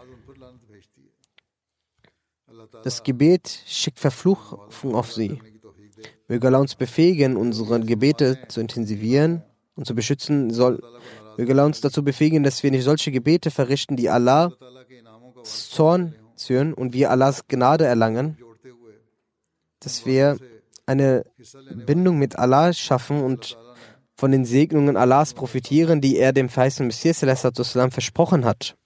das 2.82 3.02
Gebet 3.02 3.62
schickt 3.66 4.00
Verfluchung 4.00 4.94
auf 4.94 5.12
sie. 5.12 5.40
Möge 6.28 6.46
Allah 6.46 6.58
uns 6.58 6.74
befähigen, 6.74 7.36
unsere 7.36 7.80
Gebete 7.80 8.38
zu 8.48 8.60
intensivieren 8.60 9.42
und 9.74 9.86
zu 9.86 9.94
beschützen. 9.94 10.50
Soll, 10.50 10.82
möge 11.36 11.52
Allah 11.52 11.66
uns 11.66 11.80
dazu 11.80 12.02
befähigen, 12.02 12.42
dass 12.42 12.62
wir 12.62 12.70
nicht 12.70 12.84
solche 12.84 13.10
Gebete 13.10 13.50
verrichten, 13.50 13.96
die 13.96 14.08
Allah 14.08 14.52
Zorn 15.42 16.14
zürnen 16.36 16.72
und 16.74 16.92
wir 16.92 17.10
Allahs 17.10 17.46
Gnade 17.46 17.84
erlangen. 17.84 18.38
Dass 19.80 20.06
wir 20.06 20.38
eine 20.86 21.24
Bindung 21.86 22.18
mit 22.18 22.36
Allah 22.36 22.72
schaffen 22.72 23.22
und 23.22 23.58
von 24.16 24.30
den 24.30 24.44
Segnungen 24.44 24.96
Allahs 24.96 25.34
profitieren, 25.34 26.00
die 26.00 26.16
er 26.16 26.32
dem 26.32 26.48
feisten 26.48 26.86
Messias 26.86 27.18
versprochen 27.18 28.44
hat 28.44 28.76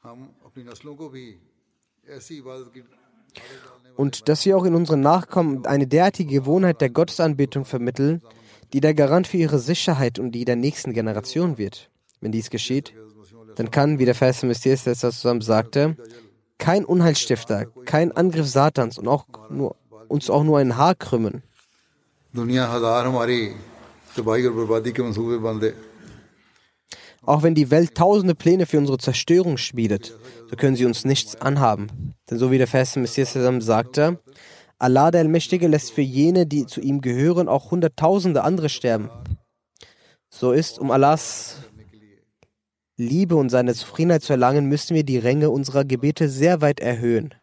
und 3.99 4.29
dass 4.29 4.47
wir 4.47 4.57
auch 4.57 4.65
in 4.65 4.77
unseren 4.77 5.01
Nachkommen 5.01 5.67
eine 5.67 5.89
derartige 5.89 6.33
Gewohnheit 6.33 6.81
der 6.81 6.89
Gottesanbetung 6.89 7.65
vermitteln, 7.65 8.23
die 8.73 8.81
der 8.81 8.95
Garant 8.95 9.27
für 9.27 9.39
ihre 9.39 9.59
Sicherheit 9.59 10.21
und 10.21 10.31
die 10.31 10.45
der 10.45 10.55
nächsten 10.55 10.93
Generation 10.93 11.59
wird. 11.59 11.91
Wenn 12.21 12.31
dies 12.31 12.49
geschieht, 12.49 12.95
dann 13.57 13.73
kann, 13.73 13.99
wie 13.99 14.05
der 14.05 14.15
Vers 14.15 14.45
im 14.45 14.51
Mysterium 14.51 14.95
zusammen 14.95 15.41
sagte, 15.41 15.97
kein 16.59 16.85
Unheilstifter, 16.85 17.67
kein 17.87 18.13
Angriff 18.13 18.47
Satans 18.47 18.99
und 18.99 19.09
auch 19.09 19.27
nur, 19.51 19.75
uns 20.07 20.31
auch 20.31 20.45
nur 20.45 20.59
ein 20.59 20.77
Haar 20.77 20.95
krümmen. 20.95 21.43
Dunia 22.33 22.71
hazar 22.71 23.09
humari 23.09 23.57
tabahi 24.15 24.47
aur 24.47 24.55
barbadi 24.55 24.93
ke 24.93 25.03
mansoobे 25.03 25.39
bande 25.39 25.75
auch 27.29 27.43
wenn 27.43 27.55
die 27.55 27.71
Welt 27.71 27.95
tausende 27.95 28.35
Pläne 28.35 28.65
für 28.65 28.79
unsere 28.79 28.97
Zerstörung 28.97 29.59
schmiedet, 29.59 30.19
so 30.49 30.57
können 30.57 30.77
sie 30.77 30.87
uns 30.87 31.05
nichts 31.05 31.37
anhaben. 31.37 32.15
Denn 32.31 32.39
so 32.39 32.51
wie 32.51 32.57
der 32.57 32.67
feste 32.67 33.01
Messias 33.01 33.35
sagte, 33.35 34.19
Allah 34.79 35.11
der 35.11 35.21
Allmächtige 35.21 35.69
lässt 35.69 35.93
für 35.93 36.01
jene, 36.01 36.47
die 36.47 36.65
zu 36.65 36.81
ihm 36.81 37.03
gehören, 37.03 37.47
auch 37.47 37.71
hunderttausende 37.71 38.45
andere 38.45 38.71
sterben. 38.71 39.11
So 40.31 40.53
ist, 40.53 40.79
um 40.79 40.91
Allahs 40.91 41.59
Liebe 42.97 43.37
und 43.37 43.51
seine 43.51 43.75
Zufriedenheit 43.75 44.23
zu 44.23 44.33
erlangen, 44.33 44.65
müssen 44.65 44.95
wir 44.95 45.05
die 45.05 45.19
Ränge 45.19 45.51
unserer 45.51 45.85
Gebete 45.85 46.31
sehr 46.31 46.63
weit 46.63 46.81
erhöhen. 46.81 47.35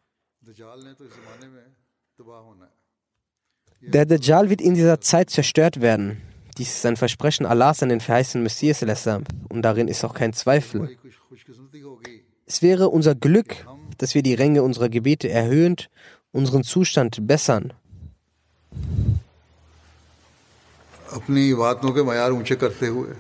Der 3.82 4.06
Dajjal 4.08 4.50
wird 4.50 4.62
in 4.62 4.74
dieser 4.74 5.00
Zeit 5.00 5.30
zerstört 5.30 5.80
werden. 5.80 6.24
Dies 6.58 6.76
ist 6.76 6.86
ein 6.86 6.96
Versprechen 6.96 7.46
Allahs 7.46 7.84
an 7.84 7.90
den 7.90 8.00
verheißenen 8.00 8.44
Messias 8.44 8.82
und 8.82 9.62
darin 9.62 9.88
ist 9.88 10.04
auch 10.06 10.14
kein 10.14 10.34
Zweifel. 10.34 10.98
Es 12.46 12.62
wäre 12.62 12.90
unser 12.90 13.16
Glück, 13.16 13.66
dass 13.98 14.16
wir 14.16 14.24
die 14.24 14.34
Ränge 14.34 14.64
unserer 14.64 14.90
Gebete 14.90 15.30
erhöhend, 15.30 15.90
unseren 16.32 16.64
Zustand 16.64 17.28
bessern. 17.28 17.74
اپنی 21.16 21.54
باتوں 21.56 21.92
کے 21.94 22.04
معیار 22.04 22.32
اونچے 22.32 22.56
کرتے 22.62 22.88
ہوئے 22.88 23.14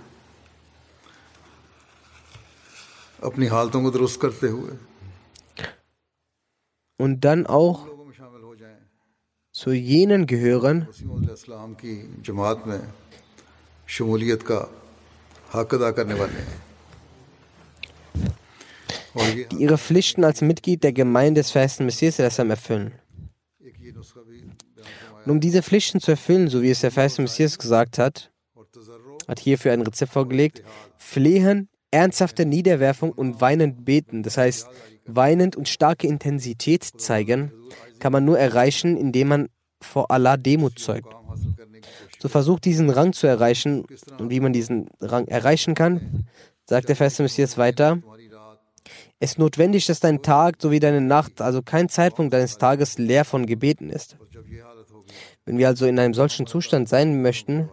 اپنی 3.28 3.48
حالتوں 3.50 3.82
کو 3.84 3.90
درست 3.90 4.20
کرتے 4.22 4.48
ہوئے 4.50 4.76
und 6.98 7.26
dann 7.26 7.46
auch 7.46 7.88
zu 9.52 9.72
jenen 9.72 10.26
gehören, 10.28 10.88
शमूलियत 13.89 14.43
का 14.51 14.61
हक 15.55 15.74
अदा 15.74 15.91
करने 15.99 16.14
वाले 16.14 16.41
हैं 16.49 16.59
और 19.16 19.24
ये 19.24 19.45
die 19.51 19.61
ihre 19.64 19.78
Pflichten 19.78 20.24
als 20.24 20.41
Mitglied 20.41 20.85
der 20.85 20.93
Gemeinde 20.93 21.41
des 21.41 21.51
verheißten 21.51 21.85
Messias 21.87 22.20
al-Islam 22.20 22.51
erfüllen. 22.51 22.93
एक 23.62 23.74
ये 23.81 23.93
नुस्खा 23.93 24.20
भी 24.20 24.39
बयान 24.76 25.24
Und 25.24 25.33
um 25.33 25.41
diese 25.41 25.62
Pflichten 25.62 26.01
zu 26.01 26.12
erfüllen, 26.12 26.49
so 26.49 26.62
wie 26.62 26.70
es 26.70 26.81
der 26.81 26.91
verheißte 26.91 27.22
Messias 27.22 27.59
gesagt 27.59 27.99
hat, 27.99 28.31
और 28.55 28.66
तजर्रो 28.72 29.18
hat 29.28 29.39
hierfür 29.41 29.72
ein 29.72 29.83
Rezept 29.83 30.12
vorgelegt, 30.12 30.62
flehen, 30.97 31.68
ernsthafte 31.91 32.47
Niederwerfung 32.47 33.12
und 33.12 33.41
weinend 33.41 33.85
beten. 33.85 34.22
Das 34.22 34.37
heißt, 34.39 34.68
weinend 35.07 35.57
und 35.57 35.68
starke 35.68 36.07
Intensität 36.07 36.85
zeigen, 36.85 37.53
kann 37.99 38.12
man 38.12 38.24
nur 38.24 38.39
erreichen, 38.39 38.97
indem 38.97 39.28
man 39.28 39.49
vor 39.81 40.11
Allah 40.11 40.37
Demut 40.37 40.78
zeugt. 40.78 41.09
So 42.26 42.30
versucht 42.30 42.65
diesen 42.65 42.89
Rang 42.89 43.13
zu 43.13 43.28
erreichen 43.28 43.86
und 44.17 44.32
wie 44.32 44.39
man 44.39 44.51
diesen 44.51 44.89
Rang 44.99 45.28
erreichen 45.28 45.76
kann, 45.76 46.26
sagt 46.67 46.89
der 46.89 46.95
feste 46.95 47.21
Messias 47.21 47.55
weiter. 47.59 47.99
Es 49.19 49.34
ist 49.34 49.38
notwendig, 49.38 49.86
dass 49.86 49.99
dein 49.99 50.23
Tag 50.23 50.55
sowie 50.59 50.80
deine 50.80 51.01
Nacht, 51.01 51.39
also 51.39 51.61
kein 51.61 51.88
Zeitpunkt 51.88 52.34
deines 52.34 52.57
Tages 52.57 52.97
leer 52.97 53.26
von 53.26 53.45
Gebeten 53.45 53.91
ist. 53.91 54.17
Wenn 55.45 55.59
wir 55.59 55.67
also 55.67 55.86
in 55.86 55.99
einem 55.99 56.15
solchen 56.15 56.47
Zustand 56.47 56.89
sein 56.89 57.21
möchten, 57.21 57.69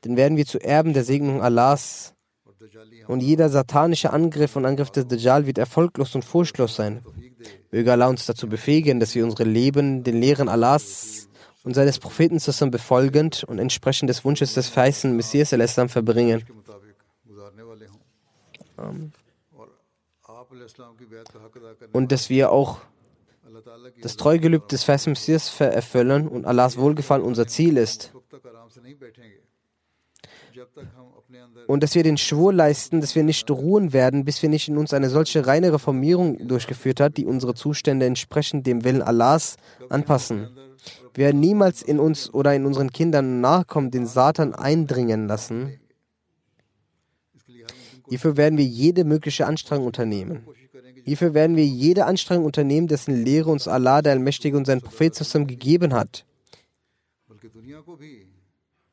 dann 0.00 0.16
werden 0.16 0.38
wir 0.38 0.46
zu 0.46 0.58
Erben 0.58 0.94
der 0.94 1.04
Segnung 1.04 1.42
Allahs 1.42 2.14
und 3.08 3.20
jeder 3.20 3.50
satanische 3.50 4.10
Angriff 4.10 4.56
und 4.56 4.64
Angriff 4.64 4.88
des 4.88 5.06
Dajjal 5.06 5.44
wird 5.44 5.58
erfolglos 5.58 6.14
und 6.14 6.24
furchtlos 6.24 6.76
sein. 6.76 7.02
Möge 7.70 7.92
Allah 7.92 8.08
uns 8.08 8.24
dazu 8.24 8.48
befähigen, 8.48 9.00
dass 9.00 9.14
wir 9.14 9.22
unsere 9.22 9.44
Leben 9.44 10.02
den 10.02 10.18
Lehren 10.18 10.48
Allahs 10.48 11.28
und 11.64 11.74
seines 11.74 11.98
Propheten 11.98 12.40
zusammen 12.40 12.70
befolgend 12.70 13.44
und 13.44 13.58
entsprechend 13.58 14.10
des 14.10 14.24
Wunsches 14.24 14.54
des 14.54 14.68
feisten 14.68 15.16
Messias 15.16 15.52
al-Islam 15.52 15.88
verbringen. 15.88 16.44
Und 21.92 22.12
dass 22.12 22.30
wir 22.30 22.50
auch 22.50 22.78
das 24.00 24.16
Treugelübde 24.16 24.68
des 24.68 24.84
feisten 24.84 25.10
Messias 25.10 25.60
erfüllen 25.60 26.28
und 26.28 26.46
Allahs 26.46 26.76
Wohlgefallen 26.76 27.22
unser 27.22 27.46
Ziel 27.46 27.76
ist. 27.76 28.12
Und 31.66 31.82
dass 31.82 31.94
wir 31.94 32.02
den 32.02 32.18
Schwur 32.18 32.52
leisten, 32.52 33.00
dass 33.00 33.14
wir 33.14 33.22
nicht 33.22 33.50
ruhen 33.50 33.92
werden, 33.92 34.24
bis 34.24 34.42
wir 34.42 34.48
nicht 34.48 34.68
in 34.68 34.76
uns 34.76 34.92
eine 34.92 35.08
solche 35.08 35.46
reine 35.46 35.72
Reformierung 35.72 36.46
durchgeführt 36.46 37.00
haben, 37.00 37.14
die 37.14 37.24
unsere 37.24 37.54
Zustände 37.54 38.06
entsprechend 38.06 38.66
dem 38.66 38.84
Willen 38.84 39.02
Allahs 39.02 39.56
anpassen. 39.88 40.48
Wir 41.14 41.26
werden 41.26 41.40
niemals 41.40 41.82
in 41.82 41.98
uns 42.00 42.32
oder 42.32 42.54
in 42.54 42.66
unseren 42.66 42.90
Kindern 42.90 43.40
nachkommen, 43.40 43.90
den 43.90 44.06
Satan 44.06 44.54
eindringen 44.54 45.28
lassen. 45.28 45.78
Hierfür 48.08 48.36
werden 48.36 48.58
wir 48.58 48.64
jede 48.64 49.04
mögliche 49.04 49.46
Anstrengung 49.46 49.86
unternehmen. 49.86 50.46
Hierfür 51.04 51.34
werden 51.34 51.56
wir 51.56 51.66
jede 51.66 52.06
Anstrengung 52.06 52.44
unternehmen, 52.44 52.86
dessen 52.86 53.24
Lehre 53.24 53.50
uns 53.50 53.66
Allah, 53.66 54.02
der 54.02 54.12
Allmächtige 54.12 54.56
und 54.56 54.66
sein 54.66 54.80
Prophet 54.80 55.14
zusammen 55.14 55.46
gegeben 55.46 55.94
hat. 55.94 56.24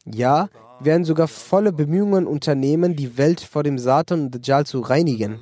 Ja, 0.06 0.50
wir 0.80 0.86
werden 0.86 1.06
sogar 1.06 1.28
volle 1.28 1.72
Bemühungen 1.72 2.26
unternehmen, 2.26 2.96
die 2.96 3.18
Welt 3.18 3.42
vor 3.42 3.64
dem 3.64 3.78
Satan 3.78 4.22
und 4.22 4.36
Dajjal 4.36 4.66
zu 4.66 4.80
reinigen. 4.80 5.42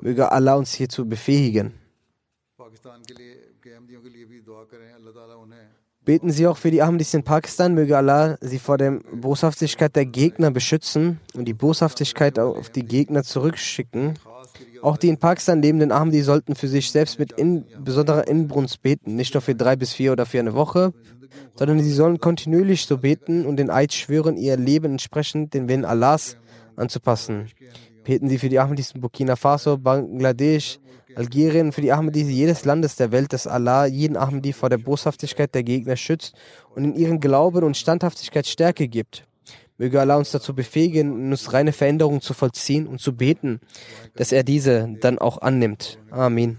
Möge 0.00 0.32
Allah 0.32 0.54
uns 0.54 0.74
hierzu 0.74 1.08
befähigen. 1.08 1.74
Beten 6.10 6.32
Sie 6.32 6.48
auch 6.48 6.56
für 6.56 6.72
die 6.72 6.82
Ahmadis 6.82 7.14
in 7.14 7.22
Pakistan. 7.22 7.72
Möge 7.72 7.96
Allah 7.96 8.36
sie 8.40 8.58
vor 8.58 8.78
der 8.78 8.98
Boshaftigkeit 9.14 9.94
der 9.94 10.06
Gegner 10.06 10.50
beschützen 10.50 11.20
und 11.34 11.44
die 11.44 11.54
Boshaftigkeit 11.54 12.36
auf 12.36 12.68
die 12.68 12.82
Gegner 12.82 13.22
zurückschicken. 13.22 14.18
Auch 14.82 14.96
die 14.96 15.06
in 15.06 15.18
Pakistan 15.18 15.62
lebenden 15.62 15.92
Ahmadis 15.92 16.26
sollten 16.26 16.56
für 16.56 16.66
sich 16.66 16.90
selbst 16.90 17.20
mit 17.20 17.30
in, 17.30 17.64
besonderer 17.78 18.26
Inbrunst 18.26 18.82
beten. 18.82 19.14
Nicht 19.14 19.34
nur 19.34 19.40
für 19.40 19.54
drei 19.54 19.76
bis 19.76 19.92
vier 19.92 20.10
oder 20.10 20.26
für 20.26 20.40
eine 20.40 20.54
Woche, 20.54 20.92
sondern 21.54 21.78
sie 21.78 21.92
sollen 21.92 22.18
kontinuierlich 22.18 22.86
so 22.86 22.98
beten 22.98 23.46
und 23.46 23.56
den 23.58 23.70
Eid 23.70 23.92
schwören, 23.92 24.36
ihr 24.36 24.56
Leben 24.56 24.90
entsprechend 24.90 25.54
den 25.54 25.68
Willen 25.68 25.84
Allahs 25.84 26.36
anzupassen. 26.74 27.46
Beten 28.02 28.28
Sie 28.28 28.38
für 28.38 28.48
die 28.48 28.58
Ahmadis 28.58 28.90
in 28.96 29.00
Burkina 29.00 29.36
Faso, 29.36 29.78
Bangladesch, 29.78 30.80
Algerien 31.14 31.72
für 31.72 31.80
die 31.80 31.92
Ahmadis 31.92 32.28
jedes 32.28 32.64
Landes 32.64 32.96
der 32.96 33.12
Welt, 33.12 33.32
dass 33.32 33.46
Allah 33.46 33.86
jeden 33.86 34.16
Ahmadi 34.16 34.52
vor 34.52 34.68
der 34.68 34.78
Boshaftigkeit 34.78 35.54
der 35.54 35.62
Gegner 35.62 35.96
schützt 35.96 36.34
und 36.74 36.84
in 36.84 36.94
ihren 36.94 37.20
Glauben 37.20 37.64
und 37.64 37.76
Standhaftigkeit 37.76 38.46
Stärke 38.46 38.88
gibt. 38.88 39.26
Möge 39.78 39.98
Allah 39.98 40.16
uns 40.16 40.30
dazu 40.30 40.54
befähigen, 40.54 41.30
uns 41.30 41.52
reine 41.54 41.72
Veränderungen 41.72 42.20
zu 42.20 42.34
vollziehen 42.34 42.86
und 42.86 43.00
zu 43.00 43.16
beten, 43.16 43.60
dass 44.14 44.30
er 44.30 44.44
diese 44.44 44.94
dann 45.00 45.18
auch 45.18 45.40
annimmt. 45.40 45.98
Amin. 46.10 46.58